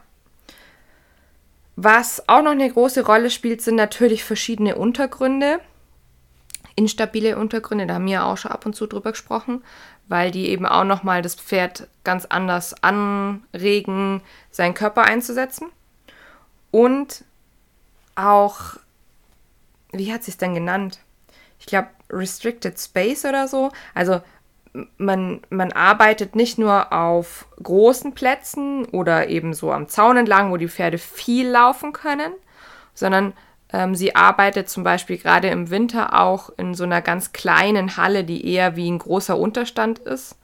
Was 1.75 2.27
auch 2.27 2.41
noch 2.41 2.51
eine 2.51 2.69
große 2.71 3.05
Rolle 3.05 3.29
spielt, 3.29 3.61
sind 3.61 3.75
natürlich 3.75 4.23
verschiedene 4.23 4.75
Untergründe. 4.75 5.59
Instabile 6.75 7.37
Untergründe, 7.37 7.87
da 7.87 7.95
haben 7.95 8.05
wir 8.05 8.23
auch 8.25 8.37
schon 8.37 8.51
ab 8.51 8.65
und 8.65 8.75
zu 8.75 8.85
drüber 8.85 9.11
gesprochen, 9.11 9.63
weil 10.07 10.31
die 10.31 10.49
eben 10.49 10.65
auch 10.65 10.83
nochmal 10.83 11.21
das 11.21 11.35
Pferd 11.35 11.87
ganz 12.03 12.25
anders 12.25 12.81
anregen, 12.81 14.21
seinen 14.51 14.73
Körper 14.73 15.03
einzusetzen. 15.03 15.67
Und 16.71 17.23
auch, 18.15 18.77
wie 19.91 20.11
hat 20.13 20.23
sie 20.23 20.31
es 20.31 20.37
denn 20.37 20.53
genannt? 20.53 20.99
Ich 21.59 21.65
glaube, 21.65 21.89
Restricted 22.09 22.79
Space 22.79 23.25
oder 23.25 23.47
so. 23.47 23.71
Also 23.93 24.21
man, 24.97 25.41
man 25.49 25.71
arbeitet 25.71 26.35
nicht 26.35 26.57
nur 26.57 26.93
auf 26.93 27.47
großen 27.61 28.13
Plätzen 28.13 28.85
oder 28.85 29.27
eben 29.27 29.53
so 29.53 29.71
am 29.71 29.87
Zaun 29.87 30.17
entlang, 30.17 30.51
wo 30.51 30.57
die 30.57 30.69
Pferde 30.69 30.97
viel 30.97 31.47
laufen 31.47 31.93
können, 31.93 32.31
sondern 32.93 33.33
sie 33.95 34.15
arbeitet 34.15 34.69
zum 34.69 34.83
Beispiel 34.83 35.17
gerade 35.17 35.49
im 35.49 35.69
Winter 35.69 36.19
auch 36.19 36.49
in 36.57 36.73
so 36.73 36.83
einer 36.83 37.01
ganz 37.01 37.33
kleinen 37.33 37.97
Halle, 37.97 38.23
die 38.23 38.45
eher 38.47 38.75
wie 38.75 38.89
ein 38.89 38.99
großer 38.99 39.37
Unterstand 39.37 39.99
ist. 39.99 40.37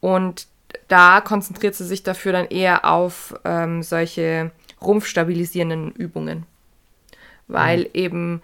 Und 0.00 0.46
da 0.88 1.20
konzentriert 1.20 1.74
sie 1.74 1.84
sich 1.84 2.02
dafür 2.02 2.32
dann 2.32 2.46
eher 2.46 2.84
auf 2.84 3.34
ähm, 3.44 3.82
solche 3.82 4.52
rumpfstabilisierenden 4.80 5.92
Übungen. 5.92 6.46
Weil 7.48 7.88
eben 7.94 8.42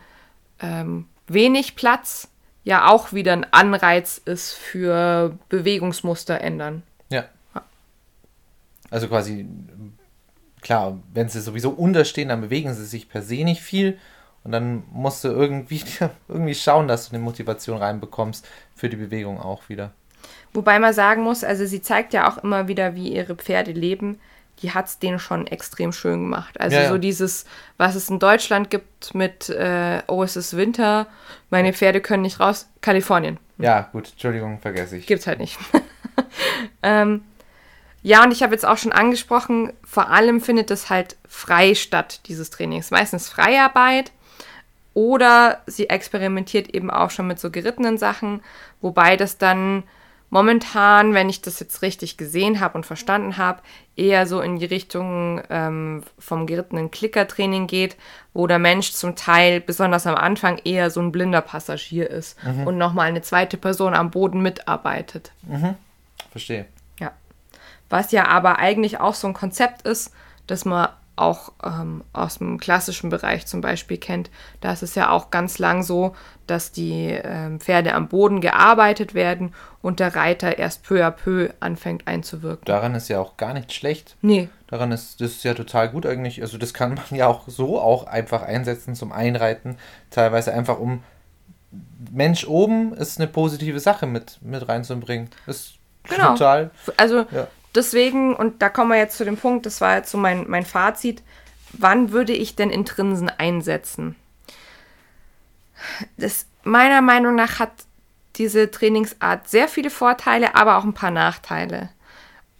ähm, 0.60 1.06
wenig 1.28 1.76
Platz 1.76 2.28
ja 2.64 2.88
auch 2.88 3.12
wieder 3.12 3.32
ein 3.32 3.52
Anreiz 3.52 4.20
ist 4.24 4.52
für 4.52 5.36
Bewegungsmuster 5.48 6.40
ändern. 6.40 6.82
ja. 7.54 7.62
Also 8.90 9.08
quasi, 9.08 9.46
klar, 10.62 10.98
wenn 11.12 11.28
sie 11.28 11.40
sowieso 11.40 11.70
unterstehen, 11.70 12.28
dann 12.28 12.40
bewegen 12.40 12.72
sie 12.72 12.86
sich 12.86 13.08
per 13.08 13.22
se 13.22 13.44
nicht 13.44 13.60
viel. 13.60 13.98
Und 14.44 14.52
dann 14.52 14.84
musst 14.90 15.22
du 15.24 15.28
irgendwie, 15.28 15.82
irgendwie 16.28 16.54
schauen, 16.54 16.88
dass 16.88 17.08
du 17.08 17.14
eine 17.14 17.22
Motivation 17.22 17.78
reinbekommst 17.78 18.48
für 18.74 18.88
die 18.88 18.96
Bewegung 18.96 19.40
auch 19.40 19.68
wieder. 19.68 19.92
Wobei 20.54 20.78
man 20.78 20.92
sagen 20.92 21.22
muss, 21.22 21.44
also 21.44 21.64
sie 21.66 21.82
zeigt 21.82 22.12
ja 22.12 22.30
auch 22.30 22.38
immer 22.38 22.68
wieder, 22.68 22.94
wie 22.94 23.12
ihre 23.12 23.36
Pferde 23.36 23.72
leben. 23.72 24.18
Die 24.60 24.72
hat 24.72 24.86
es 24.86 24.98
denen 24.98 25.18
schon 25.18 25.46
extrem 25.46 25.92
schön 25.92 26.20
gemacht. 26.20 26.60
Also 26.60 26.76
Ja, 26.76 26.82
ja. 26.82 26.88
so 26.90 26.98
dieses, 26.98 27.46
was 27.78 27.94
es 27.94 28.10
in 28.10 28.18
Deutschland 28.18 28.70
gibt 28.70 29.14
mit, 29.14 29.48
äh, 29.48 30.02
oh, 30.08 30.22
es 30.22 30.36
ist 30.36 30.56
Winter, 30.56 31.06
meine 31.50 31.72
Pferde 31.72 32.00
können 32.00 32.22
nicht 32.22 32.38
raus, 32.38 32.68
Kalifornien. 32.80 33.38
Ja, 33.58 33.88
gut, 33.92 34.10
Entschuldigung, 34.10 34.58
vergesse 34.60 34.98
ich. 34.98 35.06
Gibt's 35.06 35.26
halt 35.26 35.38
nicht. 35.38 35.58
ähm, 36.82 37.22
ja, 38.02 38.24
und 38.24 38.32
ich 38.32 38.42
habe 38.42 38.52
jetzt 38.52 38.66
auch 38.66 38.78
schon 38.78 38.92
angesprochen, 38.92 39.72
vor 39.84 40.10
allem 40.10 40.40
findet 40.40 40.70
es 40.70 40.90
halt 40.90 41.16
frei 41.28 41.74
statt, 41.74 42.20
dieses 42.26 42.50
Training. 42.50 42.80
Es 42.80 42.86
ist 42.86 42.90
meistens 42.90 43.28
Freiarbeit 43.28 44.10
oder 44.94 45.60
sie 45.66 45.88
experimentiert 45.88 46.68
eben 46.68 46.90
auch 46.90 47.10
schon 47.10 47.28
mit 47.28 47.38
so 47.38 47.50
gerittenen 47.50 47.98
Sachen, 47.98 48.42
wobei 48.80 49.16
das 49.16 49.38
dann 49.38 49.84
momentan, 50.30 51.14
wenn 51.14 51.28
ich 51.28 51.42
das 51.42 51.60
jetzt 51.60 51.82
richtig 51.82 52.16
gesehen 52.16 52.58
habe 52.58 52.74
und 52.74 52.86
verstanden 52.86 53.36
habe, 53.36 53.60
eher 53.96 54.26
so 54.26 54.40
in 54.40 54.58
die 54.58 54.64
Richtung 54.64 55.42
ähm, 55.50 56.02
vom 56.18 56.46
gerittenen 56.46 56.90
Klickertraining 56.90 57.66
geht, 57.66 57.96
wo 58.32 58.46
der 58.46 58.58
Mensch 58.58 58.92
zum 58.92 59.14
Teil, 59.14 59.60
besonders 59.60 60.06
am 60.06 60.14
Anfang, 60.14 60.58
eher 60.64 60.90
so 60.90 61.00
ein 61.00 61.12
blinder 61.12 61.42
Passagier 61.42 62.10
ist 62.10 62.38
und 62.66 62.78
nochmal 62.78 63.08
eine 63.08 63.22
zweite 63.22 63.58
Person 63.58 63.94
am 63.94 64.10
Boden 64.10 64.40
mitarbeitet. 64.40 65.32
Verstehe. 66.30 66.64
Was 67.92 68.10
ja 68.10 68.26
aber 68.26 68.58
eigentlich 68.58 69.00
auch 69.00 69.12
so 69.12 69.26
ein 69.26 69.34
Konzept 69.34 69.82
ist, 69.82 70.14
das 70.46 70.64
man 70.64 70.88
auch 71.14 71.52
ähm, 71.62 72.02
aus 72.14 72.38
dem 72.38 72.58
klassischen 72.58 73.10
Bereich 73.10 73.46
zum 73.46 73.60
Beispiel 73.60 73.98
kennt. 73.98 74.30
Da 74.62 74.72
ist 74.72 74.82
es 74.82 74.94
ja 74.94 75.10
auch 75.10 75.30
ganz 75.30 75.58
lang 75.58 75.82
so, 75.82 76.16
dass 76.46 76.72
die 76.72 77.10
ähm, 77.22 77.60
Pferde 77.60 77.92
am 77.92 78.08
Boden 78.08 78.40
gearbeitet 78.40 79.12
werden 79.12 79.54
und 79.82 80.00
der 80.00 80.16
Reiter 80.16 80.58
erst 80.58 80.84
peu 80.84 81.04
à 81.04 81.10
peu 81.10 81.50
anfängt 81.60 82.08
einzuwirken. 82.08 82.64
Daran 82.64 82.94
ist 82.94 83.08
ja 83.08 83.20
auch 83.20 83.36
gar 83.36 83.52
nicht 83.52 83.74
schlecht. 83.74 84.16
Nee, 84.22 84.48
Daran 84.68 84.90
ist 84.90 85.20
das 85.20 85.32
ist 85.32 85.44
ja 85.44 85.52
total 85.52 85.90
gut 85.90 86.06
eigentlich. 86.06 86.40
Also 86.40 86.56
das 86.56 86.72
kann 86.72 86.94
man 86.94 87.04
ja 87.10 87.26
auch 87.26 87.46
so 87.46 87.78
auch 87.78 88.06
einfach 88.06 88.40
einsetzen 88.40 88.94
zum 88.94 89.12
Einreiten. 89.12 89.76
Teilweise 90.08 90.54
einfach 90.54 90.78
um 90.78 91.02
Mensch 92.10 92.46
oben 92.46 92.94
ist 92.94 93.20
eine 93.20 93.28
positive 93.28 93.80
Sache 93.80 94.06
mit, 94.06 94.38
mit 94.40 94.66
reinzubringen. 94.66 95.28
Ist 95.46 95.74
Genau. 96.08 96.32
total. 96.32 96.70
also 96.96 97.26
Ja. 97.30 97.48
Deswegen, 97.74 98.34
und 98.34 98.62
da 98.62 98.68
kommen 98.68 98.90
wir 98.90 98.98
jetzt 98.98 99.16
zu 99.16 99.24
dem 99.24 99.36
Punkt, 99.36 99.66
das 99.66 99.80
war 99.80 99.96
jetzt 99.96 100.10
so 100.10 100.18
mein, 100.18 100.48
mein 100.48 100.64
Fazit, 100.64 101.22
wann 101.72 102.12
würde 102.12 102.32
ich 102.32 102.56
denn 102.56 102.70
Intrinsen 102.70 103.28
einsetzen? 103.28 104.16
Das, 106.16 106.46
meiner 106.62 107.02
Meinung 107.02 107.34
nach 107.34 107.58
hat 107.58 107.72
diese 108.36 108.70
Trainingsart 108.70 109.48
sehr 109.48 109.68
viele 109.68 109.90
Vorteile, 109.90 110.54
aber 110.54 110.78
auch 110.78 110.84
ein 110.84 110.94
paar 110.94 111.10
Nachteile. 111.10 111.90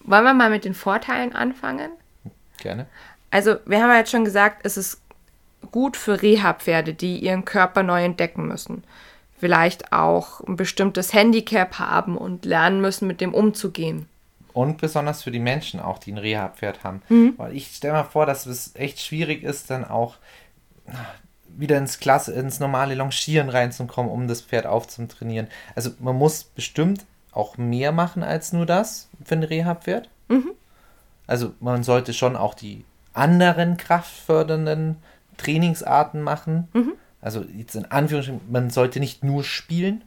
Wollen 0.01 0.25
wir 0.25 0.35
mal 0.35 0.51
mit 0.51 0.65
den 0.65 0.75
Vorteilen 0.75 1.35
anfangen? 1.35 1.93
Gerne. 2.59 2.87
Also, 3.31 3.57
wir 3.65 3.83
haben 3.83 3.91
ja 3.91 3.99
jetzt 3.99 4.11
schon 4.11 4.25
gesagt, 4.25 4.61
es 4.65 4.77
ist 4.77 5.01
gut 5.71 5.97
für 5.97 6.21
Reha-Pferde, 6.21 6.93
die 6.93 7.19
ihren 7.19 7.45
Körper 7.45 7.83
neu 7.83 8.05
entdecken 8.05 8.47
müssen. 8.47 8.85
Vielleicht 9.39 9.93
auch 9.93 10.41
ein 10.41 10.57
bestimmtes 10.57 11.13
Handicap 11.13 11.79
haben 11.79 12.17
und 12.17 12.45
lernen 12.45 12.81
müssen, 12.81 13.07
mit 13.07 13.21
dem 13.21 13.33
umzugehen. 13.33 14.09
Und 14.53 14.79
besonders 14.79 15.23
für 15.23 15.31
die 15.31 15.39
Menschen 15.39 15.81
auch, 15.81 15.99
die 15.99 16.13
ein 16.13 16.19
Reha-Pferd 16.19 16.85
haben. 16.85 17.03
Mhm. 17.09 17.35
Weil 17.37 17.57
ich 17.57 17.75
stelle 17.75 17.95
mir 17.95 18.05
vor, 18.05 18.27
dass 18.27 18.47
es 18.47 18.75
echt 18.75 19.01
schwierig 19.01 19.43
ist, 19.43 19.71
dann 19.71 19.85
auch 19.85 20.17
wieder 21.49 21.79
ins 21.79 21.99
Klasse, 22.01 22.33
ins 22.33 22.61
normale 22.61 22.95
Longieren 22.95 23.49
reinzukommen, 23.49 24.11
um 24.11 24.29
das 24.29 24.43
Pferd 24.43 24.67
aufzutrainieren. 24.67 25.49
Also 25.75 25.91
man 26.01 26.17
muss 26.17 26.45
bestimmt 26.45 27.05
auch 27.31 27.57
mehr 27.57 27.93
machen 27.93 28.23
als 28.23 28.53
nur 28.53 28.67
das 28.67 29.09
für 29.25 29.37
ein 29.37 29.43
Reha-Pferd. 29.43 30.09
Also 31.27 31.55
man 31.61 31.83
sollte 31.83 32.13
schon 32.13 32.37
auch 32.37 32.55
die 32.55 32.85
anderen 33.15 33.77
kraftfördernden 33.77 34.97
Trainingsarten 35.37 36.21
machen. 36.23 36.69
also 37.21 37.45
jetzt 37.57 37.75
in 37.75 37.91
Anführungsstrichen, 37.91 38.41
man 38.51 38.71
sollte 38.71 39.01
nicht 39.01 39.25
nur 39.25 39.45
spielen. 39.45 40.03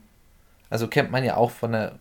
Also 0.68 0.88
kennt 0.88 1.10
man 1.10 1.24
ja 1.24 1.36
auch 1.36 1.50
von 1.50 1.74
einer, 1.74 1.92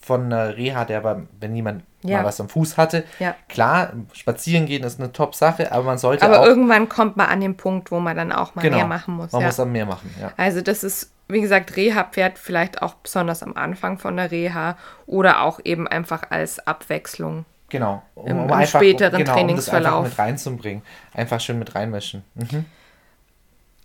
von 0.00 0.24
einer 0.26 0.56
Reha, 0.56 0.84
der 0.84 0.98
aber, 0.98 1.22
wenn 1.40 1.54
jemand 1.56 1.82
Ja. 2.02 2.18
mal 2.18 2.24
was 2.26 2.40
am 2.40 2.48
Fuß 2.48 2.76
hatte, 2.76 3.04
Ja. 3.18 3.34
klar, 3.48 3.92
spazieren 4.12 4.66
gehen 4.66 4.84
ist 4.84 5.00
eine 5.00 5.12
Top-Sache, 5.12 5.72
aber 5.72 5.84
man 5.84 5.98
sollte 5.98 6.24
Aber 6.24 6.40
auch, 6.40 6.46
irgendwann 6.46 6.88
kommt 6.88 7.16
man 7.16 7.28
an 7.28 7.40
den 7.40 7.56
Punkt, 7.56 7.90
wo 7.90 8.00
man 8.00 8.16
dann 8.16 8.32
auch 8.32 8.54
mal 8.54 8.62
genau, 8.62 8.76
mehr 8.78 8.86
machen 8.86 9.14
muss. 9.16 9.32
man 9.32 9.40
ja. 9.42 9.46
muss 9.48 9.56
dann 9.56 9.72
mehr 9.72 9.86
machen, 9.86 10.14
ja. 10.20 10.32
Also 10.36 10.60
das 10.60 10.84
ist, 10.84 11.10
wie 11.28 11.40
gesagt, 11.40 11.76
Reha-Pferd 11.76 12.38
vielleicht 12.38 12.82
auch 12.82 12.94
besonders 12.94 13.42
am 13.42 13.54
Anfang 13.56 13.98
von 13.98 14.16
der 14.16 14.30
Reha 14.30 14.76
oder 15.06 15.40
auch 15.42 15.60
eben 15.64 15.88
einfach 15.88 16.30
als 16.30 16.66
Abwechslung. 16.66 17.44
Genau. 17.70 18.02
Um, 18.14 18.26
Im- 18.26 18.40
um 18.40 18.52
einfach, 18.52 18.78
späteren 18.80 19.10
genau, 19.18 19.20
um 19.20 19.24
das 19.26 19.34
Trainingsverlauf. 19.34 19.94
einfach 20.04 20.10
mit 20.10 20.18
reinzubringen. 20.18 20.82
Einfach 21.14 21.40
schön 21.40 21.58
mit 21.58 21.74
reinmischen. 21.74 22.22
Mhm. 22.34 22.66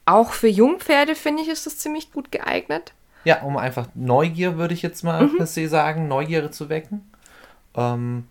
Auch 0.06 0.32
für 0.34 0.48
Jungpferde, 0.48 1.16
finde 1.16 1.44
ich, 1.44 1.50
ist 1.50 1.66
das 1.66 1.78
ziemlich 1.78 2.12
gut 2.12 2.32
geeignet. 2.32 2.94
Ja, 3.26 3.42
um 3.42 3.58
einfach 3.58 3.88
Neugier, 3.96 4.58
würde 4.58 4.74
ich 4.74 4.82
jetzt 4.82 5.04
mal 5.04 5.24
Mhm. 5.28 5.38
per 5.38 5.46
se 5.48 5.68
sagen, 5.68 6.08
Neugierde 6.08 6.52
zu 6.52 6.70
wecken. 6.70 7.10
Ähm, 7.76 8.28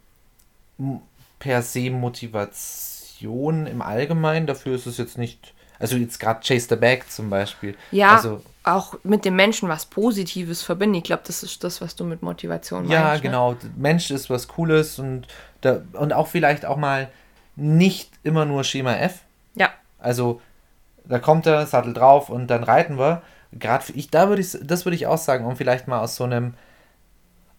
per 1.38 1.62
se 1.62 1.90
Motivation 1.90 3.66
im 3.66 3.82
Allgemeinen, 3.82 4.46
dafür 4.46 4.74
ist 4.74 4.86
es 4.86 4.96
jetzt 4.98 5.18
nicht, 5.18 5.54
also 5.78 5.96
jetzt 5.96 6.18
gerade 6.20 6.40
Chase 6.46 6.66
the 6.70 6.76
Bag 6.76 7.10
zum 7.10 7.30
Beispiel. 7.30 7.76
Ja, 7.90 8.16
Also, 8.16 8.42
auch 8.64 8.94
mit 9.02 9.24
dem 9.24 9.34
Menschen 9.36 9.68
was 9.68 9.86
Positives 9.86 10.62
verbinden. 10.62 10.96
Ich 10.96 11.04
glaube, 11.04 11.22
das 11.26 11.42
ist 11.42 11.64
das, 11.64 11.80
was 11.80 11.96
du 11.96 12.04
mit 12.04 12.22
Motivation 12.22 12.88
ja, 12.88 13.02
meinst. 13.04 13.22
ne? 13.24 13.30
genau, 13.30 13.56
Mensch 13.76 14.10
ist 14.10 14.28
was 14.30 14.46
Cooles 14.48 14.98
und, 14.98 15.26
da, 15.62 15.80
und 15.94 16.12
auch 16.12 16.26
vielleicht 16.28 16.66
auch 16.66 16.76
mal 16.76 17.08
nicht 17.56 18.10
immer 18.24 18.44
nur 18.44 18.64
Schema 18.64 18.94
F. 18.94 19.20
Ja, 19.54 19.70
Also, 19.98 20.40
da 21.04 21.18
kommt 21.18 21.46
er, 21.46 21.66
Sattel 21.66 21.94
drauf 21.94 22.28
und 22.28 22.48
dann 22.48 22.62
reiten 22.62 22.98
wir. 22.98 23.22
Gerade 23.52 23.92
ich, 23.94 24.10
da 24.10 24.28
würde 24.28 24.42
ich, 24.42 24.56
das 24.62 24.84
würde 24.84 24.96
ich 24.96 25.06
auch 25.06 25.18
sagen, 25.18 25.46
um 25.46 25.56
vielleicht 25.56 25.88
mal 25.88 26.00
aus 26.00 26.16
so 26.16 26.24
einem, 26.24 26.54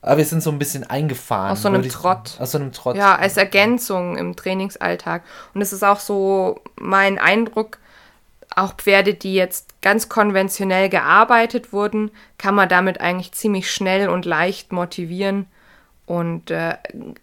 aber 0.02 0.18
wir 0.18 0.26
sind 0.26 0.42
so 0.42 0.52
ein 0.52 0.60
bisschen 0.60 0.84
eingefahren. 0.90 1.52
Aus 1.52 1.64
so 1.64 1.68
einem 1.68 1.88
Trott. 1.88 2.38
Aus 2.40 2.52
so 2.52 2.58
einem 2.58 2.72
Trott. 2.72 2.96
ja, 2.96 3.16
als 3.16 3.38
Ergänzung 3.38 4.16
im 4.16 4.36
Trainingsalltag. 4.36 5.24
Und 5.54 5.62
es 5.62 5.74
ist 5.74 5.84
auch 5.84 6.00
so 6.00 6.62
mein 6.80 7.18
Eindruck, 7.18 7.80
auch 8.56 8.74
Pferde, 8.74 9.14
die 9.14 9.36
jetzt 9.36 9.82
ganz 9.82 10.10
konventionell 10.10 10.90
gearbeitet 10.90 11.74
wurden, 11.74 12.12
kann 12.38 12.56
man 12.56 12.70
damit 12.70 13.00
eigentlich 13.02 13.32
ziemlich 13.34 13.72
schnell 13.72 14.10
und 14.10 14.26
leicht 14.26 14.72
motivieren 14.72 15.48
und 16.06 16.50
äh, 16.50 16.76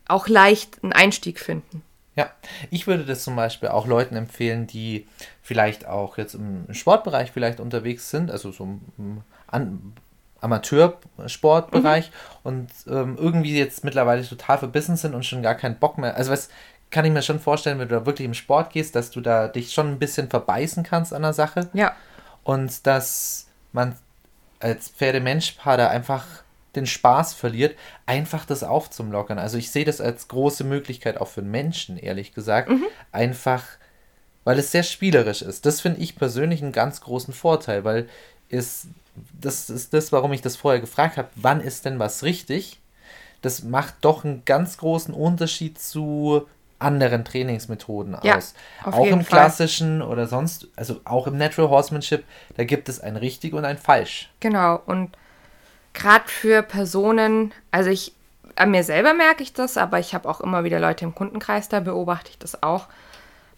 auch 0.07 0.29
leicht 0.29 0.83
einen 0.83 0.93
Einstieg 0.93 1.41
finden. 1.41 1.83
Ja, 2.17 2.31
ich 2.71 2.87
würde 2.87 3.05
das 3.05 3.23
zum 3.23 3.37
Beispiel 3.37 3.69
auch 3.69 3.87
Leuten 3.87 4.17
empfehlen, 4.17 4.67
die 4.67 5.07
vielleicht 5.43 5.87
auch 5.87 6.19
jetzt 6.19 6.35
im 6.35 6.73
Sportbereich 6.73 7.31
vielleicht 7.31 7.61
unterwegs 7.61 8.11
sind, 8.11 8.31
also 8.31 8.51
so 8.51 8.64
im 8.64 9.21
An 9.47 9.93
Amateursportbereich 10.41 12.11
und 12.43 12.69
ähm, 12.87 13.17
irgendwie 13.19 13.57
jetzt 13.57 13.85
mittlerweile 13.85 14.27
total 14.27 14.59
verbissen 14.59 14.97
sind 14.97 15.14
und 15.14 15.25
schon 15.25 15.43
gar 15.43 15.55
keinen 15.55 15.79
Bock 15.79 15.99
mehr. 15.99 16.17
Also 16.17 16.31
was 16.31 16.49
kann 16.91 17.05
ich 17.05 17.12
mir 17.12 17.23
schon 17.23 17.41
vorstellen, 17.41 17.79
wenn 17.79 17.89
du 17.89 17.97
da 17.97 18.07
wirklich 18.07 18.27
im 18.27 18.35
Sport 18.35 18.73
gehst, 18.73 18.95
dass 18.95 19.11
du 19.11 19.21
da 19.21 19.49
dich 19.49 19.73
schon 19.73 19.89
ein 19.89 19.99
bisschen 19.99 20.29
verbeißen 20.29 20.83
kannst 20.85 21.12
an 21.12 21.23
der 21.23 21.33
Sache 21.33 21.69
Ja, 21.73 21.95
und 22.45 22.87
dass 22.87 23.49
man 23.73 23.97
als 24.61 24.89
Pferdemenschpaar 24.89 25.77
da 25.77 25.89
einfach 25.89 26.25
den 26.77 26.87
Spaß 26.87 27.35
verliert, 27.35 27.77
einfach 28.05 28.45
das 28.45 28.62
aufzumlockern. 28.62 29.39
Also 29.39 29.59
ich 29.59 29.70
sehe 29.70 29.85
das 29.85 30.01
als 30.01 30.29
große 30.29 30.64
Möglichkeit 30.64 31.20
auch 31.20 31.29
für 31.29 31.43
Menschen, 31.43 31.97
ehrlich 31.97 32.33
gesagt. 32.35 32.70
Einfach, 33.12 33.64
weil 34.45 34.59
es 34.59 34.70
sehr 34.70 34.83
spielerisch 34.83 35.43
ist. 35.43 35.66
Das 35.66 35.81
finde 35.81 36.01
ich 36.01 36.16
persönlich 36.16 36.62
einen 36.62 36.72
ganz 36.72 37.01
großen 37.01 37.35
Vorteil, 37.35 37.85
weil 37.85 38.09
es, 38.49 38.87
das 39.41 39.70
ist 39.70 39.93
das, 39.93 40.12
warum 40.12 40.33
ich 40.33 40.43
das 40.43 40.57
vorher 40.57 40.81
gefragt 40.81 41.16
habe, 41.16 41.29
wann 41.35 41.61
ist 41.61 41.85
denn 41.85 41.99
was 41.99 42.22
richtig? 42.22 42.81
Das 43.43 43.62
macht 43.62 43.97
doch 44.03 44.24
einen 44.24 44.45
ganz 44.45 44.79
großen 44.79 45.14
Unterschied 45.14 45.79
zu 45.79 46.47
anderen 46.79 47.24
Trainingsmethoden 47.24 48.14
aus. 48.14 48.55
Auch 48.85 49.07
im 49.07 49.24
Fall. 49.24 49.24
klassischen 49.24 50.03
oder 50.03 50.27
sonst, 50.27 50.68
also 50.77 51.01
auch 51.05 51.27
im 51.27 51.39
Natural 51.39 51.70
Horsemanship, 51.70 52.24
da 52.57 52.64
gibt 52.64 52.89
es 52.89 53.01
ein 53.01 53.16
richtig 53.16 53.55
und 53.55 53.64
ein 53.64 53.79
falsch. 53.79 54.31
Genau, 54.41 54.81
und 54.87 55.16
gerade 55.97 56.29
für 56.29 56.63
Personen, 56.63 57.53
also 57.73 57.91
ich, 57.91 58.13
an 58.55 58.71
mir 58.71 58.85
selber 58.85 59.15
merke 59.15 59.43
ich 59.43 59.53
das, 59.53 59.77
aber 59.77 59.99
ich 59.99 60.15
habe 60.15 60.29
auch 60.29 60.41
immer 60.41 60.63
wieder 60.63 60.79
Leute 60.79 61.05
im 61.05 61.15
Kundenkreis, 61.15 61.69
da 61.69 61.81
beobachte 61.81 62.31
ich 62.31 62.39
das 62.39 62.63
auch. 62.63 62.87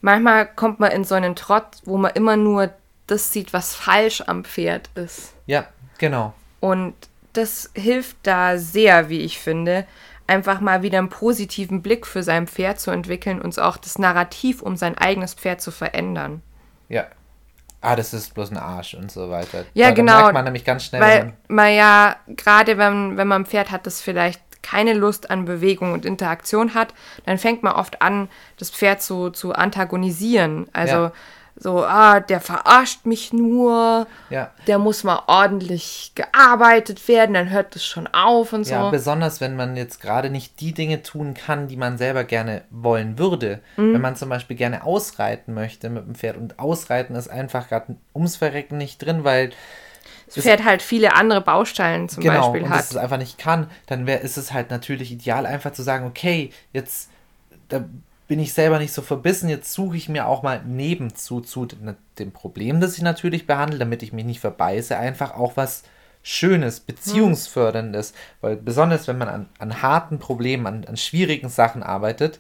Manchmal 0.01 0.47
kommt 0.47 0.81
man 0.81 0.93
in 0.93 1.05
so 1.05 1.15
einen 1.15 1.37
Trott, 1.37 1.67
wo 1.85 1.99
man 1.99 2.13
immer 2.13 2.37
nur 2.37 2.71
das 3.07 3.33
sieht, 3.33 3.53
was 3.53 3.75
falsch 3.75 4.23
am 4.27 4.45
Pferd 4.45 4.89
ist. 4.95 5.35
Ja, 5.47 5.67
genau. 5.99 6.33
Und 6.61 6.95
das 7.33 7.71
hilft 7.75 8.17
da 8.23 8.59
sehr, 8.59 9.09
wie 9.09 9.21
ich 9.21 9.39
finde, 9.39 9.87
einfach 10.27 10.61
mal 10.61 10.83
wieder 10.83 10.99
einen 10.99 11.09
positiven 11.09 11.83
Blick 11.83 12.07
für 12.07 12.23
sein 12.23 12.47
Pferd 12.47 12.79
zu 12.81 12.91
entwickeln 12.91 13.41
und 13.41 13.59
auch 13.59 13.77
das 13.77 13.99
Narrativ 13.99 14.63
um 14.63 14.77
sein 14.77 14.97
eigenes 14.97 15.35
Pferd 15.35 15.61
zu 15.61 15.71
verändern. 15.71 16.43
Ja. 16.89 17.07
Ah, 17.81 17.95
das 17.95 18.13
ist 18.13 18.35
bloß 18.35 18.51
ein 18.51 18.57
Arsch 18.57 18.95
und 18.95 19.11
so 19.11 19.31
weiter. 19.31 19.65
Ja, 19.75 19.89
da, 19.89 19.95
genau. 19.95 20.13
Da 20.13 20.19
merkt 20.19 20.35
man 20.35 20.45
nämlich 20.45 20.65
ganz 20.65 20.85
schnell, 20.85 21.01
Weil 21.01 21.25
man, 21.25 21.37
man 21.49 21.75
ja, 21.75 22.17
gerade 22.29 22.77
wenn, 22.77 23.17
wenn 23.17 23.29
man 23.29 23.43
ein 23.43 23.47
Pferd 23.47 23.71
hat, 23.71 23.87
das 23.87 24.01
vielleicht 24.01 24.41
keine 24.63 24.95
Lust 24.95 25.31
an 25.31 25.45
Bewegung 25.45 25.93
und 25.93 26.05
Interaktion 26.05 26.75
hat, 26.75 26.93
dann 27.25 27.39
fängt 27.39 27.63
man 27.63 27.75
oft 27.75 28.03
an, 28.03 28.29
das 28.59 28.71
Pferd 28.71 29.01
zu, 29.01 29.31
zu 29.31 29.55
antagonisieren. 29.55 30.69
Also 30.73 30.97
Ja. 30.97 31.13
So, 31.61 31.85
ah, 31.85 32.21
der 32.21 32.41
verarscht 32.41 33.05
mich 33.05 33.33
nur, 33.33 34.07
ja. 34.31 34.51
der 34.69 34.79
muss 34.79 35.03
mal 35.03 35.23
ordentlich 35.27 36.13
gearbeitet 36.15 37.09
werden, 37.09 37.35
dann 37.35 37.51
hört 37.51 37.75
das 37.75 37.85
schon 37.85 38.07
auf 38.07 38.53
und 38.53 38.65
so. 38.65 38.75
Ja, 38.75 38.91
besonders 38.91 39.41
wenn 39.41 39.57
man 39.57 39.77
jetzt 39.77 40.01
gerade 40.01 40.31
nicht 40.31 40.61
die 40.61 40.73
Dinge 40.73 41.03
tun 41.03 41.35
kann, 41.35 41.67
die 41.67 41.77
man 41.77 41.99
selber 41.99 42.23
gerne 42.23 42.63
wollen 42.71 43.19
würde. 43.19 43.61
Mhm. 43.77 43.95
Wenn 43.95 44.01
man 44.01 44.15
zum 44.15 44.29
Beispiel 44.29 44.57
gerne 44.57 44.85
ausreiten 44.85 45.53
möchte 45.53 45.91
mit 45.91 46.07
dem 46.07 46.15
Pferd 46.15 46.37
und 46.37 46.59
ausreiten 46.61 47.17
ist 47.17 47.29
einfach 47.29 47.69
gerade 47.69 47.97
ums 48.15 48.37
Verrecken 48.37 48.79
nicht 48.79 49.05
drin, 49.05 49.25
weil 49.25 49.51
das 50.33 50.45
Pferd 50.45 50.65
halt 50.65 50.83
viele 50.83 51.15
andere 51.15 51.41
Baustellen 51.41 52.09
zum 52.09 52.23
genau 52.23 52.53
Beispiel 52.53 52.65
und 52.65 52.71
hat. 52.71 52.81
das 52.81 52.91
es 52.91 52.97
einfach 52.97 53.19
nicht 53.19 53.39
kann, 53.39 53.71
dann 53.87 54.07
wär, 54.07 54.21
ist 54.21 54.37
es 54.37 54.53
halt 54.53 54.71
natürlich 54.71 55.11
ideal, 55.11 55.47
einfach 55.47 55.73
zu 55.73 55.83
sagen, 55.83 56.07
okay, 56.07 56.51
jetzt 56.73 57.09
da 57.69 57.85
bin 58.29 58.39
ich 58.39 58.53
selber 58.53 58.79
nicht 58.79 58.93
so 58.93 59.01
verbissen, 59.03 59.49
jetzt 59.49 59.73
suche 59.73 59.97
ich 59.97 60.09
mir 60.09 60.27
auch 60.27 60.43
mal 60.43 60.63
nebenzu 60.63 61.41
zu 61.41 61.67
dem 62.19 62.33
Problem, 62.33 62.81
das 62.81 62.97
ich 62.97 63.03
natürlich 63.03 63.47
behandle, 63.47 63.79
damit 63.79 64.03
ich 64.03 64.13
mich 64.13 64.27
nicht 64.27 64.41
verbeiße, 64.41 64.97
einfach 64.97 65.35
auch 65.35 65.57
was 65.57 65.83
Schönes, 66.23 66.81
Beziehungsförderndes, 66.81 68.13
weil 68.43 68.57
besonders 68.57 69.09
wenn 69.09 69.17
man 69.17 69.29
an, 69.29 69.49
an 69.59 69.83
harten 69.83 70.19
Problemen, 70.19 70.67
an, 70.67 70.85
an 70.85 70.99
schwierigen 70.99 71.49
Sachen 71.49 71.83
arbeitet, 71.83 72.39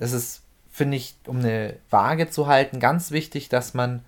ist 0.00 0.12
es, 0.12 0.42
finde 0.72 0.96
ich, 0.96 1.14
um 1.26 1.38
eine 1.38 1.76
Waage 1.90 2.28
zu 2.28 2.48
halten, 2.48 2.80
ganz 2.80 3.12
wichtig, 3.12 3.48
dass 3.48 3.74
man 3.74 4.02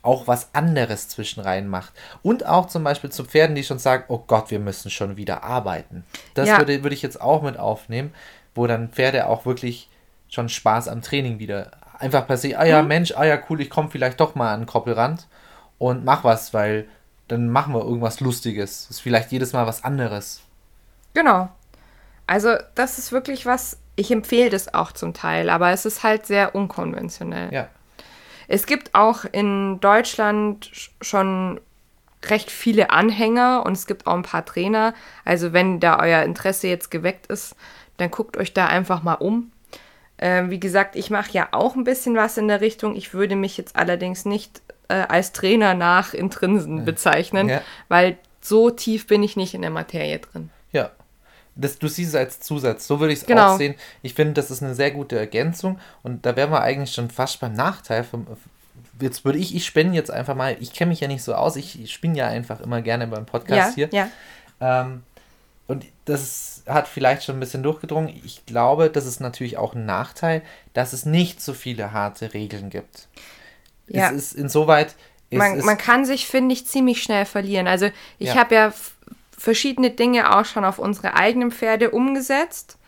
auch 0.00 0.26
was 0.26 0.54
anderes 0.54 1.08
zwischenrein 1.08 1.68
macht. 1.68 1.92
Und 2.22 2.46
auch 2.46 2.66
zum 2.66 2.82
Beispiel 2.82 3.10
zu 3.10 3.24
Pferden, 3.24 3.56
die 3.56 3.64
schon 3.64 3.80
sagen, 3.80 4.04
oh 4.08 4.22
Gott, 4.26 4.50
wir 4.50 4.60
müssen 4.60 4.90
schon 4.90 5.18
wieder 5.18 5.42
arbeiten. 5.42 6.04
Das 6.32 6.48
Ja. 6.48 6.58
würde, 6.58 6.82
würde 6.82 6.94
ich 6.94 7.02
jetzt 7.02 7.20
auch 7.20 7.42
mit 7.42 7.58
aufnehmen, 7.58 8.14
wo 8.54 8.66
dann 8.66 8.88
Pferde 8.88 9.26
auch 9.26 9.44
wirklich 9.44 9.90
schon 10.28 10.48
Spaß 10.48 10.88
am 10.88 11.02
Training 11.02 11.38
wieder. 11.38 11.70
Einfach 11.98 12.26
per 12.26 12.36
se, 12.36 12.56
ah 12.58 12.64
ja, 12.64 12.82
Mensch, 12.82 13.12
ah 13.16 13.24
ja, 13.24 13.38
cool, 13.48 13.60
ich 13.60 13.70
komme 13.70 13.90
vielleicht 13.90 14.20
doch 14.20 14.34
mal 14.34 14.54
an 14.54 14.60
den 14.60 14.66
Koppelrand 14.66 15.26
und 15.78 16.04
mach 16.04 16.22
was, 16.24 16.54
weil 16.54 16.88
dann 17.26 17.48
machen 17.48 17.74
wir 17.74 17.80
irgendwas 17.82 18.20
Lustiges. 18.20 18.88
Ist 18.88 19.00
vielleicht 19.00 19.32
jedes 19.32 19.52
Mal 19.52 19.66
was 19.66 19.84
anderes. 19.84 20.42
Genau. 21.14 21.48
Also 22.26 22.54
das 22.74 22.98
ist 22.98 23.10
wirklich 23.10 23.46
was, 23.46 23.78
ich 23.96 24.10
empfehle 24.10 24.50
das 24.50 24.72
auch 24.74 24.92
zum 24.92 25.12
Teil, 25.12 25.50
aber 25.50 25.70
es 25.70 25.84
ist 25.86 26.02
halt 26.04 26.26
sehr 26.26 26.54
unkonventionell. 26.54 27.52
Ja. 27.52 27.68
Es 28.46 28.66
gibt 28.66 28.94
auch 28.94 29.24
in 29.24 29.80
Deutschland 29.80 30.66
sch- 30.66 30.90
schon 31.02 31.60
recht 32.24 32.50
viele 32.50 32.90
Anhänger 32.90 33.64
und 33.66 33.72
es 33.72 33.86
gibt 33.86 34.06
auch 34.06 34.14
ein 34.14 34.22
paar 34.22 34.44
Trainer. 34.44 34.94
Also 35.24 35.52
wenn 35.52 35.80
da 35.80 35.98
euer 35.98 36.22
Interesse 36.22 36.68
jetzt 36.68 36.90
geweckt 36.90 37.26
ist, 37.26 37.56
dann 37.96 38.10
guckt 38.10 38.36
euch 38.36 38.54
da 38.54 38.66
einfach 38.66 39.02
mal 39.02 39.14
um. 39.14 39.52
Ähm, 40.20 40.50
wie 40.50 40.60
gesagt, 40.60 40.96
ich 40.96 41.10
mache 41.10 41.30
ja 41.32 41.48
auch 41.52 41.76
ein 41.76 41.84
bisschen 41.84 42.16
was 42.16 42.36
in 42.38 42.48
der 42.48 42.60
Richtung. 42.60 42.96
Ich 42.96 43.14
würde 43.14 43.36
mich 43.36 43.56
jetzt 43.56 43.76
allerdings 43.76 44.24
nicht 44.24 44.62
äh, 44.88 44.94
als 44.94 45.32
Trainer 45.32 45.74
nach 45.74 46.14
Intrinsen 46.14 46.84
bezeichnen, 46.84 47.48
Ja. 47.48 47.60
weil 47.88 48.16
so 48.40 48.70
tief 48.70 49.06
bin 49.06 49.22
ich 49.22 49.36
nicht 49.36 49.54
in 49.54 49.62
der 49.62 49.70
Materie 49.70 50.18
drin. 50.18 50.50
Ja. 50.72 50.90
Das, 51.54 51.78
du 51.78 51.88
siehst 51.88 52.10
es 52.10 52.14
als 52.14 52.40
Zusatz. 52.40 52.86
So 52.86 53.00
würde 53.00 53.12
ich 53.12 53.20
es 53.20 53.26
Genau. 53.26 53.54
auch 53.54 53.58
sehen. 53.58 53.74
Ich 54.02 54.14
finde, 54.14 54.34
das 54.34 54.50
ist 54.50 54.62
eine 54.62 54.74
sehr 54.76 54.92
gute 54.92 55.18
Ergänzung. 55.18 55.80
Und 56.04 56.24
da 56.24 56.36
wären 56.36 56.50
wir 56.52 56.60
eigentlich 56.62 56.94
schon 56.94 57.10
fast 57.10 57.40
beim 57.40 57.52
Nachteil. 57.52 58.04
Vom, 58.04 58.26
jetzt 59.00 59.24
würde 59.24 59.38
ich, 59.40 59.54
ich 59.56 59.66
spinne 59.66 59.92
jetzt 59.94 60.10
einfach 60.10 60.36
mal, 60.36 60.56
ich 60.60 60.72
kenne 60.72 60.90
mich 60.90 61.00
ja 61.00 61.08
nicht 61.08 61.22
so 61.24 61.34
aus, 61.34 61.56
ich, 61.56 61.82
ich 61.82 61.92
spinne 61.92 62.16
ja 62.16 62.26
einfach 62.28 62.60
immer 62.60 62.80
gerne 62.80 63.08
beim 63.08 63.26
Podcast 63.26 63.76
ja, 63.76 63.88
hier. 63.88 63.88
ja. 63.92 64.08
Ähm, 64.60 65.02
und 65.68 65.84
das 66.06 66.62
hat 66.66 66.88
vielleicht 66.88 67.22
schon 67.22 67.36
ein 67.36 67.40
bisschen 67.40 67.62
durchgedrungen. 67.62 68.08
Ich 68.24 68.44
glaube, 68.46 68.90
das 68.90 69.06
ist 69.06 69.20
natürlich 69.20 69.58
auch 69.58 69.74
ein 69.74 69.86
Nachteil, 69.86 70.42
dass 70.72 70.92
es 70.92 71.06
nicht 71.06 71.40
so 71.40 71.54
viele 71.54 71.92
harte 71.92 72.34
Regeln 72.34 72.70
gibt. 72.70 73.06
Ja. 73.86 74.08
Es 74.08 74.12
ist 74.12 74.32
insoweit, 74.32 74.96
man, 75.30 75.58
man 75.64 75.76
kann 75.78 76.04
sich, 76.06 76.26
finde 76.26 76.54
ich, 76.54 76.66
ziemlich 76.66 77.02
schnell 77.02 77.26
verlieren. 77.26 77.66
Also 77.66 77.90
ich 78.18 78.28
Ja. 78.28 78.36
habe 78.36 78.54
ja 78.54 78.72
verschiedene 79.36 79.90
Dinge 79.90 80.34
auch 80.36 80.44
schon 80.46 80.64
auf 80.64 80.78
unsere 80.78 81.14
eigenen 81.14 81.50
Pferde 81.52 81.90
umgesetzt. 81.90 82.78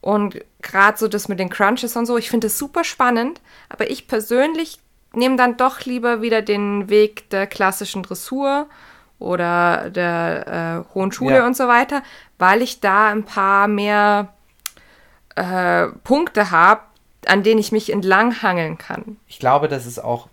Und 0.00 0.44
gerade 0.60 0.98
so 0.98 1.08
das 1.08 1.28
mit 1.28 1.38
den 1.38 1.50
Crunches 1.50 1.96
und 1.96 2.06
so, 2.06 2.16
ich 2.18 2.30
finde 2.30 2.48
das 2.48 2.58
super 2.58 2.82
spannend. 2.84 3.40
Aber 3.68 3.90
ich 3.90 4.08
persönlich 4.08 4.78
nehme 5.12 5.36
dann 5.36 5.56
doch 5.56 5.84
lieber 5.84 6.20
wieder 6.20 6.42
den 6.42 6.88
Weg 6.88 7.30
der 7.30 7.46
klassischen 7.46 8.02
Dressur 8.02 8.68
oder 9.18 9.90
der 9.90 10.84
äh, 10.88 10.94
hohen 10.94 11.12
Schule 11.12 11.36
Ja. 11.38 11.46
und 11.46 11.56
so 11.56 11.66
weiter, 11.68 12.02
weil 12.38 12.62
ich 12.62 12.80
da 12.80 13.08
ein 13.10 13.24
paar 13.24 13.68
mehr 13.68 14.32
äh, 15.34 15.88
Punkte 16.04 16.50
habe, 16.50 16.82
an 17.26 17.42
denen 17.42 17.60
ich 17.60 17.72
mich 17.72 17.92
entlanghangeln 17.92 18.78
kann. 18.78 19.16
ich 19.26 19.38
glaube, 19.38 19.68
das 19.68 19.86
ist 19.86 19.98
auch, 19.98 20.28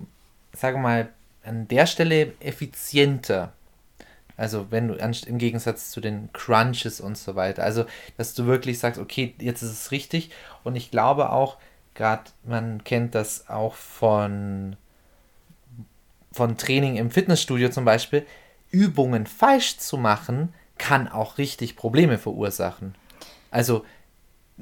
sage 0.53 0.77
mal, 0.77 1.09
an 1.43 1.67
der 1.67 1.85
Stelle 1.87 2.33
effizienter. 2.39 3.53
Also 4.37 4.67
wenn 4.69 4.87
du 4.89 4.95
im 4.95 5.37
Gegensatz 5.37 5.91
zu 5.91 6.01
den 6.01 6.29
Crunches 6.33 6.99
und 6.99 7.17
so 7.17 7.35
weiter. 7.35 7.63
Also, 7.63 7.85
dass 8.17 8.33
du 8.33 8.45
wirklich 8.47 8.79
sagst, 8.79 8.99
okay, 8.99 9.33
jetzt 9.39 9.61
ist 9.61 9.71
es 9.71 9.91
richtig. 9.91 10.31
Und 10.63 10.75
ich 10.75 10.91
glaube 10.91 11.29
auch, 11.29 11.57
gerade 11.93 12.23
man 12.43 12.83
kennt 12.83 13.15
das 13.15 13.49
auch 13.49 13.75
von, 13.75 14.75
von 16.31 16.57
Training 16.57 16.97
im 16.97 17.11
Fitnessstudio 17.11 17.69
zum 17.69 17.85
Beispiel, 17.85 18.25
Übungen 18.75 19.25
falsch 19.25 19.77
zu 19.77 19.97
machen, 19.97 20.53
kann 20.77 21.07
auch 21.07 21.37
richtig 21.37 21.77
Probleme 21.77 22.17
verursachen. 22.17 22.95
Also 23.51 23.85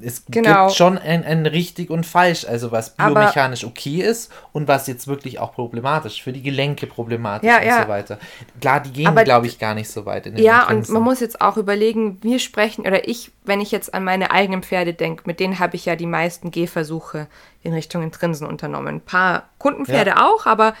es 0.00 0.24
Genau. 0.28 0.66
gibt 0.66 0.76
schon 0.76 0.98
ein, 0.98 1.24
ein 1.24 1.46
richtig 1.46 1.88
und 1.90 2.04
falsch, 2.04 2.44
also 2.44 2.72
was 2.72 2.98
Aber- 2.98 3.14
biomechanisch 3.14 3.64
okay 3.64 4.00
ist 4.02 4.32
und 4.52 4.66
was 4.66 4.86
jetzt 4.88 5.06
wirklich 5.06 5.38
auch 5.38 5.52
problematisch, 5.54 6.20
für 6.22 6.32
die 6.32 6.42
Gelenke 6.42 6.86
problematisch 6.88 7.48
Ja, 7.48 7.58
und 7.58 7.66
ja. 7.66 7.82
so 7.82 7.88
weiter. 7.88 8.18
Klar, 8.60 8.80
die 8.80 8.92
gehen, 8.92 9.06
Aber- 9.06 9.22
glaube 9.24 9.46
ich, 9.46 9.58
gar 9.60 9.74
nicht 9.74 9.88
so 9.88 10.04
weit 10.04 10.26
in 10.26 10.34
den 10.36 10.44
Ja, 10.44 10.62
und 10.62 10.68
Grenzen. 10.68 10.94
man 10.94 11.02
muss 11.02 11.20
jetzt 11.20 11.40
auch 11.40 11.56
überlegen, 11.56 12.18
wir 12.22 12.38
sprechen, 12.40 12.82
oder 12.86 13.06
ich, 13.08 13.30
wenn 13.44 13.60
ich 13.60 13.70
jetzt 13.70 13.94
an 13.94 14.02
meine 14.04 14.30
eigenen 14.32 14.62
Pferde 14.64 14.94
denke, 14.94 15.24
mit 15.26 15.38
denen 15.38 15.58
habe 15.60 15.76
ich 15.76 15.84
ja 15.86 15.94
die 15.96 16.06
meisten 16.06 16.50
Gehversuche 16.50 17.28
in 17.62 17.72
Richtung 17.72 18.02
Intrinsen 18.02 18.46
unternommen. 18.48 18.96
Ein 18.96 19.00
paar 19.00 19.48
Kundenpferde 19.58 20.16
auch, 20.16 20.46
aber 20.46 20.74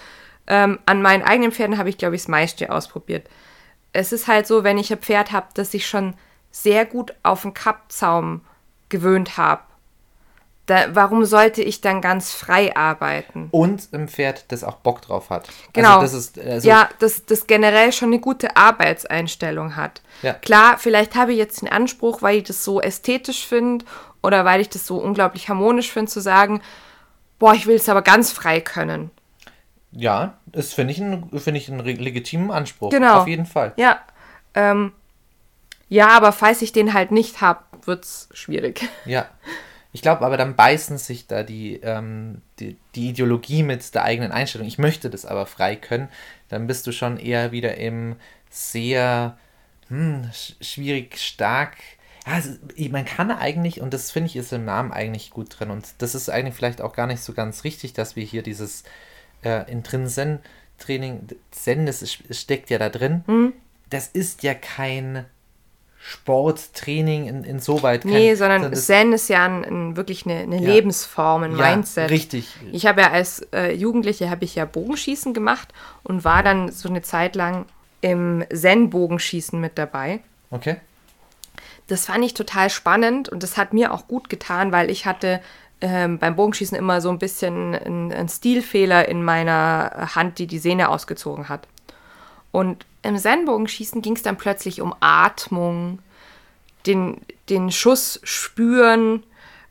ähm, 0.46 0.78
an 0.86 1.02
meinen 1.02 1.22
eigenen 1.22 1.52
Pferden 1.52 1.78
habe 1.78 1.88
ich, 1.88 1.98
glaube 1.98 2.16
ich, 2.16 2.22
das 2.22 2.28
meiste 2.28 2.70
ausprobiert. 2.70 3.28
Es 3.92 4.12
ist 4.12 4.26
halt 4.26 4.46
so, 4.46 4.64
wenn 4.64 4.78
ich 4.78 4.92
ein 4.92 4.98
Pferd 4.98 5.32
habe, 5.32 5.46
das 5.54 5.72
ich 5.74 5.86
schon 5.86 6.14
sehr 6.50 6.84
gut 6.84 7.14
auf 7.22 7.42
den 7.42 7.54
Kappzaum 7.54 8.42
gewöhnt 8.88 9.36
habe, 9.36 9.62
da, 10.66 10.94
warum 10.94 11.24
sollte 11.26 11.62
ich 11.62 11.82
dann 11.82 12.00
ganz 12.00 12.32
frei 12.32 12.74
arbeiten? 12.74 13.48
Und 13.50 13.88
ein 13.92 14.08
Pferd, 14.08 14.46
das 14.48 14.64
auch 14.64 14.76
Bock 14.76 15.02
drauf 15.02 15.28
hat. 15.28 15.48
Genau. 15.74 15.98
Also 15.98 16.16
das 16.16 16.26
ist, 16.26 16.38
also, 16.38 16.68
ja, 16.68 16.88
das, 17.00 17.26
das 17.26 17.46
generell 17.46 17.92
schon 17.92 18.08
eine 18.08 18.20
gute 18.20 18.56
Arbeitseinstellung 18.56 19.76
hat. 19.76 20.00
Ja. 20.22 20.32
Klar, 20.32 20.78
vielleicht 20.78 21.16
habe 21.16 21.32
ich 21.32 21.38
jetzt 21.38 21.60
den 21.60 21.68
Anspruch, 21.68 22.22
weil 22.22 22.38
ich 22.38 22.44
das 22.44 22.64
so 22.64 22.80
ästhetisch 22.80 23.46
finde 23.46 23.84
oder 24.22 24.46
weil 24.46 24.62
ich 24.62 24.70
das 24.70 24.86
so 24.86 24.96
unglaublich 24.96 25.50
harmonisch 25.50 25.92
finde, 25.92 26.10
zu 26.10 26.20
sagen, 26.20 26.62
boah, 27.38 27.52
ich 27.52 27.66
will 27.66 27.76
es 27.76 27.88
aber 27.90 28.00
ganz 28.00 28.32
frei 28.32 28.62
können. 28.62 29.10
Ja, 29.96 30.38
das 30.46 30.72
finde 30.72 30.92
ich, 30.92 30.98
ein, 31.00 31.30
finde 31.38 31.58
ich 31.58 31.70
einen 31.70 31.84
legitimen 31.84 32.50
Anspruch. 32.50 32.90
Genau. 32.90 33.20
Auf 33.20 33.28
jeden 33.28 33.46
Fall. 33.46 33.72
Ja, 33.76 34.00
ähm, 34.54 34.92
ja, 35.88 36.08
aber 36.08 36.32
falls 36.32 36.62
ich 36.62 36.72
den 36.72 36.94
halt 36.94 37.10
nicht 37.12 37.40
habe, 37.40 37.60
wird 37.84 38.04
es 38.04 38.28
schwierig. 38.32 38.88
Ja. 39.04 39.26
Ich 39.92 40.02
glaube, 40.02 40.26
aber 40.26 40.36
dann 40.36 40.56
beißen 40.56 40.98
sich 40.98 41.28
da 41.28 41.44
die, 41.44 41.76
ähm, 41.76 42.42
die, 42.58 42.76
die 42.96 43.10
Ideologie 43.10 43.62
mit 43.62 43.94
der 43.94 44.02
eigenen 44.02 44.32
Einstellung. 44.32 44.66
Ich 44.66 44.76
möchte 44.76 45.08
das 45.08 45.24
aber 45.24 45.46
frei 45.46 45.76
können. 45.76 46.08
Dann 46.48 46.66
bist 46.66 46.88
du 46.88 46.92
schon 46.92 47.16
eher 47.16 47.52
wieder 47.52 47.76
im 47.76 48.16
sehr 48.50 49.38
hm, 49.86 50.22
sch- 50.32 50.54
schwierig, 50.64 51.18
stark. 51.18 51.76
Ja, 52.26 52.38
ist- 52.38 52.58
man 52.90 53.04
kann 53.04 53.30
eigentlich, 53.30 53.80
und 53.80 53.94
das 53.94 54.10
finde 54.10 54.26
ich 54.30 54.34
ist 54.34 54.52
im 54.52 54.64
Namen 54.64 54.90
eigentlich 54.90 55.30
gut 55.30 55.60
drin, 55.60 55.70
und 55.70 55.86
das 55.98 56.16
ist 56.16 56.28
eigentlich 56.28 56.56
vielleicht 56.56 56.80
auch 56.80 56.92
gar 56.94 57.06
nicht 57.06 57.22
so 57.22 57.32
ganz 57.32 57.62
richtig, 57.62 57.92
dass 57.92 58.16
wir 58.16 58.24
hier 58.24 58.42
dieses 58.42 58.82
äh, 59.44 59.70
Intrinsen-Training, 59.70 61.28
Zen, 61.50 61.86
das 61.86 62.02
ist, 62.02 62.18
steckt 62.34 62.70
ja 62.70 62.78
da 62.78 62.88
drin. 62.88 63.52
Das 63.90 64.08
ist 64.08 64.42
ja 64.42 64.54
kein 64.54 65.24
Sporttraining 66.06 67.26
in, 67.28 67.44
insoweit. 67.44 68.02
Kein, 68.02 68.12
Nee, 68.12 68.34
sondern 68.34 68.70
das- 68.70 68.86
Zen 68.86 69.12
ist 69.12 69.28
ja 69.28 69.44
ein, 69.46 69.64
ein, 69.64 69.96
wirklich 69.96 70.26
eine, 70.26 70.40
eine 70.40 70.60
Ja. 70.62 70.68
Lebensform, 70.74 71.44
ein 71.44 71.56
Ja, 71.56 71.70
Mindset. 71.70 72.10
richtig. 72.10 72.48
Ich 72.72 72.86
habe 72.86 73.00
ja 73.02 73.10
als 73.10 73.46
äh, 73.54 73.72
Jugendliche 73.74 74.28
habe 74.30 74.44
ich 74.44 74.54
ja 74.54 74.64
Bogenschießen 74.66 75.32
gemacht 75.32 75.68
und 76.02 76.24
war 76.24 76.42
dann 76.42 76.70
so 76.70 76.88
eine 76.88 77.00
Zeit 77.02 77.36
lang 77.36 77.64
im 78.02 78.44
Zen-Bogenschießen 78.52 79.58
mit 79.58 79.78
dabei. 79.78 80.20
Okay. 80.50 80.76
Das 81.86 82.06
fand 82.06 82.24
ich 82.24 82.34
total 82.34 82.68
spannend 82.70 83.28
und 83.30 83.42
das 83.42 83.56
hat 83.56 83.72
mir 83.72 83.92
auch 83.92 84.06
gut 84.06 84.28
getan, 84.28 84.72
weil 84.72 84.90
ich 84.90 85.06
hatte 85.06 85.40
ähm, 85.84 86.18
beim 86.18 86.34
Bogenschießen 86.34 86.78
immer 86.78 87.02
so 87.02 87.10
ein 87.10 87.18
bisschen 87.18 87.74
einen, 87.74 88.10
einen 88.10 88.28
Stilfehler 88.30 89.06
in 89.06 89.22
meiner 89.22 90.14
Hand, 90.14 90.38
die 90.38 90.46
die 90.46 90.58
Sehne 90.58 90.88
ausgezogen 90.88 91.50
hat. 91.50 91.68
Und 92.52 92.86
im 93.02 93.18
Zen-Bogenschießen 93.18 94.00
ging 94.00 94.16
es 94.16 94.22
dann 94.22 94.38
plötzlich 94.38 94.80
um 94.80 94.94
Atmung, 95.00 95.98
den, 96.86 97.20
den 97.50 97.70
Schuss 97.70 98.18
spüren. 98.22 99.24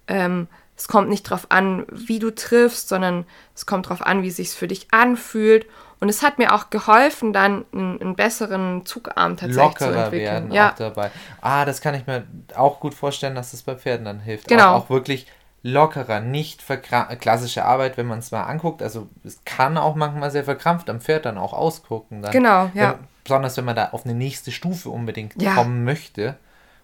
Ähm, 0.08 0.48
es 0.78 0.88
kommt 0.88 1.10
nicht 1.10 1.26
darauf 1.26 1.48
an, 1.50 1.88
wie 1.92 2.20
du 2.20 2.30
triffst, 2.30 2.90
sondern 2.90 3.26
es 3.56 3.66
kommt 3.66 3.88
darauf 3.88 4.06
an, 4.06 4.22
wie 4.22 4.28
es 4.28 4.36
sich 4.36 4.52
für 4.52 4.68
dich 4.68 4.90
anfühlt. 4.92 5.66
Und 6.00 6.10
es 6.10 6.22
hat 6.22 6.38
mir 6.38 6.54
auch 6.54 6.70
geholfen, 6.70 7.34
dann 7.34 7.66
einen, 7.74 8.00
einen 8.02 8.16
besseren 8.16 8.86
Zugarm 8.86 9.36
tatsächlich 9.36 9.78
zu 9.78 9.86
Lockerer 9.86 10.04
entwickeln. 10.04 10.32
werden 10.32 10.52
ja. 10.52 10.72
auch 10.74 10.76
dabei. 10.76 11.12
Ah, 11.42 11.66
das 11.66 11.82
kann 11.82 11.96
ich 11.96 12.06
mir 12.06 12.28
auch 12.56 12.80
gut 12.80 12.94
vorstellen, 12.94 13.34
dass 13.34 13.50
das 13.50 13.64
bei 13.64 13.76
Pferden 13.76 14.06
dann 14.06 14.20
hilft. 14.20 14.48
Genau. 14.48 14.76
Auch, 14.76 14.84
auch 14.84 14.90
wirklich 14.92 15.26
lockerer, 15.64 16.20
nicht 16.20 16.62
verkra- 16.62 17.16
klassische 17.16 17.64
Arbeit, 17.66 17.98
wenn 17.98 18.06
man 18.06 18.20
es 18.20 18.32
mal 18.32 18.44
anguckt. 18.44 18.82
Also 18.84 19.08
es 19.24 19.44
kann 19.46 19.78
auch 19.78 19.96
manchmal 19.96 20.30
sehr 20.30 20.44
verkrampft 20.44 20.90
am 20.90 21.00
Pferd 21.02 21.26
dann 21.26 21.38
auch 21.38 21.54
ausgucken. 21.54 22.22
Dann. 22.22 22.32
Genau, 22.32 22.70
ja. 22.74 22.92
Wenn, 23.00 23.08
besonders 23.24 23.58
wenn 23.58 23.66
man 23.66 23.76
da 23.76 23.90
auf 23.92 24.06
eine 24.06 24.14
nächste 24.14 24.52
Stufe 24.52 24.90
unbedingt 24.90 25.42
Ja. 25.42 25.56
kommen 25.56 25.86
möchte 25.86 26.38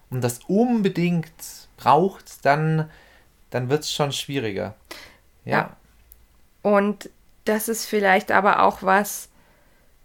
und 0.08 0.24
das 0.24 0.40
unbedingt 0.48 1.30
braucht, 1.76 2.44
dann, 2.44 2.90
dann 3.50 3.68
wird 3.68 3.84
es 3.84 3.92
schon 3.92 4.12
schwieriger. 4.12 4.74
Ja. 5.44 5.58
Ja. 5.58 5.76
Und 6.62 7.10
das 7.44 7.68
ist 7.68 7.86
vielleicht 7.86 8.32
aber 8.32 8.62
auch 8.62 8.82
was, 8.82 9.28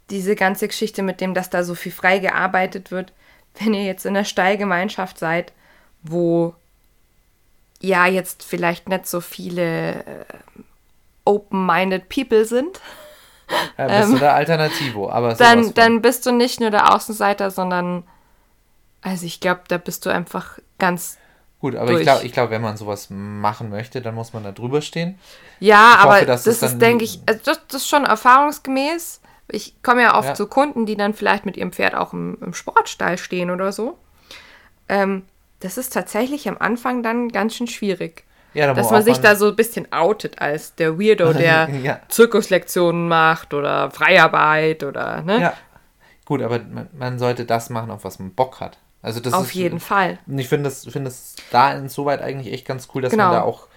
diese 0.10 0.36
ganze 0.36 0.68
Geschichte 0.68 1.02
mit 1.02 1.22
dem, 1.22 1.34
dass 1.34 1.50
da 1.50 1.64
so 1.64 1.76
viel 1.76 1.92
frei 1.92 2.20
gearbeitet 2.20 2.92
wird, 2.92 3.14
wenn 3.60 3.74
ihr 3.74 3.86
jetzt 3.86 4.06
in 4.06 4.16
einer 4.16 4.26
Stallgemeinschaft 4.26 5.18
seid, 5.18 5.54
wo 6.04 6.54
ja 7.82 8.08
jetzt 8.08 8.44
vielleicht 8.44 8.90
nicht 8.90 9.08
so 9.08 9.22
viele 9.22 10.06
äh, 10.06 10.26
open-minded 11.26 12.10
people 12.10 12.46
sind, 12.46 12.80
Ja, 13.78 13.88
bist 13.88 14.14
du 14.14 14.18
der 14.20 14.34
Alternativo, 14.36 15.10
aber 15.10 15.32
Ähm, 15.32 15.38
dann, 15.38 15.74
dann 15.74 16.02
bist 16.02 16.26
du 16.26 16.32
nicht 16.32 16.60
nur 16.60 16.72
der 16.72 16.94
Außenseiter, 16.94 17.52
sondern 17.52 18.04
also 19.02 19.26
ich 19.26 19.40
glaube, 19.40 19.62
da 19.68 19.78
bist 19.78 20.06
du 20.06 20.10
einfach 20.10 20.60
ganz 20.80 21.18
Gut, 21.60 21.76
aber 21.76 21.88
durch. 21.92 22.02
ich 22.02 22.06
glaube, 22.06 22.26
ich 22.26 22.32
glaub, 22.34 22.50
wenn 22.50 22.62
man 22.62 22.78
sowas 22.78 23.08
machen 23.10 23.70
möchte, 23.70 24.02
dann 24.02 24.14
muss 24.14 24.34
man 24.34 24.44
da 24.44 24.52
drüber 24.52 24.82
stehen. 24.82 25.18
Ja, 25.60 25.94
Ich 25.94 26.00
aber 26.00 26.16
hoffe, 26.16 26.26
das 26.26 26.46
ist, 26.46 26.82
denke 26.82 27.06
ich, 27.06 27.20
also 27.26 27.40
das, 27.44 27.60
das 27.68 27.82
ist 27.84 27.88
schon 27.88 28.06
erfahrungsgemäß. 28.06 29.22
Ich 29.48 29.82
komme 29.82 30.02
ja 30.02 30.18
oft 30.18 30.30
Ja. 30.30 30.34
zu 30.36 30.48
Kunden, 30.48 30.86
die 30.86 30.96
dann 30.98 31.14
vielleicht 31.14 31.46
mit 31.46 31.56
ihrem 31.58 31.72
Pferd 31.72 31.96
auch 31.96 32.14
im, 32.14 32.38
im 32.42 32.54
Sportstall 32.54 33.18
stehen 33.18 33.50
oder 33.52 33.72
so. 33.72 33.98
Ähm, 34.90 35.24
das 35.66 35.78
ist 35.78 35.94
tatsächlich 35.94 36.48
am 36.48 36.58
Anfang 36.60 37.04
dann 37.04 37.30
ganz 37.30 37.56
schön 37.56 37.68
schwierig. 37.68 38.24
Ja, 38.54 38.68
da 38.68 38.74
Dass 38.74 38.90
man 38.92 39.04
sich 39.04 39.18
da 39.18 39.36
so 39.36 39.50
ein 39.50 39.56
bisschen 39.56 39.92
outet 39.92 40.40
als 40.40 40.76
der 40.76 40.98
Weirdo, 40.98 41.34
der 41.34 41.68
Ja. 41.84 42.00
Zirkuslektionen 42.08 43.08
macht 43.10 43.54
oder 43.54 43.92
Freiarbeit 43.92 44.84
oder, 44.84 45.22
ne? 45.24 45.42
Ja. 45.42 45.54
Gut, 46.24 46.42
aber 46.42 46.60
man, 46.98 47.20
sollte 47.20 47.46
das 47.46 47.70
machen, 47.70 47.92
auf 47.92 48.04
was 48.04 48.20
man 48.20 48.32
Bock 48.34 48.60
hat. 48.62 48.78
Also 49.02 49.20
das 49.20 49.34
Auf 49.34 49.48
ist, 49.48 49.54
jeden 49.54 49.80
Fall. 49.80 50.18
Und 50.26 50.40
ich 50.40 50.48
finde 50.48 50.64
das, 50.70 50.86
es 50.88 51.36
da 51.52 51.74
insoweit 51.74 52.22
eigentlich 52.22 52.52
echt 52.54 52.66
ganz 52.66 52.88
cool, 52.96 53.02
dass 53.04 53.12
Genau. 53.12 53.26
man 53.26 53.34
da 53.34 53.42
auch 53.44 53.68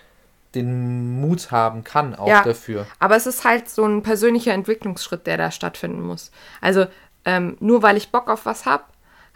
den 0.55 1.21
Mut 1.21 1.51
haben 1.51 1.85
kann, 1.85 2.15
auch 2.15 2.27
Ja. 2.29 2.43
dafür. 2.43 2.87
Aber 2.99 3.17
es 3.17 3.27
ist 3.27 3.45
halt 3.45 3.69
so 3.69 3.85
ein 3.85 4.03
persönlicher 4.03 4.53
Entwicklungsschritt, 4.55 5.27
der 5.27 5.37
da 5.37 5.51
stattfinden 5.51 6.01
muss. 6.01 6.31
Also 6.61 6.87
ähm, 7.25 7.57
nur 7.61 7.83
weil 7.83 7.97
ich 7.99 8.11
Bock 8.11 8.31
auf 8.31 8.47
was 8.47 8.65
habe, 8.65 8.85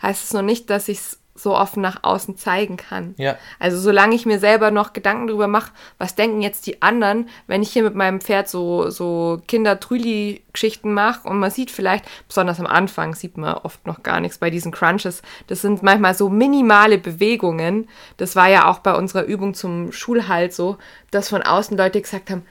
heißt 0.00 0.24
es 0.24 0.32
noch 0.32 0.40
nicht, 0.42 0.70
dass 0.70 0.88
ich 0.88 0.98
es 0.98 1.18
so 1.34 1.56
offen 1.56 1.80
nach 1.80 2.00
außen 2.02 2.36
zeigen 2.36 2.76
kann. 2.76 3.14
Ja. 3.16 3.36
Also 3.58 3.78
solange 3.78 4.14
ich 4.14 4.26
mir 4.26 4.38
selber 4.38 4.70
noch 4.70 4.92
Gedanken 4.92 5.28
darüber 5.28 5.48
mache, 5.48 5.72
was 5.96 6.14
denken 6.14 6.42
jetzt 6.42 6.66
die 6.66 6.82
anderen, 6.82 7.28
wenn 7.46 7.62
ich 7.62 7.70
hier 7.72 7.82
mit 7.82 7.94
meinem 7.94 8.20
Pferd 8.20 8.48
so, 8.50 8.90
so 8.90 9.40
Kinder-Trüli-Geschichten 9.48 10.92
mache 10.92 11.28
und 11.28 11.38
man 11.38 11.50
sieht 11.50 11.70
vielleicht, 11.70 12.04
besonders 12.28 12.60
am 12.60 12.66
Anfang 12.66 13.14
sieht 13.14 13.36
man 13.36 13.54
oft 13.54 13.86
noch 13.86 14.02
gar 14.02 14.20
nichts 14.20 14.38
bei 14.38 14.50
diesen 14.50 14.72
Crunches, 14.72 15.22
das 15.46 15.62
sind 15.62 15.82
manchmal 15.82 16.14
so 16.14 16.28
minimale 16.28 16.98
Bewegungen. 16.98 17.88
Das 18.16 18.36
war 18.36 18.48
ja 18.48 18.68
auch 18.68 18.80
bei 18.80 18.94
unserer 18.94 19.24
Übung 19.24 19.54
zum 19.54 19.92
Schulhalt 19.92 20.52
so, 20.52 20.76
dass 21.10 21.28
von 21.28 21.42
außen 21.42 21.76
Leute 21.76 22.00
gesagt 22.00 22.30
haben, 22.30 22.44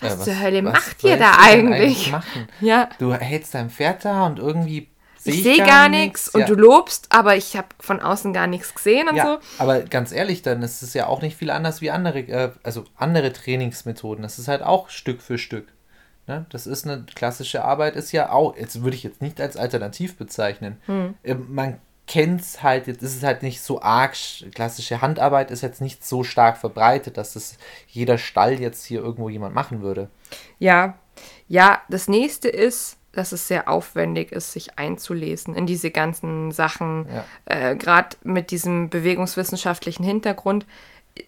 Was 0.00 0.20
Äh, 0.20 0.24
zur 0.24 0.40
Hölle 0.40 0.64
was 0.64 0.72
macht 0.74 1.04
ihr 1.04 1.16
da 1.16 1.32
eigentlich? 1.40 2.10
machen? 2.12 2.48
Ja. 2.60 2.88
Du 2.98 3.12
hältst 3.12 3.54
dein 3.54 3.70
Pferd 3.70 4.04
da 4.04 4.26
und 4.26 4.38
irgendwie 4.38 4.88
Ich 5.28 5.42
sehe 5.42 5.58
gar 5.58 5.88
nichts 5.88 6.28
und 6.28 6.40
Ja. 6.42 6.46
du 6.46 6.54
lobst, 6.54 7.06
aber 7.10 7.36
ich 7.36 7.56
habe 7.56 7.68
von 7.80 8.00
außen 8.00 8.32
gar 8.32 8.46
nichts 8.46 8.74
gesehen 8.74 9.08
und 9.08 9.16
Ja, 9.16 9.24
so. 9.24 9.62
aber 9.62 9.80
ganz 9.80 10.12
ehrlich, 10.12 10.42
dann 10.42 10.62
ist 10.62 10.82
es 10.82 10.94
ja 10.94 11.06
auch 11.06 11.22
nicht 11.22 11.36
viel 11.36 11.50
anders 11.50 11.80
wie 11.80 11.90
andere, 11.90 12.18
äh, 12.20 12.50
also 12.62 12.84
andere 12.96 13.32
Trainingsmethoden. 13.32 14.22
Das 14.22 14.38
ist 14.38 14.48
halt 14.48 14.62
auch 14.62 14.88
Stück 14.90 15.22
für 15.22 15.38
Stück. 15.38 15.68
Ne? 16.26 16.44
Das 16.50 16.66
ist 16.66 16.86
eine 16.86 17.04
klassische 17.14 17.64
Arbeit, 17.64 17.96
ist 17.96 18.12
ja 18.12 18.30
auch, 18.30 18.54
jetzt 18.56 18.82
würde 18.82 18.96
ich 18.96 19.02
jetzt 19.02 19.22
nicht 19.22 19.40
als 19.40 19.56
alternativ 19.56 20.16
bezeichnen. 20.16 20.76
Hm. 20.86 21.14
Äh, 21.22 21.34
Man 21.34 21.78
kennt 22.06 22.40
es 22.42 22.62
halt, 22.62 22.86
jetzt 22.86 23.02
ist 23.02 23.16
es 23.16 23.22
halt 23.22 23.42
nicht 23.42 23.60
so 23.62 23.80
arg, 23.82 24.12
sch- 24.14 24.50
klassische 24.52 25.00
Handarbeit 25.00 25.50
ist 25.50 25.62
jetzt 25.62 25.80
nicht 25.80 26.06
so 26.06 26.24
stark 26.24 26.56
verbreitet, 26.58 27.16
dass 27.16 27.32
das 27.34 27.56
jeder 27.88 28.18
Stall 28.18 28.60
jetzt 28.60 28.84
hier 28.84 29.00
irgendwo 29.00 29.28
jemand 29.30 29.54
machen 29.54 29.80
würde. 29.82 30.08
Ja, 30.58 30.98
ja, 31.48 31.80
das 31.88 32.08
nächste 32.08 32.48
ist, 32.48 32.97
dass 33.18 33.32
es 33.32 33.46
sehr 33.48 33.68
aufwendig 33.68 34.32
ist, 34.32 34.52
sich 34.52 34.78
einzulesen 34.78 35.54
in 35.54 35.66
diese 35.66 35.90
ganzen 35.90 36.52
Sachen, 36.52 37.06
Ja. 37.12 37.24
äh, 37.70 37.76
gerade 37.76 38.16
mit 38.22 38.50
diesem 38.50 38.88
bewegungswissenschaftlichen 38.90 40.04
Hintergrund. 40.04 40.64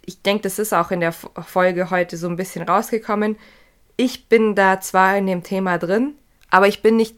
Ich 0.07 0.23
denke, 0.23 0.43
das 0.45 0.59
ist 0.59 0.73
auch 0.73 0.91
in 0.91 1.01
der 1.01 1.13
Folge 1.13 1.91
heute 1.91 2.17
so 2.17 2.29
ein 2.29 2.37
bisschen 2.37 2.63
rausgekommen. 2.63 3.37
Ich 3.97 4.29
bin 4.29 4.55
da 4.55 4.81
zwar 4.81 5.17
in 5.17 5.27
dem 5.27 5.43
Thema 5.43 5.77
drin, 5.79 6.15
aber 6.51 6.69
ich 6.69 6.81
bin 6.81 6.97
nicht 6.97 7.17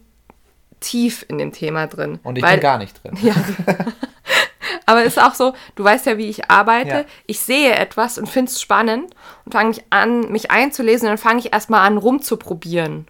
tief 0.81 1.25
in 1.29 1.39
dem 1.39 1.53
Thema 1.53 1.87
drin. 1.87 2.19
Und 2.25 2.39
ich 2.39 2.43
weil- 2.45 2.55
bin 2.55 2.61
gar 2.63 2.79
nicht 2.79 3.03
drin. 3.05 3.17
Ja. 3.23 3.35
Aber 4.87 5.03
es 5.05 5.17
ist 5.17 5.23
auch 5.23 5.35
so, 5.35 5.55
du 5.77 5.85
weißt 5.85 6.07
ja, 6.07 6.19
wie 6.19 6.29
ich 6.29 6.51
arbeite. 6.51 6.89
Ja. 6.91 7.05
Ich 7.27 7.39
sehe 7.41 7.73
etwas 7.75 8.19
und 8.19 8.29
finde 8.29 8.51
es 8.51 8.61
spannend 8.61 9.15
und 9.45 9.53
fange 9.53 9.69
mich 9.71 9.85
an, 9.91 10.33
mich 10.33 10.51
einzulesen. 10.51 11.07
Und 11.07 11.11
dann 11.13 11.19
fange 11.19 11.39
ich 11.41 11.53
erstmal 11.53 11.87
an, 11.87 11.99
rumzuprobieren. 11.99 13.07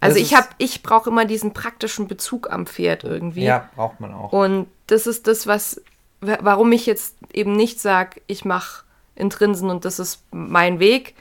Also 0.00 0.18
Das 0.18 0.26
ich 0.28 0.34
habe, 0.34 0.46
ich 0.58 0.82
brauche 0.82 1.10
immer 1.10 1.24
diesen 1.24 1.52
praktischen 1.52 2.06
Bezug 2.08 2.50
am 2.50 2.66
Pferd 2.66 3.04
irgendwie. 3.04 3.42
Ja, 3.44 3.68
braucht 3.74 3.98
man 4.00 4.14
auch. 4.14 4.32
Und 4.32 4.68
das 4.86 5.06
ist 5.06 5.26
das, 5.26 5.46
was, 5.46 5.80
wa- 6.20 6.38
warum 6.40 6.70
ich 6.72 6.86
jetzt 6.86 7.16
eben 7.32 7.56
nicht 7.56 7.80
sage, 7.80 8.20
ich 8.26 8.44
mache 8.44 8.84
Intrinsen 9.16 9.70
und 9.70 9.84
das 9.84 9.98
ist 9.98 10.22
mein 10.30 10.78
Weg, 10.78 11.14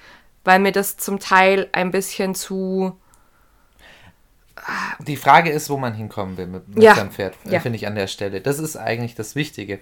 weil 0.43 0.59
mir 0.59 0.71
das 0.71 0.97
zum 0.97 1.19
Teil 1.19 1.67
ein 1.71 1.89
bisschen 1.91 2.35
zu 2.35 2.95
Die 5.07 5.15
Frage 5.17 5.49
ist, 5.51 5.69
wo 5.69 5.77
man 5.77 5.93
hinkommen 5.93 6.35
will 6.37 6.47
mit, 6.47 6.67
mit 6.67 6.83
Ja. 6.83 6.95
seinem 6.95 7.11
Pferd, 7.11 7.35
äh, 7.45 7.53
Ja. 7.53 7.59
finde 7.59 7.77
ich 7.77 7.87
an 7.87 7.95
der 7.95 8.07
Stelle. 8.07 8.41
Das 8.41 8.59
ist 8.59 8.75
eigentlich 8.75 9.15
das 9.15 9.35
Wichtige. 9.35 9.79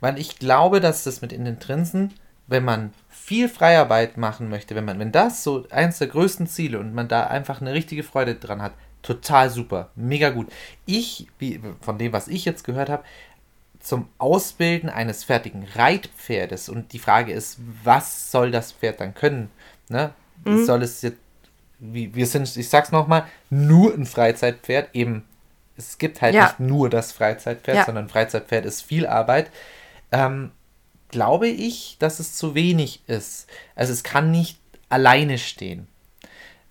Weil 0.00 0.18
ich 0.18 0.38
glaube, 0.38 0.80
dass 0.80 1.04
das 1.04 1.22
mit 1.22 1.32
in 1.32 1.44
den 1.44 1.58
Trinsen, 1.58 2.12
wenn 2.46 2.64
man 2.64 2.92
viel 3.26 3.48
Freiarbeit 3.48 4.16
machen 4.18 4.48
möchte, 4.48 4.76
wenn 4.76 4.84
man, 4.84 5.00
wenn 5.00 5.10
das 5.10 5.42
so 5.42 5.66
eins 5.70 5.98
der 5.98 6.06
größten 6.06 6.46
Ziele 6.46 6.78
und 6.78 6.94
man 6.94 7.08
da 7.08 7.26
einfach 7.26 7.60
eine 7.60 7.72
richtige 7.72 8.04
Freude 8.04 8.36
dran 8.36 8.62
hat, 8.62 8.72
total 9.02 9.50
super, 9.50 9.90
mega 9.96 10.30
gut. 10.30 10.46
Ich, 10.84 11.26
wie, 11.40 11.60
von 11.80 11.98
dem, 11.98 12.12
was 12.12 12.28
ich 12.28 12.44
jetzt 12.44 12.62
gehört 12.62 12.88
habe, 12.88 13.02
zum 13.80 14.06
Ausbilden 14.18 14.88
eines 14.88 15.24
fertigen 15.24 15.66
Reitpferdes 15.74 16.68
und 16.68 16.92
die 16.92 17.00
Frage 17.00 17.32
ist, 17.32 17.58
was 17.82 18.30
soll 18.30 18.52
das 18.52 18.70
Pferd 18.70 19.00
dann 19.00 19.12
können? 19.14 19.50
Ne? 19.88 20.10
Soll 20.44 20.82
es 20.84 21.02
jetzt 21.02 21.18
wie, 21.80 22.14
wir 22.14 22.26
sind, 22.28 22.56
ich 22.56 22.68
sag's 22.68 22.92
nochmal, 22.92 23.26
nur 23.50 23.92
ein 23.92 24.06
Freizeitpferd. 24.06 24.90
Eben, 24.94 25.24
es 25.76 25.98
gibt 25.98 26.22
halt 26.22 26.32
Ja. 26.34 26.44
nicht 26.44 26.60
nur 26.60 26.88
das 26.90 27.10
Freizeitpferd, 27.10 27.76
Ja. 27.78 27.84
sondern 27.84 28.08
Freizeitpferd 28.08 28.64
ist 28.66 28.82
viel 28.82 29.04
Arbeit. 29.06 29.50
Ähm, 30.12 30.52
glaube 31.08 31.48
ich, 31.48 31.96
dass 31.98 32.20
es 32.20 32.34
zu 32.34 32.54
wenig 32.54 33.02
ist. 33.06 33.48
Also 33.74 33.92
es 33.92 34.02
kann 34.02 34.30
nicht 34.30 34.58
alleine 34.88 35.38
stehen. 35.38 35.88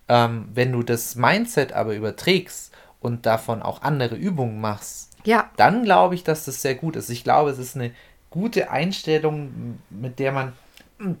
Ähm, 0.08 0.48
wenn 0.54 0.72
du 0.72 0.82
das 0.82 1.16
Mindset 1.16 1.72
aber 1.72 1.94
überträgst 1.94 2.72
und 3.00 3.26
davon 3.26 3.62
auch 3.62 3.82
andere 3.82 4.16
Übungen 4.16 4.60
machst, 4.60 5.12
ja, 5.24 5.50
dann 5.56 5.82
glaube 5.82 6.14
ich, 6.14 6.22
dass 6.22 6.44
das 6.44 6.62
sehr 6.62 6.76
gut 6.76 6.94
ist. 6.96 7.10
Ich 7.10 7.24
glaube, 7.24 7.50
es 7.50 7.58
ist 7.58 7.74
eine 7.74 7.90
gute 8.30 8.70
Einstellung, 8.70 9.80
mit 9.90 10.18
der 10.18 10.32
man. 10.32 10.52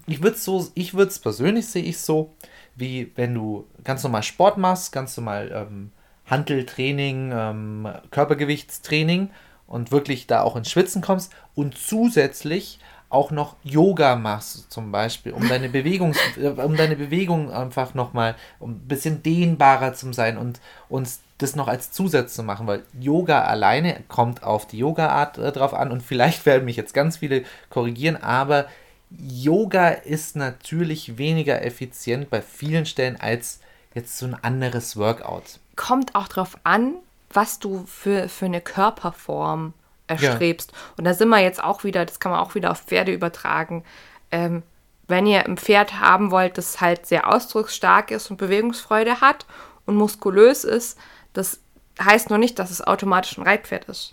Ich 0.06 0.22
würde 0.22 0.36
es 0.36 0.44
so, 0.44 0.68
ich 0.74 0.94
würde 0.94 1.10
es 1.10 1.18
persönlich 1.18 1.66
sehe 1.66 1.82
ich 1.82 1.98
so, 1.98 2.32
wie 2.76 3.12
wenn 3.16 3.34
du 3.34 3.66
ganz 3.84 4.02
normal 4.04 4.22
Sport 4.22 4.56
machst, 4.58 4.92
ganz 4.92 5.16
normal 5.16 5.50
ähm, 5.52 5.92
Handeltraining, 6.24 7.32
ähm, 7.34 7.88
Körpergewichtstraining 8.10 9.30
und 9.66 9.92
wirklich 9.92 10.26
da 10.26 10.42
auch 10.42 10.56
ins 10.56 10.70
Schwitzen 10.70 11.02
kommst 11.02 11.32
und 11.54 11.76
zusätzlich 11.76 12.78
auch 13.08 13.30
noch 13.30 13.56
Yoga 13.62 14.16
machst 14.16 14.70
zum 14.72 14.90
Beispiel, 14.90 15.32
um 15.32 15.48
deine 15.48 15.68
Bewegungs, 15.68 16.18
äh, 16.36 16.48
um 16.48 16.76
deine 16.76 16.96
Bewegung 16.96 17.52
einfach 17.52 17.94
nochmal, 17.94 18.34
um 18.58 18.72
ein 18.72 18.88
bisschen 18.88 19.22
dehnbarer 19.22 19.94
zu 19.94 20.12
sein 20.12 20.36
und 20.36 20.60
uns 20.88 21.20
das 21.38 21.54
noch 21.54 21.68
als 21.68 21.92
Zusatz 21.92 22.34
zu 22.34 22.42
machen, 22.42 22.66
weil 22.66 22.82
Yoga 22.98 23.42
alleine 23.42 24.02
kommt 24.08 24.42
auf 24.42 24.66
die 24.66 24.78
Yoga-Art 24.78 25.38
äh, 25.38 25.52
drauf 25.52 25.74
an 25.74 25.92
und 25.92 26.02
vielleicht 26.02 26.46
werden 26.46 26.64
mich 26.64 26.76
jetzt 26.76 26.94
ganz 26.94 27.18
viele 27.18 27.44
korrigieren, 27.70 28.16
aber 28.16 28.66
Yoga 29.10 29.88
ist 29.88 30.34
natürlich 30.34 31.16
weniger 31.16 31.64
effizient 31.64 32.28
bei 32.28 32.42
vielen 32.42 32.86
Stellen 32.86 33.20
als 33.20 33.60
jetzt 33.94 34.18
so 34.18 34.26
ein 34.26 34.34
anderes 34.34 34.96
Workout. 34.96 35.60
kommt 35.76 36.14
auch 36.14 36.28
drauf 36.28 36.58
an, 36.64 36.94
was 37.30 37.58
du 37.58 37.84
für, 37.86 38.28
für 38.28 38.46
eine 38.46 38.60
Körperform 38.60 39.74
erstrebst. 40.06 40.72
Und 40.96 41.04
da 41.04 41.14
sind 41.14 41.28
wir 41.28 41.40
jetzt 41.40 41.62
auch 41.62 41.84
wieder, 41.84 42.04
das 42.04 42.20
kann 42.20 42.32
man 42.32 42.40
auch 42.40 42.54
wieder 42.54 42.70
auf 42.70 42.80
Pferde 42.82 43.12
übertragen. 43.12 43.84
Ähm, 44.30 44.62
wenn 45.08 45.26
ihr 45.26 45.44
ein 45.46 45.56
Pferd 45.56 46.00
haben 46.00 46.30
wollt, 46.30 46.58
das 46.58 46.80
halt 46.80 47.06
sehr 47.06 47.32
ausdrucksstark 47.32 48.10
ist 48.10 48.30
und 48.30 48.36
Bewegungsfreude 48.38 49.20
hat 49.20 49.46
und 49.84 49.94
muskulös 49.96 50.64
ist, 50.64 50.98
das 51.32 51.60
heißt 52.02 52.30
noch 52.30 52.38
nicht, 52.38 52.58
dass 52.58 52.70
es 52.70 52.82
automatisch 52.82 53.38
ein 53.38 53.44
Reitpferd 53.44 53.84
ist. 53.84 54.12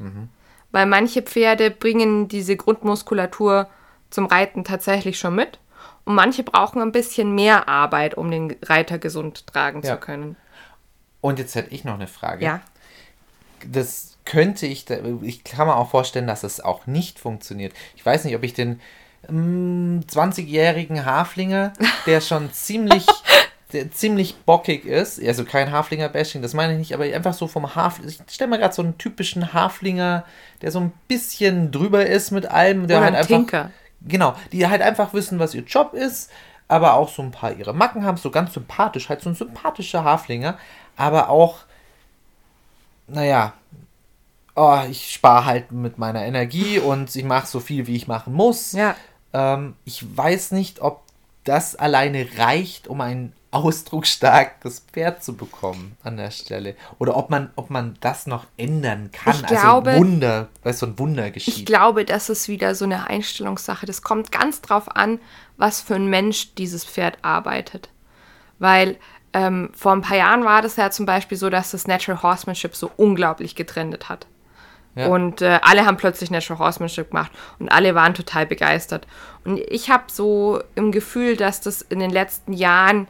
Weil 0.71 0.85
manche 0.85 1.21
Pferde 1.21 1.71
bringen 1.71 2.27
diese 2.27 2.55
Grundmuskulatur 2.55 3.67
zum 4.09 4.25
Reiten 4.27 4.63
tatsächlich 4.63 5.17
schon 5.19 5.35
mit. 5.35 5.59
Und 6.05 6.15
manche 6.15 6.43
brauchen 6.43 6.81
ein 6.81 6.91
bisschen 6.91 7.33
mehr 7.33 7.67
Arbeit, 7.69 8.15
um 8.15 8.29
den 8.29 8.55
Reiter 8.63 8.99
gesund 8.99 9.47
tragen 9.47 9.81
Ja. 9.83 9.93
zu 9.95 9.99
können. 9.99 10.35
Und 11.21 11.39
jetzt 11.39 11.55
hätte 11.55 11.71
ich 11.73 11.83
noch 11.85 11.93
eine 11.95 12.07
Frage. 12.07 12.43
Ja. 12.45 12.61
das 13.65 14.12
könnte 14.26 14.65
ich, 14.67 14.86
da- 14.86 14.97
ich 15.21 15.43
kann 15.43 15.67
mir 15.67 15.76
auch 15.76 15.89
vorstellen, 15.89 16.28
dass 16.28 16.43
es 16.43 16.61
auch 16.61 16.88
nicht 16.88 17.19
funktioniert. 17.19 17.74
Ich 17.95 18.05
weiß 18.05 18.24
nicht, 18.26 18.36
ob 18.36 18.43
ich 18.43 18.53
den 18.53 18.80
mm, 19.30 19.99
20-jährigen 20.07 21.05
Haflinger, 21.05 21.74
der 22.05 22.21
schon 22.21 22.51
ziemlich, 22.53 23.05
der 23.74 23.91
ziemlich 23.91 24.36
bockig 24.45 24.86
ist, 24.86 25.21
also 25.24 25.43
kein 25.45 25.71
Haflinger-Bashing, 25.71 26.41
das 26.41 26.53
meine 26.53 26.74
ich 26.74 26.80
nicht, 26.80 26.93
aber 26.93 27.05
einfach 27.05 27.34
so 27.34 27.47
vom 27.47 27.76
Haflinger, 27.76 28.09
ich 28.09 28.19
stelle 28.34 28.49
mir 28.49 28.59
gerade 28.59 28.74
so 28.74 28.82
einen 28.82 28.97
typischen 28.97 29.53
Haflinger, 29.53 30.26
der 30.61 30.71
so 30.71 30.80
ein 30.80 30.93
bisschen 31.07 31.71
drüber 31.71 32.05
ist 32.05 32.32
mit 32.32 32.45
allem, 32.45 32.88
der 32.88 32.97
Oder 32.97 33.05
halt 33.05 33.15
ein 33.15 33.19
einfach, 33.21 33.38
Tinker. 33.38 33.71
genau, 34.07 34.36
die 34.51 34.67
halt 34.67 34.82
einfach 34.82 35.13
wissen, 35.13 35.39
was 35.39 35.53
ihr 35.55 35.63
Job 35.63 35.93
ist, 35.93 36.30
aber 36.67 36.93
auch 36.93 37.09
so 37.09 37.21
ein 37.21 37.32
paar 37.32 37.51
ihre 37.53 37.74
Macken 37.74 38.05
haben, 38.05 38.17
so 38.17 38.32
ganz 38.32 38.53
sympathisch, 38.53 39.09
halt 39.09 39.21
so 39.21 39.30
ein 39.30 39.36
sympathischer 39.36 40.03
Haflinger, 40.03 40.57
aber 40.95 41.30
auch 41.30 41.59
naja, 43.07 43.53
oh, 44.55 44.79
ich 44.89 45.11
spare 45.11 45.45
halt 45.45 45.71
mit 45.71 45.97
meiner 45.97 46.23
Energie 46.25 46.79
und 46.79 47.15
ich 47.15 47.23
mache 47.23 47.47
so 47.47 47.59
viel, 47.59 47.87
wie 47.87 47.95
ich 47.95 48.07
machen 48.07 48.33
muss. 48.33 48.73
Ja. 48.73 48.95
Ähm, 49.33 49.75
ich 49.85 50.05
weiß 50.17 50.51
nicht, 50.51 50.81
ob 50.81 51.01
das 51.43 51.75
alleine 51.75 52.27
reicht, 52.37 52.87
um 52.87 53.01
ein 53.01 53.33
ausdrucksstarkes 53.51 54.85
Pferd 54.91 55.23
zu 55.23 55.35
bekommen 55.35 55.95
an 56.03 56.17
der 56.17 56.31
Stelle. 56.31 56.75
Oder 56.99 57.15
ob 57.15 57.29
man, 57.29 57.51
ob 57.55 57.69
man 57.69 57.95
das 58.01 58.25
noch 58.27 58.45
ändern 58.57 59.11
kann. 59.11 59.35
Ich 59.35 59.45
glaube- 59.45 59.91
also 59.91 60.01
Wunder, 60.03 60.47
weil 60.63 60.73
so 60.73 60.85
ein 60.87 60.97
Wunder 60.97 61.27
Ich 61.27 61.33
geschieht. 61.33 61.65
glaube, 61.65 62.05
das 62.05 62.29
ist 62.29 62.47
wieder 62.47 62.73
so 62.75 62.85
eine 62.85 63.07
Einstellungssache. 63.07 63.85
Das 63.85 64.01
kommt 64.01 64.31
ganz 64.31 64.61
drauf 64.61 64.95
an, 64.95 65.19
was 65.57 65.81
für 65.81 65.95
ein 65.95 66.07
Mensch 66.07 66.55
dieses 66.55 66.83
Pferd 66.83 67.17
arbeitet. 67.21 67.89
Weil 68.59 68.97
ähm, 69.33 69.69
vor 69.75 69.91
ein 69.93 70.01
paar 70.01 70.17
Jahren 70.17 70.45
war 70.45 70.61
das 70.61 70.75
ja 70.75 70.89
zum 70.91 71.05
Beispiel 71.05 71.37
so, 71.37 71.49
dass 71.49 71.71
das 71.71 71.87
Natural 71.87 72.21
Horsemanship 72.23 72.75
so 72.75 72.89
unglaublich 72.97 73.55
getrendet 73.55 74.09
hat. 74.09 74.27
Ja. 74.95 75.07
Und 75.07 75.41
äh, 75.41 75.59
alle 75.63 75.85
haben 75.85 75.97
plötzlich 75.97 76.29
Natural 76.29 76.59
Horsemanship 76.59 77.09
gemacht 77.09 77.31
und 77.59 77.69
alle 77.69 77.95
waren 77.95 78.13
total 78.13 78.45
begeistert. 78.45 79.07
Und 79.43 79.59
ich 79.59 79.89
habe 79.89 80.03
so 80.07 80.61
im 80.75 80.91
Gefühl, 80.91 81.35
dass 81.35 81.61
das 81.61 81.81
in 81.81 81.99
den 81.99 82.11
letzten 82.11 82.53
Jahren 82.53 83.07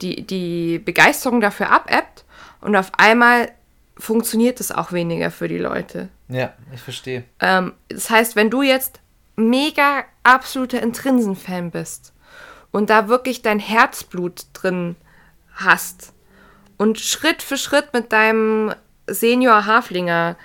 die, 0.00 0.26
die 0.26 0.78
Begeisterung 0.78 1.40
dafür 1.40 1.70
abebbt 1.70 2.24
und 2.60 2.76
auf 2.76 2.92
einmal 2.98 3.50
funktioniert 3.96 4.60
es 4.60 4.72
auch 4.72 4.92
weniger 4.92 5.30
für 5.30 5.48
die 5.48 5.58
Leute. 5.58 6.08
ja, 6.28 6.52
ich 6.72 6.80
verstehe. 6.80 7.24
Ähm, 7.40 7.74
das 7.88 8.10
heißt, 8.10 8.36
wenn 8.36 8.50
du 8.50 8.62
jetzt 8.62 9.00
mega 9.36 10.04
absoluter 10.22 10.82
Intrinsen-Fan 10.82 11.70
bist 11.70 12.12
und 12.70 12.90
da 12.90 13.08
wirklich 13.08 13.42
dein 13.42 13.58
Herzblut 13.58 14.46
drin 14.52 14.96
hast 15.54 16.12
und 16.76 16.98
Schritt 16.98 17.42
für 17.42 17.56
Schritt 17.56 17.92
mit 17.92 18.12
deinem 18.12 18.74
Senior 19.06 19.66
Haflinger 19.66 20.36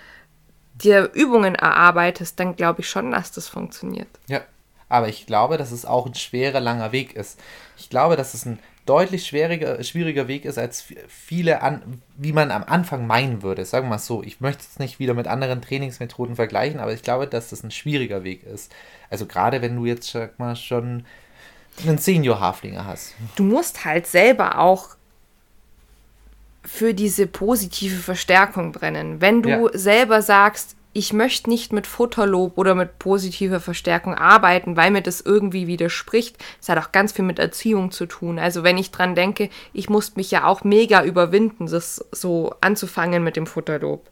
dir 0.84 1.11
Übungen 1.13 1.55
erarbeitest, 1.55 2.39
dann 2.39 2.55
glaube 2.55 2.82
ich 2.82 2.89
schon, 2.89 3.11
dass 3.11 3.32
das 3.32 3.47
funktioniert. 3.47 4.07
Ja, 4.27 4.41
aber 4.88 5.07
ich 5.07 5.25
glaube, 5.25 5.57
dass 5.57 5.71
es 5.71 5.86
auch 5.86 6.05
ein 6.05 6.15
schwerer, 6.15 6.59
langer 6.59 6.91
Weg 6.91 7.15
ist. 7.15 7.39
Ich 7.77 7.89
glaube, 7.89 8.15
dass 8.15 8.34
es 8.34 8.45
ein 8.45 8.59
deutlich 8.86 9.27
schwieriger, 9.27 9.84
schwieriger 9.84 10.27
Weg 10.27 10.45
ist, 10.45 10.57
als 10.57 10.86
viele, 11.07 11.61
an, 11.61 12.01
wie 12.17 12.34
man 12.34 12.49
am 12.49 12.63
Anfang 12.63 13.05
meinen 13.05 13.43
würde. 13.43 13.63
Sagen 13.63 13.86
wir 13.86 13.91
mal 13.91 13.99
so. 13.99 14.23
Ich 14.23 14.41
möchte 14.41 14.63
es 14.63 14.80
nicht 14.80 14.97
wieder 14.97 15.13
mit 15.13 15.27
anderen 15.27 15.61
Trainingsmethoden 15.61 16.36
vergleichen, 16.36 16.80
aber 16.80 16.91
ich 16.91 17.03
glaube, 17.03 17.27
dass 17.27 17.51
das 17.51 17.63
ein 17.63 17.69
schwieriger 17.69 18.23
Weg 18.23 18.43
ist. 18.43 18.73
Also 19.11 19.27
gerade 19.27 19.61
wenn 19.61 19.75
du 19.75 19.86
jetzt, 19.86 20.09
sag 20.09 20.39
mal, 20.39 20.55
schon 20.55 21.05
einen 21.86 21.99
Senior-Haflinger 21.99 22.86
hast. 22.86 23.13
Du 23.36 23.43
musst 23.43 23.86
halt 23.86 24.07
selber 24.07 24.57
auch 24.57 24.95
für 26.64 26.93
diese 26.93 27.28
positive 27.28 28.01
Verstärkung 28.01 28.72
brennen. 28.72 29.22
Wenn 29.22 29.41
du 29.41 29.49
ja. 29.49 29.70
selber 29.74 30.22
sagst, 30.22 30.76
ich 30.91 31.14
möchte 31.14 31.49
nicht 31.49 31.72
mit 31.72 31.86
Futterlob 31.86 32.57
oder 32.57 32.74
mit 32.74 32.97
positiver 32.97 33.60
Verstärkung 33.60 34.16
arbeiten, 34.16 34.76
weil 34.76 34.91
mir 34.91 35.01
das 35.01 35.22
irgendwie 35.22 35.68
widerspricht. 35.68 36.38
Das 36.60 36.70
hat 36.70 36.78
auch 36.80 36.91
ganz 36.91 37.12
viel 37.12 37.26
mit 37.26 37.38
Erziehung 37.38 37.91
zu 37.91 38.05
tun. 38.07 38.39
Also 38.39 38.64
wenn 38.64 38.78
ich 38.78 38.91
dran 38.91 39.16
denke, 39.16 39.49
ich 39.72 39.89
musste 39.89 40.18
mich 40.18 40.32
ja 40.32 40.45
auch 40.45 40.64
mega 40.64 41.03
überwinden, 41.03 41.68
das 41.68 42.03
so 42.12 42.53
anzufangen 42.62 43.24
mit 43.24 43.36
dem 43.36 43.45
Futterlob. 43.45 44.10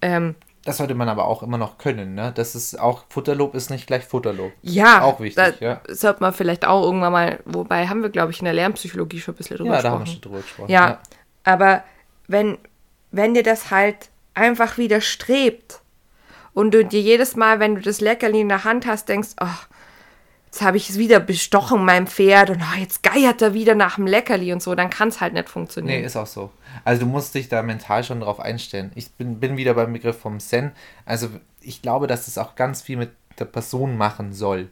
Ähm, 0.00 0.34
das 0.64 0.78
sollte 0.78 0.94
man 0.94 1.08
aber 1.08 1.26
auch 1.26 1.42
immer 1.42 1.56
noch 1.56 1.78
können, 1.78 2.14
ne? 2.14 2.32
Das 2.34 2.54
ist 2.54 2.78
auch, 2.78 3.04
Futterlob 3.08 3.54
ist 3.54 3.70
nicht 3.70 3.86
gleich 3.86 4.04
Futterlob. 4.04 4.52
Ja. 4.60 5.02
Auch 5.02 5.20
wichtig, 5.20 5.60
ja. 5.60 5.80
Sollte 5.88 6.20
man 6.20 6.34
vielleicht 6.34 6.66
auch 6.66 6.82
irgendwann 6.82 7.12
mal, 7.12 7.38
wobei 7.46 7.86
haben 7.86 8.02
wir, 8.02 8.10
glaube 8.10 8.32
ich, 8.32 8.40
in 8.40 8.44
der 8.44 8.54
Lernpsychologie 8.54 9.20
schon 9.20 9.34
ein 9.34 9.38
bisschen 9.38 9.56
drüber 9.56 9.70
ja, 9.70 9.76
gesprochen. 9.76 9.84
Ja, 9.84 9.90
da 9.90 9.98
haben 9.98 10.06
wir 10.06 10.12
schon 10.12 10.20
drüber 10.20 10.40
gesprochen. 10.40 10.70
Ja, 10.70 10.88
ja. 10.88 10.98
Aber 11.44 11.84
wenn, 12.26 12.58
wenn 13.10 13.34
dir 13.34 13.42
das 13.42 13.70
halt 13.70 14.08
einfach 14.34 14.78
widerstrebt, 14.78 15.80
und 16.58 16.72
du 16.72 16.84
dir 16.84 17.00
jedes 17.00 17.36
Mal, 17.36 17.60
wenn 17.60 17.76
du 17.76 17.80
das 17.80 18.00
Leckerli 18.00 18.40
in 18.40 18.48
der 18.48 18.64
Hand 18.64 18.84
hast, 18.84 19.08
denkst, 19.08 19.28
oh, 19.40 19.46
jetzt 20.46 20.60
habe 20.60 20.76
ich 20.76 20.90
es 20.90 20.98
wieder 20.98 21.20
bestochen, 21.20 21.84
meinem 21.84 22.08
Pferd, 22.08 22.50
und 22.50 22.60
oh, 22.60 22.78
jetzt 22.80 23.04
geiert 23.04 23.40
er 23.42 23.54
wieder 23.54 23.76
nach 23.76 23.94
dem 23.94 24.08
Leckerli 24.08 24.52
und 24.52 24.60
so, 24.60 24.74
dann 24.74 24.90
kann 24.90 25.06
es 25.06 25.20
halt 25.20 25.34
nicht 25.34 25.48
funktionieren. 25.48 26.00
Nee, 26.00 26.04
ist 26.04 26.16
auch 26.16 26.26
so. 26.26 26.50
Also 26.84 27.02
du 27.02 27.06
musst 27.06 27.32
dich 27.36 27.48
da 27.48 27.62
mental 27.62 28.02
schon 28.02 28.18
drauf 28.18 28.40
einstellen. 28.40 28.90
Ich 28.96 29.12
bin, 29.12 29.38
bin 29.38 29.56
wieder 29.56 29.74
beim 29.74 29.92
Begriff 29.92 30.18
vom 30.18 30.40
Zen. 30.40 30.72
Also 31.06 31.28
ich 31.60 31.80
glaube, 31.80 32.08
dass 32.08 32.24
das 32.24 32.38
auch 32.38 32.56
ganz 32.56 32.82
viel 32.82 32.96
mit 32.96 33.10
der 33.38 33.44
Person 33.44 33.96
machen 33.96 34.32
soll. 34.32 34.66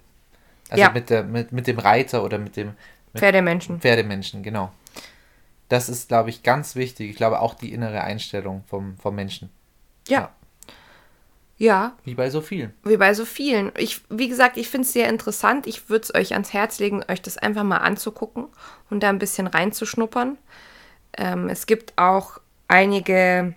Also 0.71 0.83
ja. 0.83 0.91
mit, 0.91 1.09
der, 1.09 1.23
mit, 1.23 1.53
mit 1.53 1.69
dem 1.69 1.79
Reiter 1.79 2.25
oder 2.25 2.39
mit 2.39 2.57
dem 2.57 2.73
mit 3.13 3.21
Pferdemenschen. 3.21 3.81
Pferdemenschen, 3.81 4.43
genau. 4.43 4.73
Das 5.69 5.89
ist, 5.89 6.09
glaube 6.09 6.31
ich, 6.31 6.43
ganz 6.43 6.77
wichtig. 6.77 7.11
Ich 7.11 7.17
glaube 7.17 7.41
auch 7.41 7.55
die 7.55 7.73
innere 7.73 8.03
Einstellung 8.03 8.63
vom, 8.67 8.97
vom 8.99 9.15
Menschen. 9.15 9.51
Ja. 10.09 10.21
ja. 10.21 10.31
Ja. 11.59 11.97
Wie 12.05 12.15
bei 12.15 12.29
so 12.29 12.41
vielen. 12.41 12.75
Wie 12.85 12.99
bei 12.99 13.15
so 13.15 13.25
vielen. 13.25 13.73
Ich, 13.79 14.03
wie 14.11 14.29
gesagt, 14.29 14.59
ich 14.59 14.69
finde 14.69 14.87
es 14.87 14.93
sehr 14.93 15.09
interessant. 15.09 15.67
Ich 15.67 15.89
würde 15.89 16.05
es 16.05 16.15
euch 16.15 16.33
ans 16.35 16.53
Herz 16.53 16.79
legen, 16.79 17.03
euch 17.09 17.23
das 17.23 17.39
einfach 17.39 17.63
mal 17.63 17.79
anzugucken 17.79 18.49
und 18.91 19.03
da 19.03 19.09
ein 19.09 19.19
bisschen 19.19 19.47
reinzuschnuppern. 19.47 20.37
Ähm, 21.17 21.49
es 21.49 21.67
gibt 21.67 21.95
auch 21.97 22.39
einige 22.69 23.55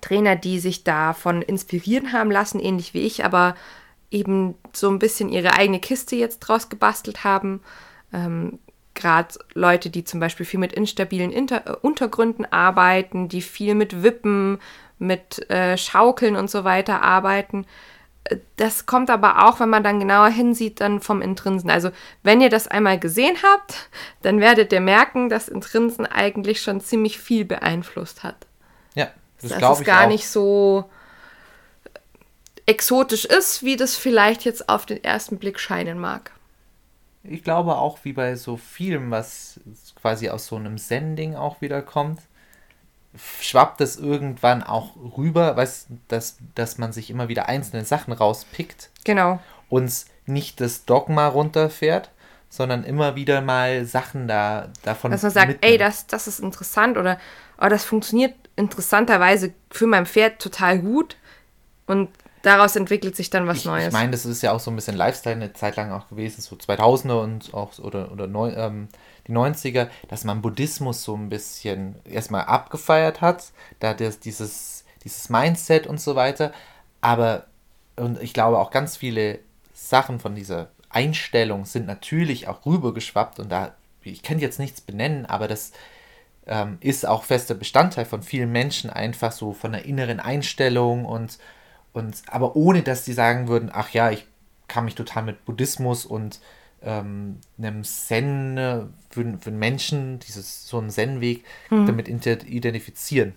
Trainer, 0.00 0.34
die 0.34 0.58
sich 0.58 0.82
davon 0.82 1.42
inspirieren 1.42 2.12
haben 2.12 2.30
lassen, 2.30 2.58
ähnlich 2.58 2.94
wie 2.94 3.06
ich, 3.06 3.24
aber 3.24 3.54
eben 4.10 4.54
so 4.72 4.88
ein 4.90 4.98
bisschen 4.98 5.28
ihre 5.28 5.52
eigene 5.54 5.80
Kiste 5.80 6.16
jetzt 6.16 6.40
draus 6.40 6.68
gebastelt 6.68 7.22
haben. 7.22 7.60
Ähm, 8.12 8.58
Gerade 8.98 9.34
Leute, 9.54 9.90
die 9.90 10.02
zum 10.02 10.18
Beispiel 10.18 10.44
viel 10.44 10.58
mit 10.58 10.72
instabilen 10.72 11.30
Inter 11.30 11.66
äh, 11.66 11.76
Untergründen 11.82 12.44
arbeiten, 12.44 13.28
die 13.28 13.42
viel 13.42 13.76
mit 13.76 14.02
Wippen, 14.02 14.58
mit 14.98 15.48
äh, 15.50 15.78
Schaukeln 15.78 16.34
und 16.34 16.50
so 16.50 16.64
weiter 16.64 17.00
arbeiten. 17.00 17.64
Das 18.56 18.86
kommt 18.86 19.08
aber 19.08 19.46
auch, 19.46 19.60
wenn 19.60 19.70
man 19.70 19.84
dann 19.84 20.00
genauer 20.00 20.30
hinsieht, 20.30 20.80
dann 20.80 21.00
vom 21.00 21.22
Intrinsen. 21.22 21.70
Also 21.70 21.90
wenn 22.24 22.40
ihr 22.40 22.50
das 22.50 22.66
einmal 22.66 22.98
gesehen 22.98 23.36
habt, 23.40 23.88
dann 24.22 24.40
werdet 24.40 24.72
ihr 24.72 24.80
merken, 24.80 25.28
dass 25.28 25.48
Intrinsen 25.48 26.04
eigentlich 26.04 26.60
schon 26.60 26.80
ziemlich 26.80 27.20
viel 27.20 27.44
beeinflusst 27.44 28.24
hat. 28.24 28.48
Ja, 28.94 29.10
das 29.40 29.56
glaube 29.58 29.82
ich 29.82 29.86
gar 29.86 30.06
auch. 30.06 30.08
nicht 30.08 30.28
so 30.28 30.90
exotisch 32.66 33.26
ist, 33.26 33.62
wie 33.62 33.76
das 33.76 33.94
vielleicht 33.94 34.44
jetzt 34.44 34.68
auf 34.68 34.86
den 34.86 35.04
ersten 35.04 35.38
Blick 35.38 35.60
scheinen 35.60 36.00
mag. 36.00 36.32
Ich 37.22 37.44
glaube 37.44 37.76
auch, 37.76 37.98
wie 38.04 38.12
bei 38.12 38.36
so 38.36 38.56
vielem, 38.56 39.10
was 39.10 39.60
quasi 40.00 40.28
aus 40.30 40.46
so 40.46 40.56
einem 40.56 40.78
Sending 40.78 41.34
auch 41.34 41.60
wieder 41.60 41.82
kommt, 41.82 42.20
schwappt 43.40 43.80
es 43.80 43.96
irgendwann 43.96 44.62
auch 44.62 44.96
rüber, 45.16 45.56
weißt 45.56 45.88
dass, 46.08 46.38
dass 46.54 46.78
man 46.78 46.92
sich 46.92 47.10
immer 47.10 47.28
wieder 47.28 47.48
einzelne 47.48 47.84
Sachen 47.84 48.12
rauspickt. 48.12 48.90
Genau. 49.04 49.40
Und 49.68 50.06
nicht 50.26 50.60
das 50.60 50.84
Dogma 50.84 51.26
runterfährt, 51.26 52.10
sondern 52.48 52.84
immer 52.84 53.16
wieder 53.16 53.40
mal 53.40 53.84
Sachen 53.84 54.28
da 54.28 54.68
davon. 54.82 55.10
Dass 55.10 55.22
man 55.22 55.32
sagt, 55.32 55.48
mitnimmt. 55.48 55.72
ey, 55.72 55.78
das, 55.78 56.06
das 56.06 56.26
ist 56.26 56.40
interessant 56.40 56.96
oder 56.96 57.18
oh, 57.60 57.68
das 57.68 57.84
funktioniert 57.84 58.34
interessanterweise 58.56 59.52
für 59.70 59.86
mein 59.86 60.06
Pferd 60.06 60.40
total 60.40 60.78
gut 60.78 61.16
und 61.86 62.08
daraus 62.42 62.76
entwickelt 62.76 63.16
sich 63.16 63.30
dann 63.30 63.46
was 63.46 63.58
ich, 63.58 63.64
Neues. 63.64 63.88
Ich 63.88 63.92
meine, 63.92 64.12
das 64.12 64.24
ist 64.24 64.42
ja 64.42 64.52
auch 64.52 64.60
so 64.60 64.70
ein 64.70 64.76
bisschen 64.76 64.96
Lifestyle 64.96 65.36
eine 65.36 65.52
Zeit 65.52 65.76
lang 65.76 65.92
auch 65.92 66.08
gewesen, 66.08 66.40
so 66.40 66.56
2000er 66.56 67.22
und 67.22 67.54
auch 67.54 67.78
oder 67.78 68.12
oder 68.12 68.26
neu, 68.26 68.50
ähm, 68.50 68.88
die 69.26 69.32
90er, 69.32 69.88
dass 70.08 70.24
man 70.24 70.42
Buddhismus 70.42 71.04
so 71.04 71.14
ein 71.14 71.28
bisschen 71.28 71.96
erstmal 72.04 72.44
abgefeiert 72.44 73.20
hat, 73.20 73.52
da 73.78 73.94
das, 73.94 74.20
dieses, 74.20 74.84
dieses 75.04 75.28
Mindset 75.28 75.86
und 75.86 76.00
so 76.00 76.16
weiter. 76.16 76.52
Aber, 77.00 77.44
und 77.96 78.20
ich 78.22 78.32
glaube 78.32 78.58
auch 78.58 78.70
ganz 78.70 78.96
viele 78.96 79.38
Sachen 79.74 80.18
von 80.18 80.34
dieser 80.34 80.68
Einstellung 80.88 81.66
sind 81.66 81.86
natürlich 81.86 82.48
auch 82.48 82.64
rübergeschwappt 82.64 83.38
und 83.38 83.50
da, 83.50 83.74
ich 84.02 84.22
kann 84.22 84.38
jetzt 84.38 84.58
nichts 84.58 84.80
benennen, 84.80 85.26
aber 85.26 85.46
das 85.46 85.72
ähm, 86.46 86.78
ist 86.80 87.06
auch 87.06 87.24
fester 87.24 87.54
Bestandteil 87.54 88.06
von 88.06 88.22
vielen 88.22 88.50
Menschen, 88.50 88.88
einfach 88.88 89.32
so 89.32 89.52
von 89.52 89.72
der 89.72 89.84
inneren 89.84 90.18
Einstellung 90.18 91.04
und, 91.04 91.38
und 91.98 92.22
aber 92.28 92.56
ohne 92.56 92.82
dass 92.82 93.04
sie 93.04 93.12
sagen 93.12 93.48
würden, 93.48 93.70
ach 93.72 93.90
ja, 93.90 94.10
ich 94.10 94.26
kann 94.68 94.84
mich 94.84 94.94
total 94.94 95.24
mit 95.24 95.44
Buddhismus 95.44 96.06
und 96.06 96.40
ähm, 96.82 97.40
einem 97.58 97.84
Zen 97.84 98.90
für, 99.10 99.38
für 99.40 99.50
einen 99.50 99.58
Menschen, 99.58 100.18
dieses, 100.20 100.68
so 100.68 100.78
einen 100.78 100.90
Zen-Weg, 100.90 101.44
mhm. 101.70 101.86
damit 101.86 102.08
identifizieren. 102.08 103.34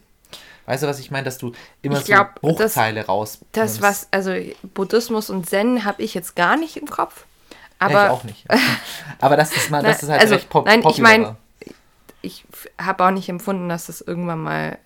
Weißt 0.66 0.84
du, 0.84 0.88
was 0.88 1.00
ich 1.00 1.10
meine, 1.12 1.26
dass 1.26 1.38
du 1.38 1.54
immer 1.82 1.98
ich 1.98 2.06
so 2.06 2.14
glaub, 2.14 2.36
Bruchteile 2.36 3.06
raus. 3.06 3.40
Das, 3.52 3.82
was, 3.82 4.08
also 4.12 4.34
Buddhismus 4.74 5.30
und 5.30 5.50
Zen 5.50 5.84
habe 5.84 6.02
ich 6.04 6.14
jetzt 6.14 6.36
gar 6.36 6.56
nicht 6.56 6.78
im 6.78 6.88
Kopf. 6.88 7.26
Aber 7.80 7.94
ja, 7.94 8.06
ich 8.06 8.12
auch 8.12 8.24
nicht. 8.24 8.46
aber 9.20 9.38
das 9.38 9.56
ist 9.56 9.72
mal, 9.72 9.82
das 9.82 10.04
ist 10.04 10.10
halt 10.10 10.22
also, 10.22 10.36
recht 10.36 10.50
pop 10.50 10.66
Nein, 10.68 10.84
ich 10.88 11.00
meine, 11.00 11.36
ich 12.22 12.46
habe 12.80 13.04
auch 13.04 13.12
nicht 13.12 13.28
empfunden, 13.28 13.70
dass 13.70 13.88
das 13.88 14.02
irgendwann 14.02 14.40
mal 14.40 14.78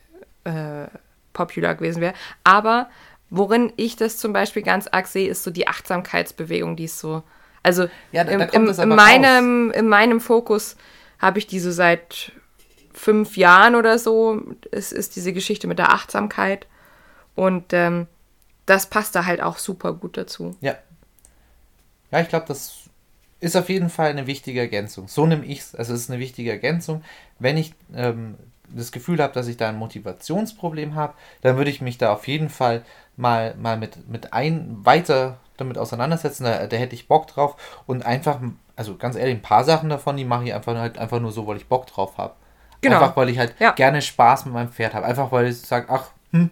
äh, 0.45 0.87
popular 1.33 1.75
gewesen 1.75 2.01
wäre. 2.01 2.13
Aber 2.45 2.87
worin 3.37 3.73
ich 3.75 3.95
das 3.95 4.17
zum 4.17 4.33
Beispiel 4.33 4.61
ganz 4.63 4.87
arg 4.87 5.07
sehe, 5.07 5.29
ist 5.29 5.43
so 5.43 5.51
die 5.51 5.67
Achtsamkeitsbewegung, 5.67 6.75
die 6.75 6.85
ist 6.85 6.99
so 6.99 7.23
also 7.65 7.87
ja, 8.11 8.23
da, 8.23 8.37
da 8.37 8.45
im, 8.45 8.69
in, 8.69 8.89
meinem, 8.89 9.71
in 9.71 9.87
meinem 9.87 10.21
Fokus 10.21 10.75
habe 11.17 11.39
ich 11.39 11.47
diese 11.47 11.71
seit 11.71 12.31
fünf 12.93 13.37
Jahren 13.37 13.73
oder 13.73 13.97
so. 13.97 14.39
Es 14.69 14.91
ist 14.91 15.15
diese 15.15 15.33
Geschichte 15.33 15.65
mit 15.65 15.79
der 15.79 15.91
Achtsamkeit. 15.91 16.67
Und 17.33 17.73
ähm, 17.73 18.05
das 18.67 18.85
passt 18.85 19.15
da 19.15 19.25
halt 19.25 19.41
auch 19.41 19.57
super 19.57 19.93
gut 19.93 20.15
dazu. 20.15 20.55
Ja. 20.61 20.75
Ja, 22.11 22.21
ich 22.21 22.29
glaube, 22.29 22.45
das 22.47 22.83
ist 23.39 23.55
auf 23.55 23.67
jeden 23.69 23.89
Fall 23.89 24.11
eine 24.11 24.27
wichtige 24.27 24.59
Ergänzung. 24.59 25.07
So 25.07 25.25
nehme 25.25 25.45
ich 25.45 25.61
es. 25.61 25.75
Also 25.75 25.95
es 25.95 26.01
ist 26.01 26.11
eine 26.11 26.19
wichtige 26.19 26.51
Ergänzung. 26.51 27.03
Wenn 27.39 27.57
ich 27.57 27.73
ähm, 27.95 28.35
das 28.69 28.91
Gefühl 28.91 29.23
habe, 29.23 29.33
dass 29.33 29.47
ich 29.47 29.57
da 29.57 29.69
ein 29.69 29.77
Motivationsproblem 29.77 30.93
habe, 30.93 31.15
dann 31.41 31.57
würde 31.57 31.71
ich 31.71 31.81
mich 31.81 31.97
da 31.97 32.13
auf 32.13 32.27
jeden 32.27 32.49
Fall 32.49 32.85
mal, 33.17 33.55
mal 33.55 33.77
mit, 33.77 34.07
mit 34.09 34.33
ein 34.33 34.77
weiter 34.83 35.37
damit 35.57 35.77
auseinandersetzen, 35.77 36.43
da, 36.43 36.67
da 36.67 36.77
hätte 36.77 36.95
ich 36.95 37.07
Bock 37.07 37.27
drauf 37.27 37.55
und 37.85 38.05
einfach, 38.05 38.39
also 38.75 38.97
ganz 38.97 39.15
ehrlich, 39.15 39.35
ein 39.35 39.41
paar 39.41 39.63
Sachen 39.63 39.89
davon, 39.89 40.17
die 40.17 40.25
mache 40.25 40.45
ich 40.45 40.53
einfach 40.53 40.75
halt 40.75 40.97
einfach 40.97 41.19
nur 41.19 41.31
so, 41.31 41.47
weil 41.47 41.57
ich 41.57 41.67
Bock 41.67 41.87
drauf 41.87 42.17
habe. 42.17 42.33
Genau. 42.81 42.97
Einfach 42.97 43.15
weil 43.17 43.29
ich 43.29 43.39
halt 43.39 43.55
ja. 43.59 43.71
gerne 43.71 44.01
Spaß 44.01 44.45
mit 44.45 44.53
meinem 44.53 44.69
Pferd 44.69 44.93
habe. 44.93 45.05
Einfach 45.05 45.31
weil 45.31 45.47
ich 45.47 45.61
sage, 45.61 45.87
ach, 45.89 46.11
hm, 46.31 46.51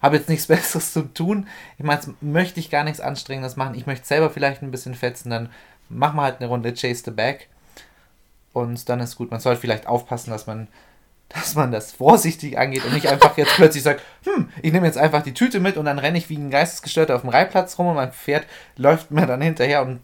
habe 0.00 0.16
jetzt 0.16 0.28
nichts 0.28 0.46
Besseres 0.48 0.92
zu 0.92 1.02
tun. 1.12 1.48
Ich 1.76 1.84
meine, 1.84 2.00
jetzt 2.00 2.22
möchte 2.22 2.60
ich 2.60 2.70
gar 2.70 2.84
nichts 2.84 3.00
Anstrengendes 3.00 3.56
machen. 3.56 3.74
Ich 3.74 3.86
möchte 3.86 4.06
selber 4.06 4.30
vielleicht 4.30 4.62
ein 4.62 4.70
bisschen 4.70 4.94
fetzen, 4.94 5.30
dann 5.30 5.50
machen 5.88 6.16
wir 6.16 6.22
halt 6.22 6.40
eine 6.40 6.48
Runde 6.48 6.72
Chase 6.72 7.02
the 7.04 7.10
Bag. 7.10 7.48
Und 8.52 8.88
dann 8.88 9.00
ist 9.00 9.16
gut. 9.16 9.30
Man 9.30 9.40
sollte 9.40 9.60
vielleicht 9.60 9.86
aufpassen, 9.86 10.30
dass 10.30 10.46
man 10.46 10.68
dass 11.30 11.54
man 11.54 11.70
das 11.70 11.92
vorsichtig 11.92 12.58
angeht 12.58 12.84
und 12.84 12.92
nicht 12.92 13.08
einfach 13.08 13.36
jetzt 13.36 13.54
plötzlich 13.54 13.84
sagt, 13.84 14.02
hm, 14.24 14.50
ich 14.62 14.72
nehme 14.72 14.86
jetzt 14.86 14.98
einfach 14.98 15.22
die 15.22 15.34
Tüte 15.34 15.60
mit 15.60 15.76
und 15.76 15.84
dann 15.84 15.98
renne 15.98 16.18
ich 16.18 16.28
wie 16.28 16.36
ein 16.36 16.50
Geistesgestörter 16.50 17.14
auf 17.14 17.20
dem 17.22 17.30
Reitplatz 17.30 17.78
rum 17.78 17.86
und 17.86 17.94
mein 17.94 18.12
Pferd 18.12 18.46
läuft 18.76 19.10
mir 19.10 19.26
dann 19.26 19.40
hinterher 19.40 19.82
und 19.82 20.00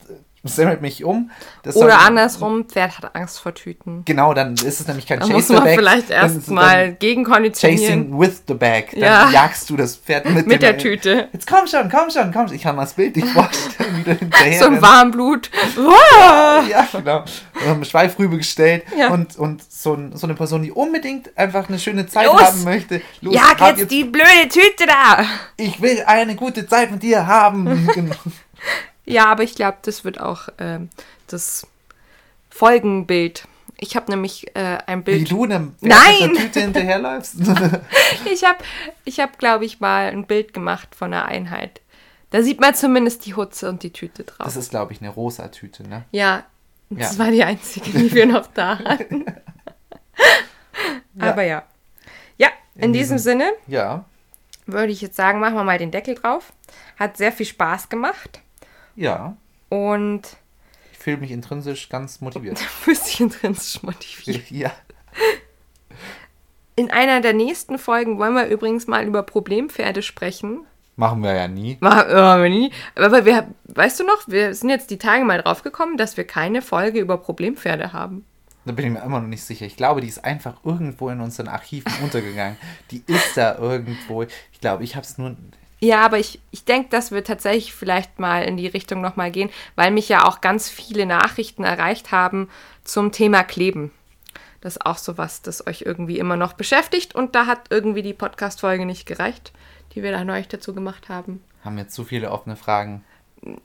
semmelt 0.48 0.80
mich 0.82 1.04
um. 1.04 1.30
Das 1.62 1.76
Oder 1.76 2.00
andersrum, 2.00 2.64
Pferd 2.68 2.98
hat 2.98 3.14
Angst 3.16 3.40
vor 3.40 3.54
Tüten. 3.54 4.02
Genau, 4.04 4.34
dann 4.34 4.54
ist 4.54 4.80
es 4.80 4.86
nämlich 4.86 5.06
kein 5.06 5.18
Da 5.20 5.26
Chase 5.26 5.32
muss 5.34 5.46
the 5.48 5.54
man 5.54 5.64
Bag. 5.64 5.74
vielleicht 5.78 6.10
erstmal 6.10 6.94
gegenkonditionieren. 6.94 7.82
Chasing 8.10 8.20
with 8.20 8.42
the 8.48 8.54
bag. 8.54 8.86
Dann 8.92 9.00
Ja. 9.00 9.30
jagst 9.30 9.68
du 9.70 9.76
das 9.76 9.96
Pferd 9.96 10.28
mit, 10.30 10.46
Mit 10.46 10.62
der 10.62 10.78
Tüte. 10.78 11.28
Jetzt 11.32 11.46
komm 11.46 11.66
schon, 11.66 11.88
komm 11.90 12.10
schon, 12.10 12.32
komm 12.32 12.46
schon. 12.48 12.56
Ich 12.56 12.62
kann 12.62 12.76
mir 12.76 12.82
das 12.82 12.94
Bild 12.94 13.16
nicht 13.16 13.28
vorstellen, 13.28 13.96
wie 13.96 14.02
du 14.04 14.12
hinterher 14.14 14.58
So 14.58 14.66
ein. 14.66 14.82
Warmblut. 14.82 15.50
Ja, 16.70 16.86
genau. 16.92 17.24
Und 17.70 17.86
Schweifrübe 17.86 18.36
gestellt 18.38 18.84
Ja. 18.96 19.08
und, 19.12 19.36
und 19.36 19.62
so, 19.70 19.94
ein, 19.94 20.16
so 20.16 20.26
eine 20.26 20.34
Person, 20.34 20.62
die 20.62 20.72
unbedingt 20.72 21.36
einfach 21.36 21.68
eine 21.68 21.78
schöne 21.78 22.06
Zeit 22.06 22.26
Los! 22.26 22.40
haben 22.42 22.64
möchte. 22.64 23.00
Los, 23.20 23.34
Jag 23.34 23.60
hab 23.60 23.78
jetzt 23.78 23.90
die 23.90 24.04
blöde 24.04 24.48
Tüte 24.48 24.86
da. 24.86 25.24
Ich 25.56 25.80
will 25.80 26.02
eine 26.06 26.34
gute 26.34 26.66
Zeit 26.66 26.90
mit 26.90 27.02
dir 27.02 27.26
haben. 27.26 27.88
Genau. 27.94 28.14
Ja, 29.06 29.26
aber 29.26 29.42
ich 29.44 29.54
glaube, 29.54 29.78
das 29.82 30.04
wird 30.04 30.20
auch 30.20 30.48
ähm, 30.58 30.90
das 31.28 31.66
Folgenbild. 32.50 33.46
Ich 33.78 33.94
habe 33.94 34.10
nämlich 34.10 34.54
äh, 34.56 34.78
ein 34.86 35.00
Wie 35.00 35.12
Bild. 35.12 35.30
du 35.30 35.44
einem 35.44 35.74
Pferd 35.78 35.82
Nein! 35.92 36.28
mit 36.30 36.36
der 36.38 36.44
Tüte 36.46 36.60
hinterherläufst. 36.60 37.36
Ich 38.24 38.44
habe, 38.44 38.58
ich 39.04 39.20
hab, 39.20 39.38
glaube 39.38 39.64
ich, 39.64 39.80
mal 39.80 40.06
ein 40.10 40.26
Bild 40.26 40.52
gemacht 40.54 40.94
von 40.94 41.12
einer 41.12 41.26
Einheit. 41.26 41.80
Da 42.30 42.42
sieht 42.42 42.60
man 42.60 42.74
zumindest 42.74 43.24
die 43.26 43.34
Hutze 43.34 43.68
und 43.68 43.82
die 43.82 43.92
Tüte 43.92 44.24
drauf. 44.24 44.44
Das 44.44 44.56
ist, 44.56 44.70
glaube 44.70 44.92
ich, 44.92 45.00
eine 45.00 45.10
rosa 45.10 45.48
Tüte, 45.48 45.86
ne? 45.88 46.04
ja, 46.10 46.44
das 46.90 47.12
Ja. 47.14 47.18
war 47.24 47.30
die 47.30 47.44
einzige, 47.44 47.90
die 47.90 48.12
wir 48.12 48.26
noch 48.26 48.46
da 48.48 48.78
hatten. 48.84 49.24
Aber 51.18 51.42
ja. 51.42 51.62
Ja, 52.38 52.48
in, 52.74 52.84
In 52.84 52.92
diesem 52.92 53.16
diesem- 53.16 53.18
Sinne 53.40 53.52
Ja, 53.66 54.04
würde 54.66 54.92
ich 54.92 55.00
jetzt 55.00 55.16
sagen, 55.16 55.38
machen 55.40 55.54
wir 55.54 55.64
mal 55.64 55.78
den 55.78 55.90
Deckel 55.90 56.14
drauf. 56.16 56.52
Hat 56.98 57.16
sehr 57.16 57.32
viel 57.32 57.46
Spaß 57.46 57.88
gemacht 57.88 58.40
ja. 58.96 59.36
und 59.68 60.22
Ich 60.92 60.98
fühle 60.98 61.18
mich 61.18 61.30
intrinsisch 61.30 61.88
ganz 61.88 62.20
motiviert. 62.20 62.58
fühlst 62.82 63.06
dich 63.06 63.20
intrinsisch 63.20 63.82
motiviert. 63.82 64.50
ja. 64.50 64.72
In 66.74 66.90
einer 66.90 67.20
der 67.20 67.32
nächsten 67.32 67.78
Folgen 67.78 68.18
wollen 68.18 68.34
wir 68.34 68.46
übrigens 68.46 68.86
mal 68.86 69.04
über 69.06 69.22
Problempferde 69.22 70.02
sprechen. 70.02 70.66
Machen 70.96 71.22
wir 71.22 71.34
ja 71.34 71.46
nie. 71.46 71.76
Machen 71.80 72.08
wir 72.42 72.48
nie. 72.48 72.72
Aber 72.94 73.24
wir, 73.26 73.46
weißt 73.64 74.00
du 74.00 74.04
noch, 74.04 74.26
wir 74.26 74.54
sind 74.54 74.70
jetzt 74.70 74.90
die 74.90 74.98
Tage 74.98 75.24
mal 75.24 75.42
drauf 75.42 75.62
gekommen, 75.62 75.98
dass 75.98 76.16
wir 76.16 76.26
keine 76.26 76.62
Folge 76.62 77.00
über 77.00 77.18
Problempferde 77.18 77.92
haben. 77.92 78.24
Da 78.66 78.72
bin 78.72 78.86
ich 78.86 78.92
mir 78.92 79.02
immer 79.02 79.20
noch 79.20 79.28
nicht 79.28 79.44
sicher. 79.44 79.64
Ich 79.64 79.76
glaube, 79.76 80.00
die 80.00 80.08
ist 80.08 80.24
einfach 80.24 80.64
irgendwo 80.64 81.08
in 81.08 81.20
unseren 81.20 81.48
Archiven 81.48 81.92
untergegangen. 82.02 82.56
Die 82.90 83.02
ist 83.06 83.36
da 83.36 83.56
irgendwo. 83.56 84.22
Ich 84.22 84.60
glaube, 84.60 84.84
ich 84.84 84.96
habe 84.96 85.06
es 85.06 85.16
nur. 85.18 85.36
Ja, 85.78 86.04
aber 86.04 86.18
ich, 86.18 86.40
ich 86.50 86.64
denke, 86.64 86.88
dass 86.88 87.12
wir 87.12 87.22
tatsächlich 87.22 87.74
vielleicht 87.74 88.18
mal 88.18 88.42
in 88.44 88.56
die 88.56 88.66
Richtung 88.66 89.00
nochmal 89.00 89.30
gehen, 89.30 89.50
weil 89.74 89.90
mich 89.90 90.08
ja 90.08 90.24
auch 90.24 90.40
ganz 90.40 90.70
viele 90.70 91.04
Nachrichten 91.04 91.64
erreicht 91.64 92.12
haben 92.12 92.48
zum 92.82 93.12
Thema 93.12 93.42
Kleben. 93.44 93.90
Das 94.62 94.76
ist 94.76 94.86
auch 94.86 94.98
sowas, 94.98 95.42
das 95.42 95.66
euch 95.66 95.82
irgendwie 95.82 96.18
immer 96.18 96.36
noch 96.36 96.54
beschäftigt 96.54 97.14
und 97.14 97.34
da 97.34 97.46
hat 97.46 97.66
irgendwie 97.70 98.02
die 98.02 98.14
Podcast-Folge 98.14 98.86
nicht 98.86 99.06
gereicht, 99.06 99.52
die 99.94 100.02
wir 100.02 100.12
da 100.12 100.24
neulich 100.24 100.48
dazu 100.48 100.74
gemacht 100.74 101.08
haben. 101.10 101.42
Haben 101.62 101.78
jetzt 101.78 101.94
zu 101.94 102.04
viele 102.04 102.30
offene 102.30 102.56
Fragen. 102.56 103.04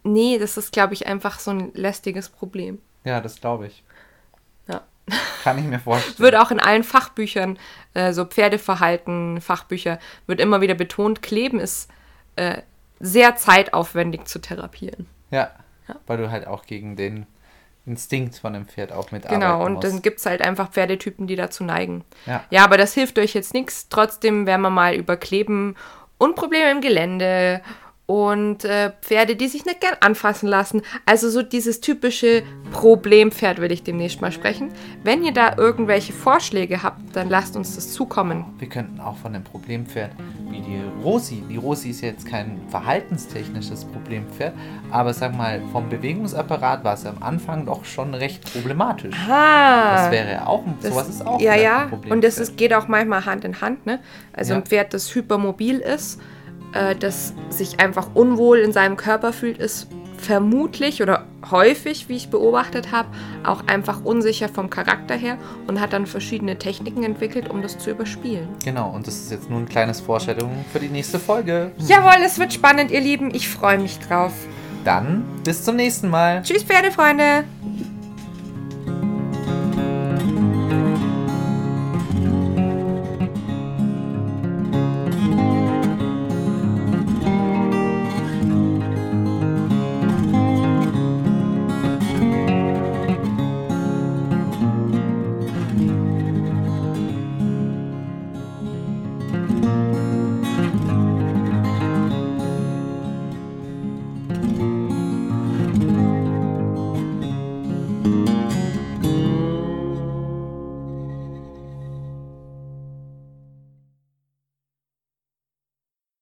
Nee, 0.03 0.38
das 0.38 0.57
ist, 0.57 0.74
glaube 0.74 0.93
ich, 0.93 1.07
einfach 1.07 1.39
so 1.39 1.51
ein 1.51 1.72
lästiges 1.74 2.30
Problem. 2.30 2.80
Ja, 3.05 3.22
das 3.22 3.39
glaube 3.39 3.68
ich. 3.68 3.84
Ja. 4.68 4.82
Kann 5.43 5.57
ich 5.57 5.64
mir 5.64 5.80
vorstellen. 5.84 6.20
Wird 6.20 6.36
auch 6.36 6.51
in 6.51 6.59
allen 6.59 6.84
Fachbüchern, 6.84 7.57
äh, 7.93 8.12
so 8.12 8.26
Pferdeverhalten, 8.26 9.39
Fachbücher, 9.39 9.97
wird 10.28 10.41
immer 10.41 10.59
wieder 10.59 10.76
betont, 10.76 11.22
Kleben 11.22 11.59
ist 11.59 11.89
äh, 12.42 12.62
sehr 13.00 13.36
zeitaufwendig 13.36 14.26
zu 14.26 14.39
therapieren. 14.39 15.08
Ja, 15.32 15.50
Ja. 15.88 15.96
weil 16.08 16.18
du 16.18 16.30
halt 16.32 16.46
auch 16.48 16.66
gegen 16.66 16.96
den 16.96 17.26
Instinkt 17.86 18.36
von 18.36 18.54
dem 18.54 18.68
Pferd 18.68 18.92
auch 18.92 19.12
mitarbeiten 19.12 19.42
Genau, 19.42 19.66
und 19.66 19.74
musst. 19.74 19.88
dann 19.88 20.02
gibt 20.04 20.20
es 20.20 20.26
halt 20.28 20.42
einfach 20.42 20.70
Pferdetypen, 20.70 21.26
die 21.26 21.36
dazu 21.36 21.64
neigen. 21.64 22.04
Ja. 22.28 22.44
Ja, 22.52 22.64
aber 22.64 22.78
das 22.78 22.94
hilft 22.94 23.18
euch 23.18 23.34
jetzt 23.34 23.54
nichts. 23.56 23.89
Trotzdem 23.89 24.46
werden 24.46 24.62
wir 24.62 24.70
mal 24.70 24.94
über 24.94 25.18
Kleben 25.18 25.76
und 26.20 26.36
Probleme 26.36 26.70
im 26.70 26.82
Gelände 26.82 27.62
und 28.12 28.66
äh, 28.66 28.91
Pferde, 29.01 29.38
die 29.38 29.47
sich 29.47 29.64
nicht 29.66 29.80
gern 29.80 29.93
anfassen 30.01 30.49
lassen. 30.49 30.82
Also 31.05 31.30
so 31.30 31.41
dieses 31.41 31.80
typische 31.80 32.43
Problempferd 32.74 33.62
will 33.62 33.72
ich 33.72 33.84
demnächst 33.84 34.20
mal 34.20 34.34
sprechen. 34.34 34.70
Wenn 35.01 35.24
ihr 35.24 35.32
da 35.32 35.55
irgendwelche 35.55 36.12
Vorschläge 36.12 36.84
habt, 36.84 36.99
dann 37.16 37.30
lasst 37.30 37.55
uns 37.55 37.76
das 37.76 37.93
zukommen. 37.93 38.43
Wir 38.59 38.68
könnten 38.68 38.99
auch 38.99 39.16
von 39.16 39.32
dem 39.32 39.45
Problempferd 39.45 40.12
wie 40.49 40.59
die 40.59 40.82
Rosi. 41.01 41.41
Die 41.49 41.55
Rosi 41.55 41.91
ist 41.91 42.01
jetzt 42.01 42.26
kein 42.26 42.59
verhaltenstechnisches 42.68 43.86
Problempferd, 43.86 44.55
aber 44.91 45.14
sag 45.14 45.38
mal, 45.38 45.62
vom 45.72 45.88
Bewegungsapparat 45.88 46.84
war 46.84 46.95
es 46.95 47.05
am 47.05 47.24
Anfang 47.24 47.66
doch 47.66 47.86
schon 47.86 48.14
recht 48.14 48.43
problematisch. 48.51 49.16
Ah, 49.30 49.95
Das 49.95 50.12
wäre 50.12 50.47
auch, 50.47 50.66
ein- 50.66 50.76
sowas 50.82 51.07
ist 51.07 51.26
auch 51.26 51.39
ja, 51.39 51.55
ja. 51.55 51.78
ein 51.84 51.89
Problempferd. 51.89 52.12
Und 52.12 52.24
das 52.26 52.38
ist, 52.39 52.57
geht 52.57 52.74
auch 52.74 52.89
manchmal 52.89 53.26
Hand 53.26 53.45
in 53.45 53.62
Hand. 53.62 53.86
Ne? 53.86 53.99
Also 54.34 54.51
Ja. 54.51 54.59
ein 54.59 54.66
Pferd, 54.66 54.93
das 54.93 55.16
hypermobil 55.16 55.80
ist, 55.80 56.20
äh, 56.74 56.95
das 56.95 57.34
sich 57.49 57.80
einfach 57.80 58.09
unwohl 58.13 58.59
in 58.59 58.72
seinem 58.72 58.97
Körper 58.97 59.34
fühlt, 59.34 59.57
ist 59.57 59.88
vermutlich 60.17 61.01
oder 61.01 61.26
häufig, 61.49 62.07
wie 62.07 62.15
ich 62.15 62.30
beobachtet 62.30 62.91
habe, 62.91 63.09
auch 63.43 63.67
einfach 63.67 64.05
unsicher 64.05 64.49
vom 64.49 64.69
Charakter 64.69 65.15
her 65.15 65.38
und 65.67 65.82
hat 65.82 65.93
dann 65.93 66.05
verschiedene 66.05 66.57
Techniken 66.57 67.03
entwickelt, 67.03 67.49
um 67.49 67.61
das 67.61 67.78
zu 67.80 67.89
überspielen. 67.89 68.47
Genau, 68.63 68.91
und 68.91 69.07
das 69.07 69.15
ist 69.15 69.32
jetzt 69.32 69.49
nur 69.49 69.59
ein 69.59 69.67
kleines 69.67 69.99
Vorstellung 69.99 70.63
für 70.72 70.80
die 70.80 70.89
nächste 70.89 71.17
Folge. 71.17 71.72
Jawohl, 71.78 72.24
es 72.24 72.38
wird 72.38 72.53
spannend, 72.53 72.91
ihr 72.91 73.01
Lieben. 73.01 73.34
Ich 73.34 73.49
freue 73.49 73.80
mich 73.80 73.99
drauf. 73.99 74.34
Dann 74.86 75.26
bis 75.43 75.63
zum 75.63 75.76
nächsten 75.76 76.09
Mal. 76.09 76.41
Tschüss, 76.43 76.63
Pferdefreunde. 76.63 77.43